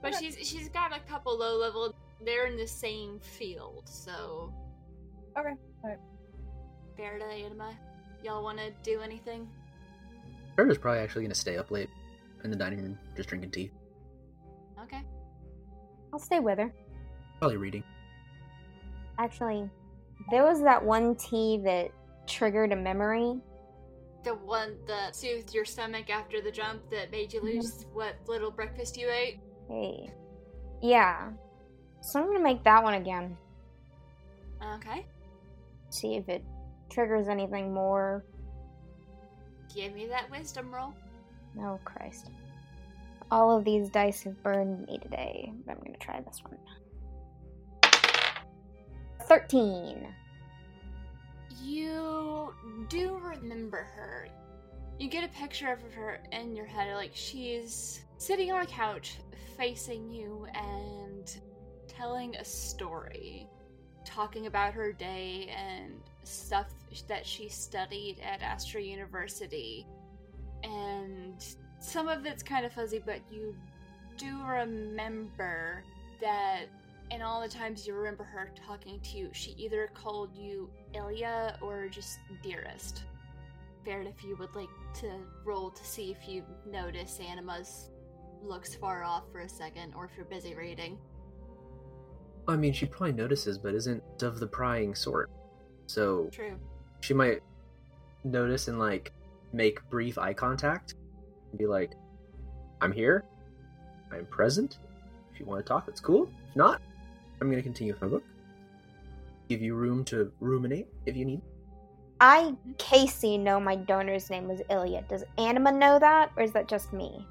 But 0.00 0.14
Okay. 0.14 0.30
she's 0.30 0.48
she's 0.48 0.68
got 0.68 0.96
a 0.96 1.00
couple 1.00 1.36
low 1.36 1.56
level. 1.56 1.94
They're 2.24 2.46
in 2.46 2.56
the 2.56 2.66
same 2.68 3.18
field, 3.20 3.88
so. 3.88 4.52
Okay, 5.36 5.54
alright. 5.84 5.98
Berta, 6.96 7.24
Anima, 7.26 7.76
y'all 8.24 8.42
want 8.42 8.58
to 8.58 8.70
do 8.82 9.00
anything? 9.00 9.48
Berta's 10.56 10.78
probably 10.78 11.00
actually 11.00 11.22
going 11.22 11.30
to 11.32 11.38
stay 11.38 11.56
up 11.56 11.70
late 11.70 11.88
in 12.42 12.50
the 12.50 12.56
dining 12.56 12.82
room, 12.82 12.98
just 13.16 13.28
drinking 13.28 13.52
tea, 13.52 13.70
Okay. 14.82 15.02
I'll 16.12 16.18
stay 16.18 16.40
with 16.40 16.58
her. 16.58 16.72
probably 17.38 17.56
reading. 17.56 17.84
Actually, 19.18 19.68
there 20.30 20.44
was 20.44 20.62
that 20.62 20.82
one 20.82 21.16
tea 21.16 21.60
that 21.64 21.90
triggered 22.26 22.72
a 22.72 22.76
memory. 22.76 23.34
The 24.24 24.34
one 24.34 24.76
that 24.86 25.16
soothed 25.16 25.54
your 25.54 25.64
stomach 25.64 26.10
after 26.10 26.40
the 26.40 26.50
jump 26.50 26.88
that 26.90 27.10
made 27.10 27.32
you 27.32 27.40
mm-hmm. 27.40 27.58
lose 27.58 27.86
what 27.92 28.16
little 28.26 28.50
breakfast 28.50 28.96
you 28.96 29.08
ate. 29.08 29.40
Hey. 29.68 30.10
Yeah. 30.82 31.30
So 32.00 32.20
I'm 32.20 32.26
gonna 32.26 32.40
make 32.40 32.62
that 32.64 32.82
one 32.82 32.94
again. 32.94 33.36
Okay. 34.74 35.06
See 35.90 36.16
if 36.16 36.28
it 36.28 36.44
triggers 36.90 37.28
anything 37.28 37.72
more. 37.72 38.24
Give 39.74 39.94
me 39.94 40.06
that 40.06 40.30
wisdom 40.30 40.74
roll. 40.74 40.94
Oh, 41.60 41.78
Christ. 41.84 42.30
All 43.30 43.56
of 43.56 43.64
these 43.64 43.90
dice 43.90 44.22
have 44.22 44.42
burned 44.42 44.86
me 44.86 44.98
today, 44.98 45.52
but 45.66 45.76
I'm 45.76 45.82
gonna 45.84 45.98
try 45.98 46.20
this 46.20 46.42
one. 46.42 46.58
13. 49.26 50.14
You 51.62 52.54
do 52.88 53.18
remember 53.18 53.84
her. 53.94 54.28
You 54.98 55.08
get 55.08 55.24
a 55.24 55.28
picture 55.28 55.70
of 55.70 55.82
her 55.92 56.20
in 56.32 56.56
your 56.56 56.64
head, 56.66 56.94
like 56.94 57.10
she's 57.12 58.04
sitting 58.16 58.50
on 58.50 58.62
a 58.62 58.66
couch 58.66 59.18
facing 59.58 60.10
you 60.10 60.46
and 60.54 61.38
telling 61.86 62.34
a 62.36 62.44
story, 62.44 63.46
talking 64.04 64.46
about 64.46 64.72
her 64.72 64.92
day 64.92 65.54
and 65.54 66.00
stuff 66.22 66.68
that 67.08 67.26
she 67.26 67.48
studied 67.48 68.18
at 68.20 68.40
Astra 68.42 68.80
University. 68.80 69.86
And 70.64 71.44
some 71.80 72.08
of 72.08 72.26
it's 72.26 72.42
kind 72.42 72.66
of 72.66 72.72
fuzzy, 72.72 73.02
but 73.04 73.20
you 73.30 73.54
do 74.16 74.42
remember 74.44 75.82
that 76.20 76.64
in 77.10 77.22
all 77.22 77.40
the 77.40 77.48
times 77.48 77.86
you 77.86 77.94
remember 77.94 78.24
her 78.24 78.50
talking 78.66 79.00
to 79.00 79.16
you, 79.16 79.30
she 79.32 79.52
either 79.52 79.90
called 79.94 80.34
you 80.34 80.68
Ilya 80.94 81.58
or 81.62 81.88
just 81.88 82.18
dearest. 82.42 83.04
Baird, 83.84 84.06
if 84.06 84.22
you 84.24 84.36
would 84.36 84.54
like 84.54 84.68
to 85.00 85.10
roll 85.44 85.70
to 85.70 85.84
see 85.84 86.10
if 86.10 86.28
you 86.28 86.44
notice 86.66 87.20
Anima's 87.20 87.90
looks 88.42 88.74
far 88.74 89.04
off 89.04 89.24
for 89.32 89.40
a 89.40 89.48
second, 89.48 89.94
or 89.96 90.04
if 90.04 90.10
you're 90.16 90.26
busy 90.26 90.54
reading. 90.54 90.98
I 92.46 92.56
mean, 92.56 92.72
she 92.72 92.86
probably 92.86 93.12
notices, 93.12 93.58
but 93.58 93.74
isn't 93.74 94.02
of 94.22 94.40
the 94.40 94.46
prying 94.46 94.94
sort. 94.94 95.30
So 95.86 96.28
True. 96.30 96.58
she 97.00 97.14
might 97.14 97.42
notice 98.24 98.68
and 98.68 98.78
like 98.78 99.12
make 99.52 99.80
brief 99.90 100.18
eye 100.18 100.34
contact 100.34 100.94
and 101.50 101.58
be 101.58 101.66
like, 101.66 101.92
I'm 102.80 102.92
here. 102.92 103.24
I'm 104.12 104.26
present. 104.26 104.78
If 105.32 105.40
you 105.40 105.46
want 105.46 105.64
to 105.64 105.68
talk, 105.68 105.86
that's 105.86 106.00
cool. 106.00 106.30
If 106.48 106.56
not, 106.56 106.80
I'm 107.40 107.48
going 107.48 107.58
to 107.58 107.62
continue 107.62 107.92
with 107.92 108.02
my 108.02 108.08
book. 108.08 108.24
Give 109.48 109.62
you 109.62 109.74
room 109.74 110.04
to 110.06 110.32
ruminate 110.40 110.86
if 111.06 111.16
you 111.16 111.24
need. 111.24 111.40
I, 112.20 112.54
Casey, 112.78 113.38
know 113.38 113.60
my 113.60 113.76
donor's 113.76 114.28
name 114.28 114.48
was 114.48 114.60
Ilya. 114.70 115.04
Does 115.08 115.24
Anima 115.38 115.70
know 115.70 115.98
that, 115.98 116.32
or 116.36 116.42
is 116.42 116.52
that 116.52 116.66
just 116.66 116.92
me? 116.92 117.24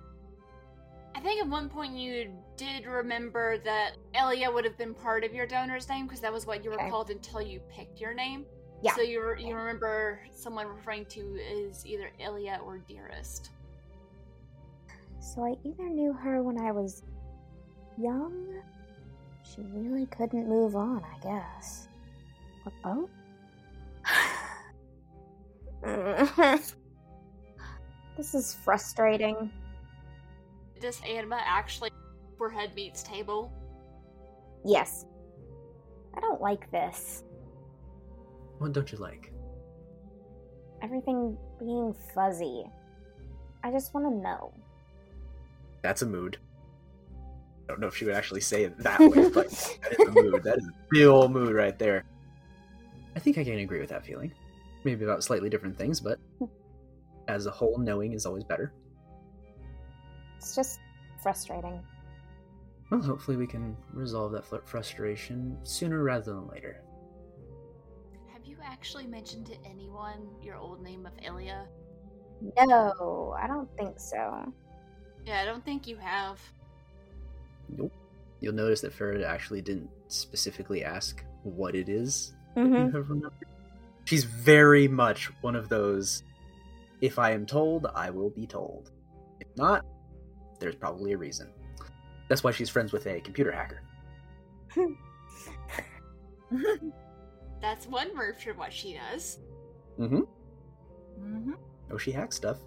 I 1.13 1.19
think 1.19 1.41
at 1.41 1.47
one 1.49 1.67
point 1.67 1.93
you 1.93 2.31
did 2.55 2.85
remember 2.85 3.57
that 3.59 3.97
Ilya 4.15 4.49
would 4.51 4.63
have 4.63 4.77
been 4.77 4.93
part 4.93 5.23
of 5.23 5.33
your 5.33 5.45
donor's 5.45 5.89
name 5.89 6.05
because 6.05 6.21
that 6.21 6.31
was 6.31 6.45
what 6.45 6.63
you 6.63 6.69
were 6.69 6.77
Okay. 6.79 6.89
called 6.89 7.09
until 7.09 7.41
you 7.41 7.59
picked 7.69 7.99
your 7.99 8.13
name. 8.13 8.45
Yeah. 8.81 8.93
So 8.95 9.01
you 9.01 9.23
re- 9.25 9.43
you 9.43 9.55
remember 9.55 10.19
someone 10.31 10.67
referring 10.67 11.05
to 11.07 11.39
as 11.67 11.85
either 11.85 12.11
Ilya 12.19 12.61
or 12.63 12.77
Dearest. 12.77 13.49
So 15.19 15.43
I 15.43 15.55
either 15.67 15.89
knew 15.89 16.13
her 16.13 16.41
when 16.41 16.57
I 16.59 16.71
was 16.71 17.03
young. 17.97 18.61
She 19.43 19.61
really 19.73 20.05
couldn't 20.07 20.47
move 20.47 20.75
on, 20.75 21.03
I 21.03 21.19
guess. 21.19 21.87
Or 22.65 22.71
both? 22.83 23.09
this 28.17 28.33
is 28.33 28.53
frustrating. 28.63 29.51
Does 30.79 31.01
Anima 31.01 31.41
actually 31.43 31.91
where 32.37 32.49
head 32.49 32.75
meets 32.75 33.03
table? 33.03 33.51
Yes. 34.65 35.05
I 36.15 36.19
don't 36.19 36.41
like 36.41 36.69
this. 36.71 37.23
What 38.57 38.73
don't 38.73 38.91
you 38.91 38.97
like? 38.97 39.31
Everything 40.81 41.37
being 41.59 41.95
fuzzy. 42.13 42.65
I 43.63 43.71
just 43.71 43.93
want 43.93 44.05
to 44.07 44.11
know. 44.11 44.53
That's 45.81 46.01
a 46.01 46.05
mood. 46.05 46.37
I 47.67 47.71
don't 47.71 47.79
know 47.79 47.87
if 47.87 47.95
she 47.95 48.05
would 48.05 48.15
actually 48.15 48.41
say 48.41 48.63
it 48.63 48.77
that 48.79 48.99
way, 48.99 49.29
but 49.29 49.49
that 49.83 49.99
is 49.99 50.07
a 50.07 50.11
mood. 50.11 50.43
That 50.43 50.57
is 50.57 50.67
a 50.67 50.71
real 50.89 51.27
mood 51.27 51.53
right 51.53 51.77
there. 51.77 52.05
I 53.15 53.19
think 53.19 53.37
I 53.37 53.43
can 53.43 53.59
agree 53.59 53.79
with 53.79 53.89
that 53.89 54.05
feeling. 54.05 54.31
Maybe 54.83 55.03
about 55.03 55.23
slightly 55.23 55.49
different 55.49 55.77
things, 55.77 55.99
but 55.99 56.19
as 57.27 57.45
a 57.45 57.51
whole, 57.51 57.77
knowing 57.77 58.13
is 58.13 58.25
always 58.25 58.43
better. 58.43 58.73
It's 60.37 60.55
just 60.55 60.79
frustrating. 61.21 61.83
Well, 62.89 63.01
hopefully 63.01 63.35
we 63.35 63.47
can 63.47 63.75
resolve 63.91 64.31
that 64.31 64.45
frustration 64.65 65.57
sooner 65.63 66.03
rather 66.03 66.33
than 66.33 66.47
later. 66.47 66.81
Have 68.31 68.45
you 68.45 68.57
actually 68.63 69.07
mentioned 69.07 69.45
to 69.47 69.55
anyone 69.65 70.29
your 70.41 70.55
old 70.55 70.81
name 70.81 71.05
of 71.05 71.11
Ilya? 71.21 71.67
No, 72.57 73.35
I 73.37 73.47
don't 73.47 73.69
think 73.77 73.99
so. 73.99 74.53
Yeah, 75.27 75.41
I 75.41 75.45
don't 75.45 75.63
think 75.65 75.87
you 75.87 75.97
have. 75.97 76.39
Nope. 77.77 77.91
You'll 78.39 78.53
notice 78.53 78.79
that 78.81 78.97
Farrah 78.97 79.25
actually 79.25 79.61
didn't 79.61 79.89
specifically 80.07 80.83
ask 80.83 81.23
what 81.43 81.75
it 81.75 81.89
is 81.89 82.33
Mm-hmm. 82.55 82.73
you 82.73 82.91
have 82.91 83.09
remembered. 83.09 83.33
She's 84.05 84.23
very 84.23 84.87
much 84.87 85.25
one 85.41 85.55
of 85.55 85.69
those. 85.69 86.23
If 87.01 87.19
I 87.19 87.31
am 87.31 87.45
told, 87.45 87.85
I 87.93 88.09
will 88.09 88.29
be 88.31 88.47
told. 88.47 88.89
If 89.39 89.47
not, 89.55 89.85
there's 90.59 90.73
probably 90.75 91.11
a 91.13 91.17
reason. 91.17 91.49
That's 92.29 92.43
why 92.43 92.49
she's 92.51 92.69
friends 92.69 92.91
with 92.93 93.05
a 93.05 93.19
computer 93.21 93.51
hacker. 93.51 93.83
That's 97.61 97.85
one 97.87 98.15
word 98.17 98.37
for 98.41 98.53
what 98.53 98.71
she 98.73 98.93
does. 99.11 99.39
Mm-hmm. 99.99 100.21
hmm 101.19 101.51
Oh, 101.91 101.97
she 101.97 102.11
hacks 102.11 102.35
stuff 102.37 102.57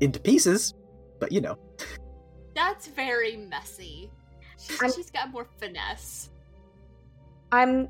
into 0.00 0.18
pieces, 0.18 0.74
but 1.20 1.30
you 1.30 1.40
know. 1.40 1.56
That's 2.54 2.88
very 2.88 3.36
messy. 3.36 4.10
She's, 4.58 4.94
she's 4.94 5.10
got 5.10 5.30
more 5.30 5.46
finesse. 5.58 6.30
I'm 7.52 7.88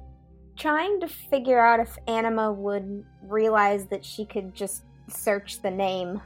trying 0.57 1.01
to 1.01 1.09
figure 1.09 1.59
out 1.59 1.81
if 1.81 1.97
Anima 2.07 2.53
would 2.53 3.05
realize 3.23 3.87
that 3.87 4.05
she 4.05 4.27
could 4.27 4.55
just 4.55 4.85
search 5.09 5.63
the 5.63 5.71
name 5.71 6.21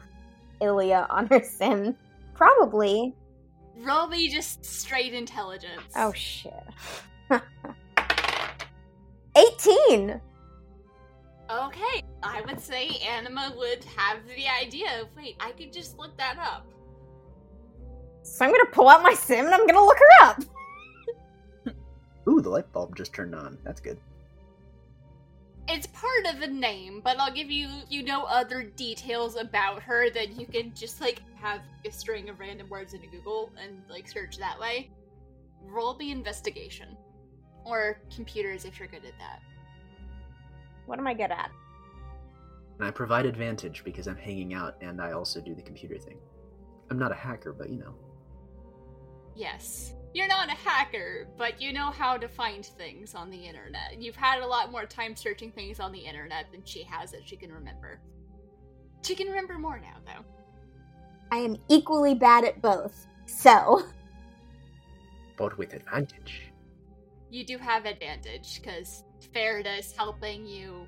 Ilya 0.61 1.07
on 1.11 1.26
her 1.28 1.42
sim. 1.42 1.96
Probably. 2.34 3.14
Roll 3.76 4.09
me 4.09 4.28
just 4.28 4.64
straight 4.64 5.14
intelligence. 5.14 5.82
Oh 5.96 6.12
shit. 6.12 6.52
18! 9.36 10.20
Okay, 11.50 12.02
I 12.22 12.40
would 12.46 12.61
say 12.61 12.88
Anima 13.07 13.52
would 13.57 13.84
have 13.96 14.18
the 14.26 14.46
idea 14.48 15.02
of 15.02 15.09
wait, 15.16 15.36
I 15.40 15.50
could 15.52 15.72
just 15.72 15.98
look 15.98 16.16
that 16.16 16.38
up. 16.38 16.66
So 18.25 18.45
I'm 18.45 18.51
gonna 18.51 18.64
pull 18.72 18.89
out 18.89 19.03
my 19.03 19.12
sim 19.12 19.45
and 19.45 19.55
I'm 19.55 19.66
gonna 19.66 19.85
look 19.85 19.99
her 19.99 20.27
up. 20.27 20.43
Ooh, 22.29 22.41
the 22.41 22.49
light 22.49 22.72
bulb 22.72 22.97
just 22.97 23.12
turned 23.12 23.35
on. 23.35 23.59
That's 23.64 23.81
good. 23.81 24.01
It's 25.68 25.87
part 25.89 26.27
of 26.33 26.41
the 26.41 26.47
name, 26.47 27.03
but 27.05 27.18
I'll 27.20 27.33
give 27.33 27.51
you 27.51 27.68
you 27.91 28.03
know 28.03 28.25
other 28.25 28.62
details 28.62 29.37
about 29.37 29.83
her 29.83 30.09
that 30.11 30.41
you 30.41 30.47
can 30.47 30.72
just 30.75 31.03
like 31.03 31.20
have 31.35 31.61
a 31.85 31.93
string 31.93 32.31
of 32.31 32.41
random 32.41 32.68
words 32.70 32.95
into 32.95 33.07
Google 33.09 33.53
and 33.62 33.83
like 33.91 34.09
search 34.09 34.39
that 34.39 34.59
way. 34.59 34.91
Roll 35.62 35.95
the 35.95 36.11
investigation. 36.11 36.97
Or 37.66 38.01
computers 38.14 38.64
if 38.64 38.79
you're 38.79 38.89
good 38.89 39.05
at 39.05 39.18
that. 39.18 39.41
What 40.87 40.99
am 40.99 41.07
I 41.07 41.12
good 41.12 41.31
at? 41.31 41.51
And 42.79 42.89
I 42.89 42.91
provide 42.91 43.27
advantage 43.27 43.85
because 43.85 44.07
I'm 44.07 44.16
hanging 44.16 44.55
out 44.55 44.77
and 44.81 45.01
I 45.01 45.12
also 45.12 45.43
do 45.43 45.55
the 45.55 45.62
computer 45.62 45.99
thing. 45.99 46.18
I'm 46.91 46.99
not 46.99 47.12
a 47.12 47.14
hacker, 47.14 47.53
but 47.53 47.68
you 47.68 47.79
know. 47.79 47.95
Yes. 49.35 49.95
You're 50.14 50.28
not 50.28 50.49
a 50.49 50.53
hacker, 50.53 51.26
but 51.37 51.61
you 51.61 51.72
know 51.72 51.91
how 51.91 52.16
to 52.16 52.28
find 52.28 52.64
things 52.64 53.14
on 53.16 53.30
the 53.30 53.37
internet. 53.37 53.97
You've 54.01 54.14
had 54.14 54.41
a 54.41 54.47
lot 54.47 54.70
more 54.70 54.87
time 54.87 55.16
searching 55.16 55.51
things 55.51 55.80
on 55.80 55.91
the 55.91 55.99
internet 55.99 56.53
than 56.53 56.64
she 56.64 56.85
has 56.85 57.11
that 57.11 57.26
she 57.26 57.37
can 57.37 57.51
remember. 57.53 58.01
She 59.03 59.16
can 59.16 59.26
remember 59.26 59.59
more 59.59 59.80
now, 59.80 59.97
though. 60.07 60.24
I 61.32 61.39
am 61.39 61.57
equally 61.68 62.14
bad 62.14 62.45
at 62.45 62.62
both. 62.62 63.07
So, 63.26 63.82
But 65.37 65.59
with 65.59 65.74
advantage. 65.74 66.53
You 67.30 67.45
do 67.45 67.59
have 67.59 67.85
advantage, 67.85 68.61
because 68.61 69.03
Farida 69.35 69.80
is 69.80 69.91
helping 69.91 70.47
you 70.47 70.87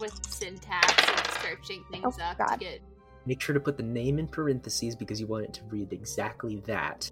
with 0.00 0.12
syntax 0.26 0.92
and 1.08 1.42
searching 1.42 1.84
oh, 1.86 1.90
things 1.92 2.16
Oh, 2.20 2.24
up 2.24 2.38
to 2.38 2.44
God. 2.44 2.60
get. 2.60 2.80
Make 3.24 3.40
sure 3.40 3.54
to 3.54 3.60
put 3.60 3.76
the 3.76 3.82
name 3.84 4.18
in 4.18 4.26
parentheses 4.26 4.96
because 4.96 5.20
you 5.20 5.28
want 5.28 5.44
it 5.44 5.52
to 5.54 5.64
read 5.70 5.92
exactly 5.92 6.56
that. 6.66 7.08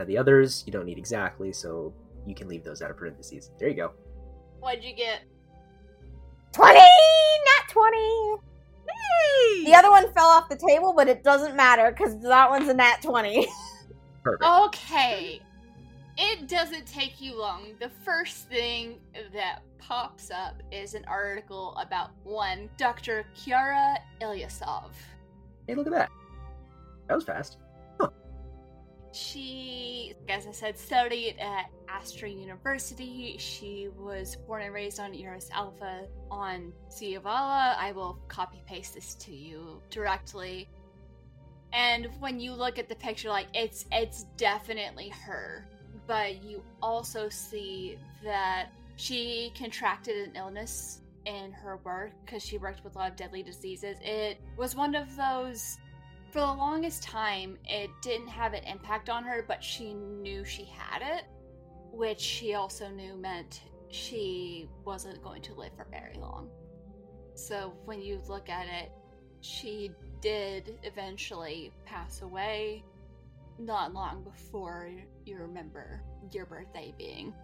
Now 0.00 0.06
the 0.06 0.16
others 0.16 0.64
you 0.66 0.72
don't 0.72 0.86
need 0.86 0.96
exactly, 0.96 1.52
so 1.52 1.92
you 2.26 2.34
can 2.34 2.48
leave 2.48 2.64
those 2.64 2.80
out 2.80 2.90
of 2.90 2.96
parentheses. 2.96 3.50
There 3.58 3.68
you 3.68 3.74
go. 3.74 3.92
What'd 4.60 4.82
you 4.82 4.94
get? 4.94 5.24
20! 6.52 6.72
Not 6.78 7.68
20! 7.68 7.98
The 9.66 9.74
other 9.74 9.90
one 9.90 10.10
fell 10.14 10.28
off 10.28 10.48
the 10.48 10.56
table, 10.56 10.94
but 10.96 11.06
it 11.06 11.22
doesn't 11.22 11.54
matter 11.54 11.90
because 11.90 12.18
that 12.22 12.48
one's 12.48 12.70
a 12.70 12.72
nat 12.72 13.02
20. 13.02 13.46
Perfect. 14.24 14.50
Okay. 14.50 15.42
It 16.16 16.48
doesn't 16.48 16.86
take 16.86 17.20
you 17.20 17.38
long. 17.38 17.74
The 17.78 17.90
first 18.02 18.48
thing 18.48 19.00
that 19.34 19.60
pops 19.76 20.30
up 20.30 20.62
is 20.72 20.94
an 20.94 21.04
article 21.06 21.76
about 21.76 22.12
one 22.24 22.70
Dr. 22.78 23.26
Kiara 23.36 23.98
Ilyasov. 24.22 24.92
Hey, 25.68 25.74
look 25.74 25.86
at 25.88 25.92
that. 25.92 26.10
That 27.08 27.16
was 27.16 27.24
fast. 27.24 27.58
She, 29.12 30.14
as 30.28 30.46
I 30.46 30.52
said, 30.52 30.78
studied 30.78 31.36
at 31.40 31.70
Astra 31.88 32.28
University. 32.28 33.36
She 33.38 33.88
was 33.98 34.36
born 34.46 34.62
and 34.62 34.72
raised 34.72 35.00
on 35.00 35.14
Eris 35.14 35.50
Alpha 35.52 36.06
on 36.30 36.72
Ciavala. 36.88 37.76
I 37.76 37.92
will 37.92 38.18
copy 38.28 38.62
paste 38.66 38.94
this 38.94 39.14
to 39.16 39.34
you 39.34 39.82
directly. 39.90 40.68
And 41.72 42.08
when 42.20 42.40
you 42.40 42.52
look 42.52 42.78
at 42.78 42.88
the 42.88 42.94
picture, 42.96 43.28
like 43.28 43.48
it's 43.54 43.86
it's 43.90 44.24
definitely 44.36 45.08
her. 45.08 45.66
But 46.06 46.42
you 46.42 46.62
also 46.82 47.28
see 47.28 47.98
that 48.24 48.68
she 48.96 49.52
contracted 49.56 50.28
an 50.28 50.36
illness 50.36 51.00
in 51.26 51.52
her 51.52 51.78
work 51.84 52.12
because 52.24 52.44
she 52.44 52.58
worked 52.58 52.82
with 52.84 52.94
a 52.96 52.98
lot 52.98 53.10
of 53.10 53.16
deadly 53.16 53.42
diseases. 53.42 53.96
It 54.02 54.40
was 54.56 54.74
one 54.74 54.94
of 54.94 55.14
those 55.16 55.78
for 56.32 56.40
the 56.40 56.46
longest 56.46 57.02
time, 57.02 57.58
it 57.66 57.90
didn't 58.02 58.28
have 58.28 58.52
an 58.52 58.62
impact 58.64 59.10
on 59.10 59.24
her, 59.24 59.44
but 59.46 59.62
she 59.62 59.94
knew 59.94 60.44
she 60.44 60.64
had 60.64 61.02
it, 61.02 61.24
which 61.92 62.20
she 62.20 62.54
also 62.54 62.88
knew 62.88 63.16
meant 63.16 63.62
she 63.88 64.68
wasn't 64.84 65.22
going 65.22 65.42
to 65.42 65.54
live 65.54 65.72
for 65.76 65.86
very 65.90 66.16
long. 66.18 66.48
So 67.34 67.74
when 67.84 68.00
you 68.00 68.20
look 68.28 68.48
at 68.48 68.66
it, 68.66 68.92
she 69.40 69.90
did 70.20 70.78
eventually 70.84 71.72
pass 71.84 72.22
away 72.22 72.84
not 73.58 73.92
long 73.92 74.22
before 74.22 74.90
you 75.24 75.36
remember 75.36 76.02
your 76.32 76.46
birthday 76.46 76.94
being. 76.96 77.34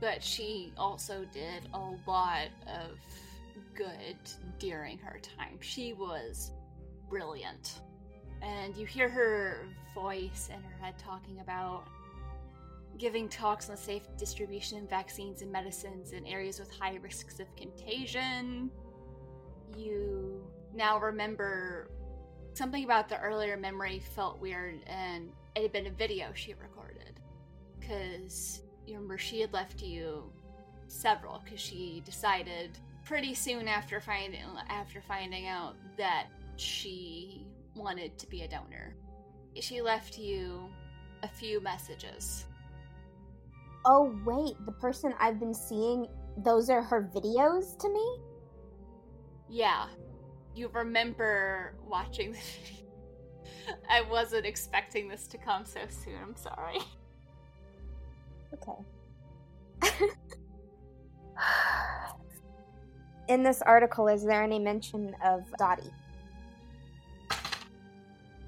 But 0.00 0.22
she 0.22 0.72
also 0.76 1.24
did 1.32 1.68
a 1.72 1.78
lot 2.06 2.48
of 2.66 2.98
good 3.74 4.16
during 4.58 4.98
her 4.98 5.18
time. 5.36 5.58
She 5.60 5.94
was 5.94 6.52
brilliant 7.08 7.80
and 8.44 8.76
you 8.76 8.86
hear 8.86 9.08
her 9.08 9.66
voice 9.94 10.50
in 10.52 10.60
her 10.62 10.84
head 10.84 10.94
talking 10.98 11.40
about 11.40 11.84
giving 12.98 13.28
talks 13.28 13.70
on 13.70 13.76
safe 13.76 14.06
distribution 14.16 14.78
of 14.78 14.88
vaccines 14.88 15.42
and 15.42 15.50
medicines 15.50 16.12
in 16.12 16.26
areas 16.26 16.60
with 16.60 16.70
high 16.70 16.96
risks 16.96 17.40
of 17.40 17.46
contagion. 17.56 18.70
You 19.76 20.44
now 20.74 20.98
remember 20.98 21.90
something 22.52 22.84
about 22.84 23.08
the 23.08 23.18
earlier 23.20 23.56
memory 23.56 23.98
felt 23.98 24.40
weird, 24.40 24.80
and 24.86 25.30
it 25.56 25.62
had 25.62 25.72
been 25.72 25.86
a 25.86 25.90
video 25.90 26.28
she 26.34 26.54
recorded. 26.54 27.20
Because 27.80 28.62
you 28.86 28.94
remember 28.94 29.18
she 29.18 29.40
had 29.40 29.52
left 29.52 29.82
you 29.82 30.30
several, 30.86 31.40
because 31.44 31.60
she 31.60 32.02
decided 32.04 32.78
pretty 33.04 33.34
soon 33.34 33.68
after 33.68 34.00
finding 34.00 34.40
after 34.68 35.00
finding 35.02 35.48
out 35.48 35.74
that 35.98 36.26
she 36.56 37.46
wanted 37.74 38.18
to 38.18 38.26
be 38.28 38.42
a 38.42 38.48
donor. 38.48 38.94
She 39.60 39.80
left 39.80 40.18
you 40.18 40.68
a 41.22 41.28
few 41.28 41.60
messages. 41.60 42.46
Oh, 43.86 44.16
wait, 44.24 44.54
the 44.64 44.72
person 44.72 45.14
I've 45.20 45.38
been 45.38 45.54
seeing, 45.54 46.06
those 46.38 46.70
are 46.70 46.82
her 46.82 47.10
videos 47.14 47.78
to 47.78 47.88
me? 47.88 48.18
Yeah, 49.48 49.86
you 50.54 50.68
remember 50.68 51.74
watching 51.86 52.32
the 52.32 52.38
video. 52.38 53.76
I 53.90 54.02
wasn't 54.02 54.46
expecting 54.46 55.08
this 55.08 55.26
to 55.28 55.38
come 55.38 55.64
so 55.64 55.80
soon. 55.88 56.16
I'm 56.22 56.36
sorry. 56.36 56.78
Okay. 58.54 58.84
In 63.28 63.42
this 63.42 63.62
article, 63.62 64.08
is 64.08 64.24
there 64.24 64.42
any 64.42 64.58
mention 64.58 65.16
of 65.24 65.42
Dottie? 65.58 65.90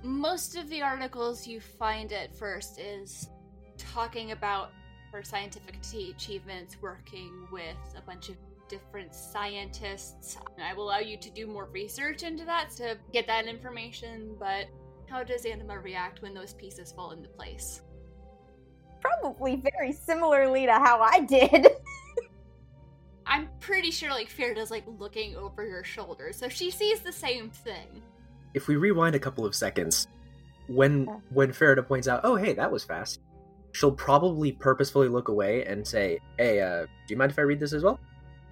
Most 0.07 0.57
of 0.57 0.71
the 0.71 0.83
articles 0.83 1.49
you 1.49 1.61
find 1.61 2.13
at 2.13 2.33
first 2.33 2.79
is 2.79 3.29
talking 3.77 4.31
about 4.31 4.71
her 5.11 5.25
scientific 5.25 5.83
t- 5.83 6.13
achievements, 6.13 6.77
working 6.81 7.49
with 7.51 7.77
a 7.99 8.03
bunch 8.03 8.29
of 8.29 8.37
different 8.69 9.13
scientists. 9.17 10.37
I 10.63 10.75
will 10.75 10.85
allow 10.85 11.01
you 11.01 11.17
to 11.17 11.31
do 11.31 11.49
more 11.49 11.65
research 11.73 12.23
into 12.23 12.45
that 12.45 12.71
to 12.77 12.97
get 13.13 13.27
that 13.27 13.47
information, 13.47 14.37
but 14.39 14.67
how 15.11 15.25
does 15.25 15.45
Anima 15.45 15.81
react 15.81 16.23
when 16.23 16.35
those 16.35 16.55
pieces 16.55 16.93
fall 16.93 17.11
into 17.11 17.29
place? 17.29 17.81
Probably 19.01 19.57
very 19.57 19.91
similarly 19.91 20.67
to 20.67 20.73
how 20.73 21.01
I 21.01 21.19
did. 21.19 21.67
I'm 23.27 23.49
pretty 23.59 23.91
sure 23.91 24.11
like 24.11 24.29
Farida's 24.29 24.71
like 24.71 24.85
looking 24.87 25.35
over 25.35 25.67
your 25.67 25.83
shoulder, 25.83 26.33
so 26.33 26.49
she 26.49 26.71
sees 26.71 27.01
the 27.01 27.13
same 27.13 27.51
thing. 27.51 28.03
If 28.57 28.69
we 28.69 28.77
rewind 28.77 29.15
a 29.15 29.19
couple 29.19 29.45
of 29.45 29.55
seconds, 29.55 30.09
when 30.67 31.05
when 31.29 31.51
Farida 31.51 31.87
points 31.87 32.09
out, 32.09 32.23
"Oh, 32.25 32.37
hey, 32.37 32.55
that 32.55 32.73
was 32.73 32.85
fast," 32.85 33.21
she'll 33.73 33.93
probably 33.93 34.51
purposefully 34.51 35.09
look 35.09 35.29
away 35.29 35.67
and 35.67 35.87
say, 35.87 36.19
"Hey, 36.39 36.63
uh, 36.63 36.87
do 36.87 37.15
you 37.15 37.19
mind 37.19 37.33
if 37.33 37.39
I 37.39 37.43
read 37.43 37.61
this 37.61 37.75
as 37.75 37.85
well?" 37.85 38.01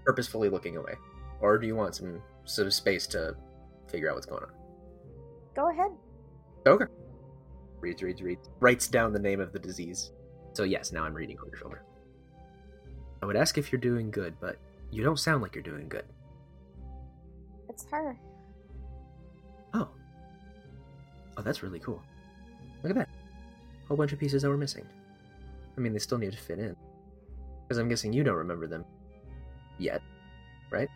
Purposefully 0.05 0.51
looking 0.51 0.77
away, 0.77 0.95
or 1.41 1.57
do 1.57 1.67
you 1.67 1.75
want 1.75 1.95
some 1.95 2.21
some 2.45 2.71
space 2.71 3.07
to 3.09 3.35
figure 3.89 4.11
out 4.11 4.17
what's 4.17 4.27
going 4.27 4.45
on? 4.45 4.51
Go 5.57 5.71
ahead. 5.71 5.91
Okay. 6.67 6.85
Reads, 7.81 8.03
reads, 8.03 8.21
reads. 8.21 8.51
Writes 8.61 8.87
down 8.87 9.15
the 9.15 9.19
name 9.19 9.41
of 9.41 9.53
the 9.53 9.59
disease. 9.59 10.13
So 10.53 10.65
yes, 10.65 10.93
now 10.93 11.05
I'm 11.05 11.15
reading 11.15 11.39
over 11.39 11.49
your 11.49 11.57
shoulder. 11.57 11.83
I 13.23 13.27
would 13.27 13.37
ask 13.37 13.57
if 13.57 13.73
you're 13.73 13.81
doing 13.81 14.11
good, 14.11 14.35
but 14.39 14.59
you 14.91 15.03
don't 15.03 15.19
sound 15.19 15.41
like 15.41 15.55
you're 15.55 15.65
doing 15.65 15.89
good. 15.89 16.05
It's 17.71 17.87
her. 17.91 18.19
Oh, 21.37 21.43
that's 21.43 21.63
really 21.63 21.81
cool. 21.81 22.03
Look 22.83 22.91
at 22.91 22.97
that. 22.97 23.09
A 23.85 23.89
Whole 23.89 23.97
bunch 23.97 24.13
of 24.13 24.19
pieces 24.19 24.43
that 24.43 24.49
were 24.49 24.57
missing. 24.57 24.85
I 25.77 25.81
mean, 25.81 25.93
they 25.93 25.99
still 25.99 26.19
need 26.19 26.33
to 26.33 26.39
fit 26.39 26.59
in. 26.59 26.77
Because 27.63 27.79
I'm 27.79 27.89
guessing 27.89 28.13
you 28.13 28.23
don't 28.25 28.37
remember 28.37 28.67
them. 28.67 28.85
yet, 29.79 30.03
right? 30.71 30.89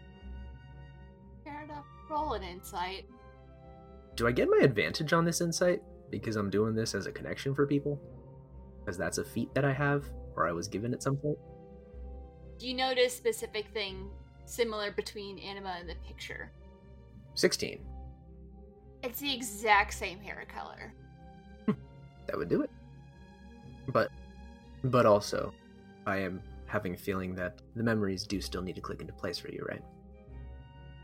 Fair 1.45 1.62
enough. 1.64 1.84
Roll 2.09 2.34
an 2.34 2.43
insight. 2.43 3.07
Do 4.16 4.26
I 4.26 4.32
get 4.32 4.49
my 4.51 4.59
advantage 4.62 5.12
on 5.12 5.24
this 5.24 5.41
insight 5.41 5.82
because 6.11 6.36
I'm 6.36 6.51
doing 6.51 6.74
this 6.74 6.95
as 6.95 7.07
a 7.07 7.12
connection 7.12 7.55
for 7.55 7.66
people? 7.66 8.01
Because 8.80 8.97
that's 8.97 9.18
a 9.18 9.24
feat 9.24 9.53
that 9.55 9.64
I 9.64 9.72
have, 9.72 10.09
or 10.36 10.47
I 10.49 10.53
was 10.53 10.68
given 10.68 10.93
at 10.95 11.03
some 11.03 11.16
point. 11.16 11.39
Do 12.59 12.66
you 12.68 12.74
notice 12.74 13.16
specific 13.16 13.66
thing 13.72 14.11
similar 14.45 14.91
between 14.93 15.39
Anima 15.39 15.76
and 15.80 15.89
the 15.89 15.95
picture? 16.07 16.51
16. 17.34 17.80
It's 19.03 19.20
the 19.20 19.32
exact 19.32 19.94
same 19.94 20.20
hair 20.20 20.44
color. 20.53 20.92
That 22.26 22.36
would 22.36 22.49
do 22.49 22.62
it. 22.62 22.70
But, 23.88 24.11
but 24.84 25.07
also, 25.07 25.55
I 26.07 26.18
am 26.18 26.42
having 26.66 26.92
a 26.92 26.96
feeling 26.96 27.34
that 27.36 27.62
the 27.74 27.82
memories 27.82 28.24
do 28.24 28.40
still 28.40 28.61
need 28.61 28.74
to 28.74 28.82
click 28.82 29.01
into 29.01 29.14
place 29.14 29.38
for 29.38 29.51
you, 29.51 29.64
right? 29.66 29.82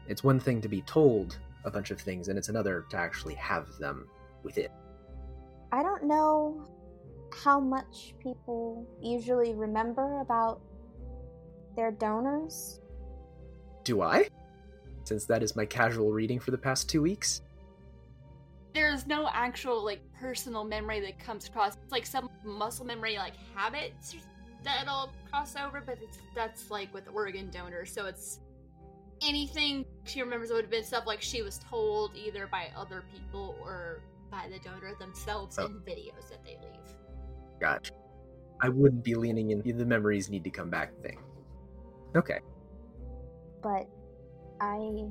It's 0.07 0.22
one 0.22 0.38
thing 0.38 0.61
to 0.61 0.68
be 0.68 0.82
told 0.82 1.38
a 1.64 1.70
bunch 1.70 1.90
of 1.90 1.99
things, 1.99 2.28
and 2.28 2.36
it's 2.36 2.51
another 2.51 2.84
to 2.90 2.99
actually 2.99 3.34
have 3.36 3.68
them 3.78 4.07
within. 4.42 4.68
I 5.72 5.82
don't 5.82 6.05
know 6.05 6.68
how 7.42 7.59
much 7.59 8.14
people 8.22 8.86
usually 9.01 9.55
remember 9.55 10.20
about 10.20 10.61
their 11.74 11.90
donors. 11.90 12.80
Do 13.82 14.03
I? 14.03 14.28
Since 15.05 15.24
that 15.24 15.42
is 15.42 15.57
my 15.57 15.64
casual 15.64 16.12
reading 16.12 16.38
for 16.38 16.51
the 16.51 16.59
past 16.59 16.88
two 16.90 17.01
weeks? 17.01 17.40
There's 18.74 19.06
no 19.06 19.28
actual 19.32 19.84
like 19.84 20.00
personal 20.20 20.64
memory 20.64 21.00
that 21.00 21.18
comes 21.18 21.46
across. 21.46 21.76
It's 21.82 21.92
like 21.92 22.04
some 22.06 22.28
muscle 22.44 22.84
memory 22.84 23.16
like 23.16 23.34
habits 23.54 24.16
that'll 24.64 25.10
cross 25.30 25.54
over, 25.56 25.80
but 25.80 25.98
it's 26.02 26.18
that's 26.34 26.70
like 26.70 26.92
with 26.92 27.04
organ 27.14 27.50
donors, 27.50 27.92
so 27.92 28.06
it's 28.06 28.40
anything 29.22 29.84
she 30.04 30.20
remembers 30.20 30.50
would 30.50 30.62
have 30.62 30.70
been 30.70 30.82
stuff 30.84 31.06
like 31.06 31.22
she 31.22 31.40
was 31.42 31.58
told 31.70 32.16
either 32.16 32.48
by 32.48 32.68
other 32.76 33.04
people 33.12 33.56
or 33.62 34.00
by 34.30 34.48
the 34.50 34.58
donor 34.58 34.94
themselves 34.98 35.56
Oh. 35.58 35.66
in 35.66 35.72
videos 35.80 36.28
that 36.30 36.42
they 36.44 36.58
leave. 36.60 36.96
Gotcha. 37.60 37.92
I 38.60 38.68
wouldn't 38.68 39.04
be 39.04 39.14
leaning 39.14 39.50
in 39.50 39.76
the 39.78 39.84
memories 39.84 40.28
need 40.30 40.42
to 40.44 40.50
come 40.50 40.68
back 40.70 40.92
thing. 41.00 41.18
Okay. 42.16 42.40
but 43.62 43.88
I 44.60 45.06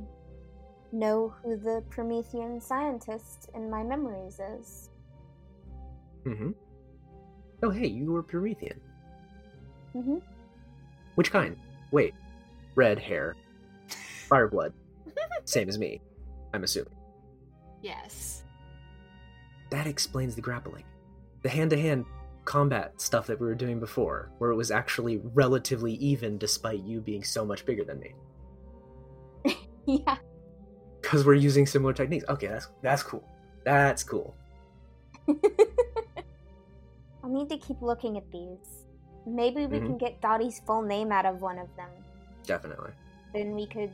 know 0.94 1.34
who 1.44 1.58
the 1.58 1.84
Promethean 1.89 2.62
scientist 2.62 3.50
in 3.56 3.70
my 3.70 3.84
memories 3.84 4.39
is. 4.39 4.89
Mm-hmm. 6.26 6.52
Oh, 7.64 7.70
hey, 7.70 7.88
you 7.88 8.12
were 8.12 8.24
Promethean. 8.24 8.80
hmm 9.94 10.18
Which 11.16 11.32
kind? 11.32 11.58
Wait. 11.91 12.14
Red 12.76 13.00
hair. 13.00 13.36
Fireblood. 14.30 14.74
Same 15.46 15.70
as 15.70 15.78
me, 15.78 16.02
I'm 16.54 16.64
assuming. 16.64 16.94
Yes. 17.82 18.44
That 19.70 19.88
explains 19.88 20.36
the 20.36 20.41
grappling. 20.41 20.86
The 21.41 21.50
hand 21.50 21.72
to 21.72 21.78
hand 21.78 22.06
combat 22.46 23.00
stuff 23.02 23.28
that 23.28 23.39
we 23.39 23.48
were 23.48 23.56
doing 23.56 23.80
before, 23.80 24.30
where 24.38 24.52
it 24.52 24.56
was 24.56 24.72
actually 24.72 25.18
relatively 25.34 25.94
even 25.96 26.38
despite 26.38 26.80
you 26.84 27.00
being 27.02 27.24
so 27.24 27.46
much 27.46 27.66
bigger 27.66 27.84
than 27.84 28.00
me. 28.00 28.14
Yeah. 29.86 30.16
Because 31.14 31.28
we're 31.28 31.36
using 31.36 31.68
similar 31.68 31.93
techniques. 31.93 32.26
Okay, 32.28 32.47
that's 32.47 32.70
that's 32.82 33.03
cool. 33.03 33.24
That's 33.64 34.03
cool. 34.03 34.34
I'll 37.24 37.30
need 37.30 37.49
to 37.49 37.57
keep 37.59 37.80
looking 37.84 38.18
at 38.18 38.24
these. 38.32 38.88
Maybe 39.28 39.68
we 39.68 39.78
Mhm. 39.78 39.86
can 39.86 39.97
get 39.99 40.20
Dottie's 40.22 40.59
full 40.61 40.82
name 40.82 41.11
out 41.11 41.28
of 41.28 41.39
one 41.39 41.59
of 41.59 41.68
them. 41.76 41.91
Definitely. 42.47 42.93
Then 43.32 43.53
we 43.53 43.68
could 43.68 43.91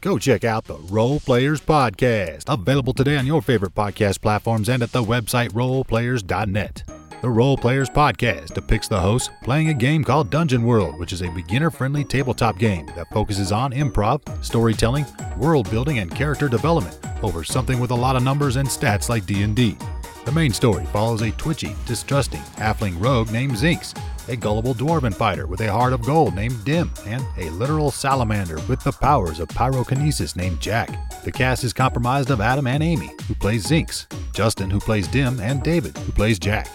Go 0.00 0.18
check 0.18 0.44
out 0.44 0.64
the 0.64 0.76
Role 0.76 1.20
Players 1.20 1.60
Podcast, 1.60 2.44
available 2.48 2.94
today 2.94 3.18
on 3.18 3.26
your 3.26 3.42
favorite 3.42 3.74
podcast 3.74 4.22
platforms 4.22 4.68
and 4.68 4.82
at 4.82 4.92
the 4.92 5.02
website 5.02 5.50
roleplayers.net. 5.50 6.99
The 7.22 7.28
Role 7.28 7.58
Players 7.58 7.90
Podcast 7.90 8.54
depicts 8.54 8.88
the 8.88 8.98
hosts 8.98 9.28
playing 9.42 9.68
a 9.68 9.74
game 9.74 10.02
called 10.02 10.30
Dungeon 10.30 10.64
World, 10.64 10.98
which 10.98 11.12
is 11.12 11.20
a 11.20 11.28
beginner-friendly 11.28 12.04
tabletop 12.04 12.58
game 12.58 12.86
that 12.96 13.10
focuses 13.10 13.52
on 13.52 13.72
improv, 13.72 14.22
storytelling, 14.42 15.04
world 15.36 15.70
building, 15.70 15.98
and 15.98 16.10
character 16.10 16.48
development 16.48 16.98
over 17.22 17.44
something 17.44 17.78
with 17.78 17.90
a 17.90 17.94
lot 17.94 18.16
of 18.16 18.22
numbers 18.22 18.56
and 18.56 18.66
stats 18.66 19.10
like 19.10 19.26
D&D. 19.26 19.76
The 20.24 20.32
main 20.32 20.50
story 20.50 20.86
follows 20.86 21.20
a 21.20 21.30
twitchy, 21.32 21.76
distrusting 21.84 22.40
halfling 22.56 22.98
rogue 22.98 23.30
named 23.30 23.52
Zinx, 23.52 23.94
a 24.30 24.36
gullible 24.36 24.74
dwarven 24.74 25.12
fighter 25.12 25.46
with 25.46 25.60
a 25.60 25.70
heart 25.70 25.92
of 25.92 26.06
gold 26.06 26.34
named 26.34 26.64
Dim, 26.64 26.90
and 27.04 27.22
a 27.36 27.50
literal 27.50 27.90
salamander 27.90 28.58
with 28.66 28.82
the 28.82 28.92
powers 28.92 29.40
of 29.40 29.48
pyrokinesis 29.48 30.36
named 30.36 30.58
Jack. 30.58 30.88
The 31.22 31.32
cast 31.32 31.64
is 31.64 31.74
comprised 31.74 32.30
of 32.30 32.40
Adam 32.40 32.66
and 32.66 32.82
Amy, 32.82 33.10
who 33.28 33.34
plays 33.34 33.66
Zinx, 33.66 34.06
Justin, 34.32 34.70
who 34.70 34.80
plays 34.80 35.06
Dim, 35.08 35.38
and 35.40 35.62
David, 35.62 35.98
who 35.98 36.12
plays 36.12 36.38
Jack. 36.38 36.66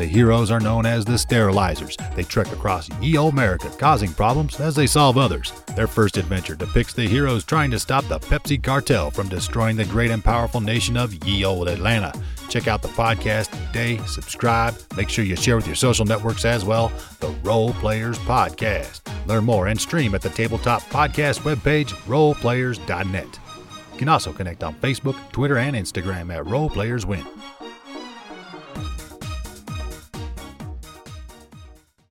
The 0.00 0.06
heroes 0.06 0.50
are 0.50 0.60
known 0.60 0.86
as 0.86 1.04
the 1.04 1.12
Sterilizers. 1.12 1.94
They 2.16 2.22
trek 2.22 2.50
across 2.52 2.88
ye 3.02 3.18
olde 3.18 3.34
America, 3.34 3.68
causing 3.68 4.10
problems 4.14 4.58
as 4.58 4.74
they 4.74 4.86
solve 4.86 5.18
others. 5.18 5.52
Their 5.76 5.86
first 5.86 6.16
adventure 6.16 6.54
depicts 6.54 6.94
the 6.94 7.06
heroes 7.06 7.44
trying 7.44 7.70
to 7.72 7.78
stop 7.78 8.06
the 8.06 8.18
Pepsi 8.18 8.62
cartel 8.62 9.10
from 9.10 9.28
destroying 9.28 9.76
the 9.76 9.84
great 9.84 10.10
and 10.10 10.24
powerful 10.24 10.62
nation 10.62 10.96
of 10.96 11.12
ye 11.28 11.44
olde 11.44 11.68
Atlanta. 11.68 12.18
Check 12.48 12.66
out 12.66 12.80
the 12.80 12.88
podcast 12.88 13.50
today, 13.66 13.98
subscribe, 14.06 14.74
make 14.96 15.10
sure 15.10 15.22
you 15.22 15.36
share 15.36 15.56
with 15.56 15.66
your 15.66 15.76
social 15.76 16.06
networks 16.06 16.46
as 16.46 16.64
well. 16.64 16.90
The 17.20 17.34
Role 17.42 17.74
Players 17.74 18.18
Podcast. 18.20 19.02
Learn 19.26 19.44
more 19.44 19.66
and 19.66 19.78
stream 19.78 20.14
at 20.14 20.22
the 20.22 20.30
tabletop 20.30 20.80
podcast 20.84 21.40
webpage, 21.40 21.90
roleplayers.net. 22.06 23.38
You 23.92 23.98
can 23.98 24.08
also 24.08 24.32
connect 24.32 24.64
on 24.64 24.76
Facebook, 24.76 25.30
Twitter, 25.30 25.58
and 25.58 25.76
Instagram 25.76 26.34
at 26.34 26.46
Role 26.46 26.70
Players 26.70 27.04
Win. 27.04 27.26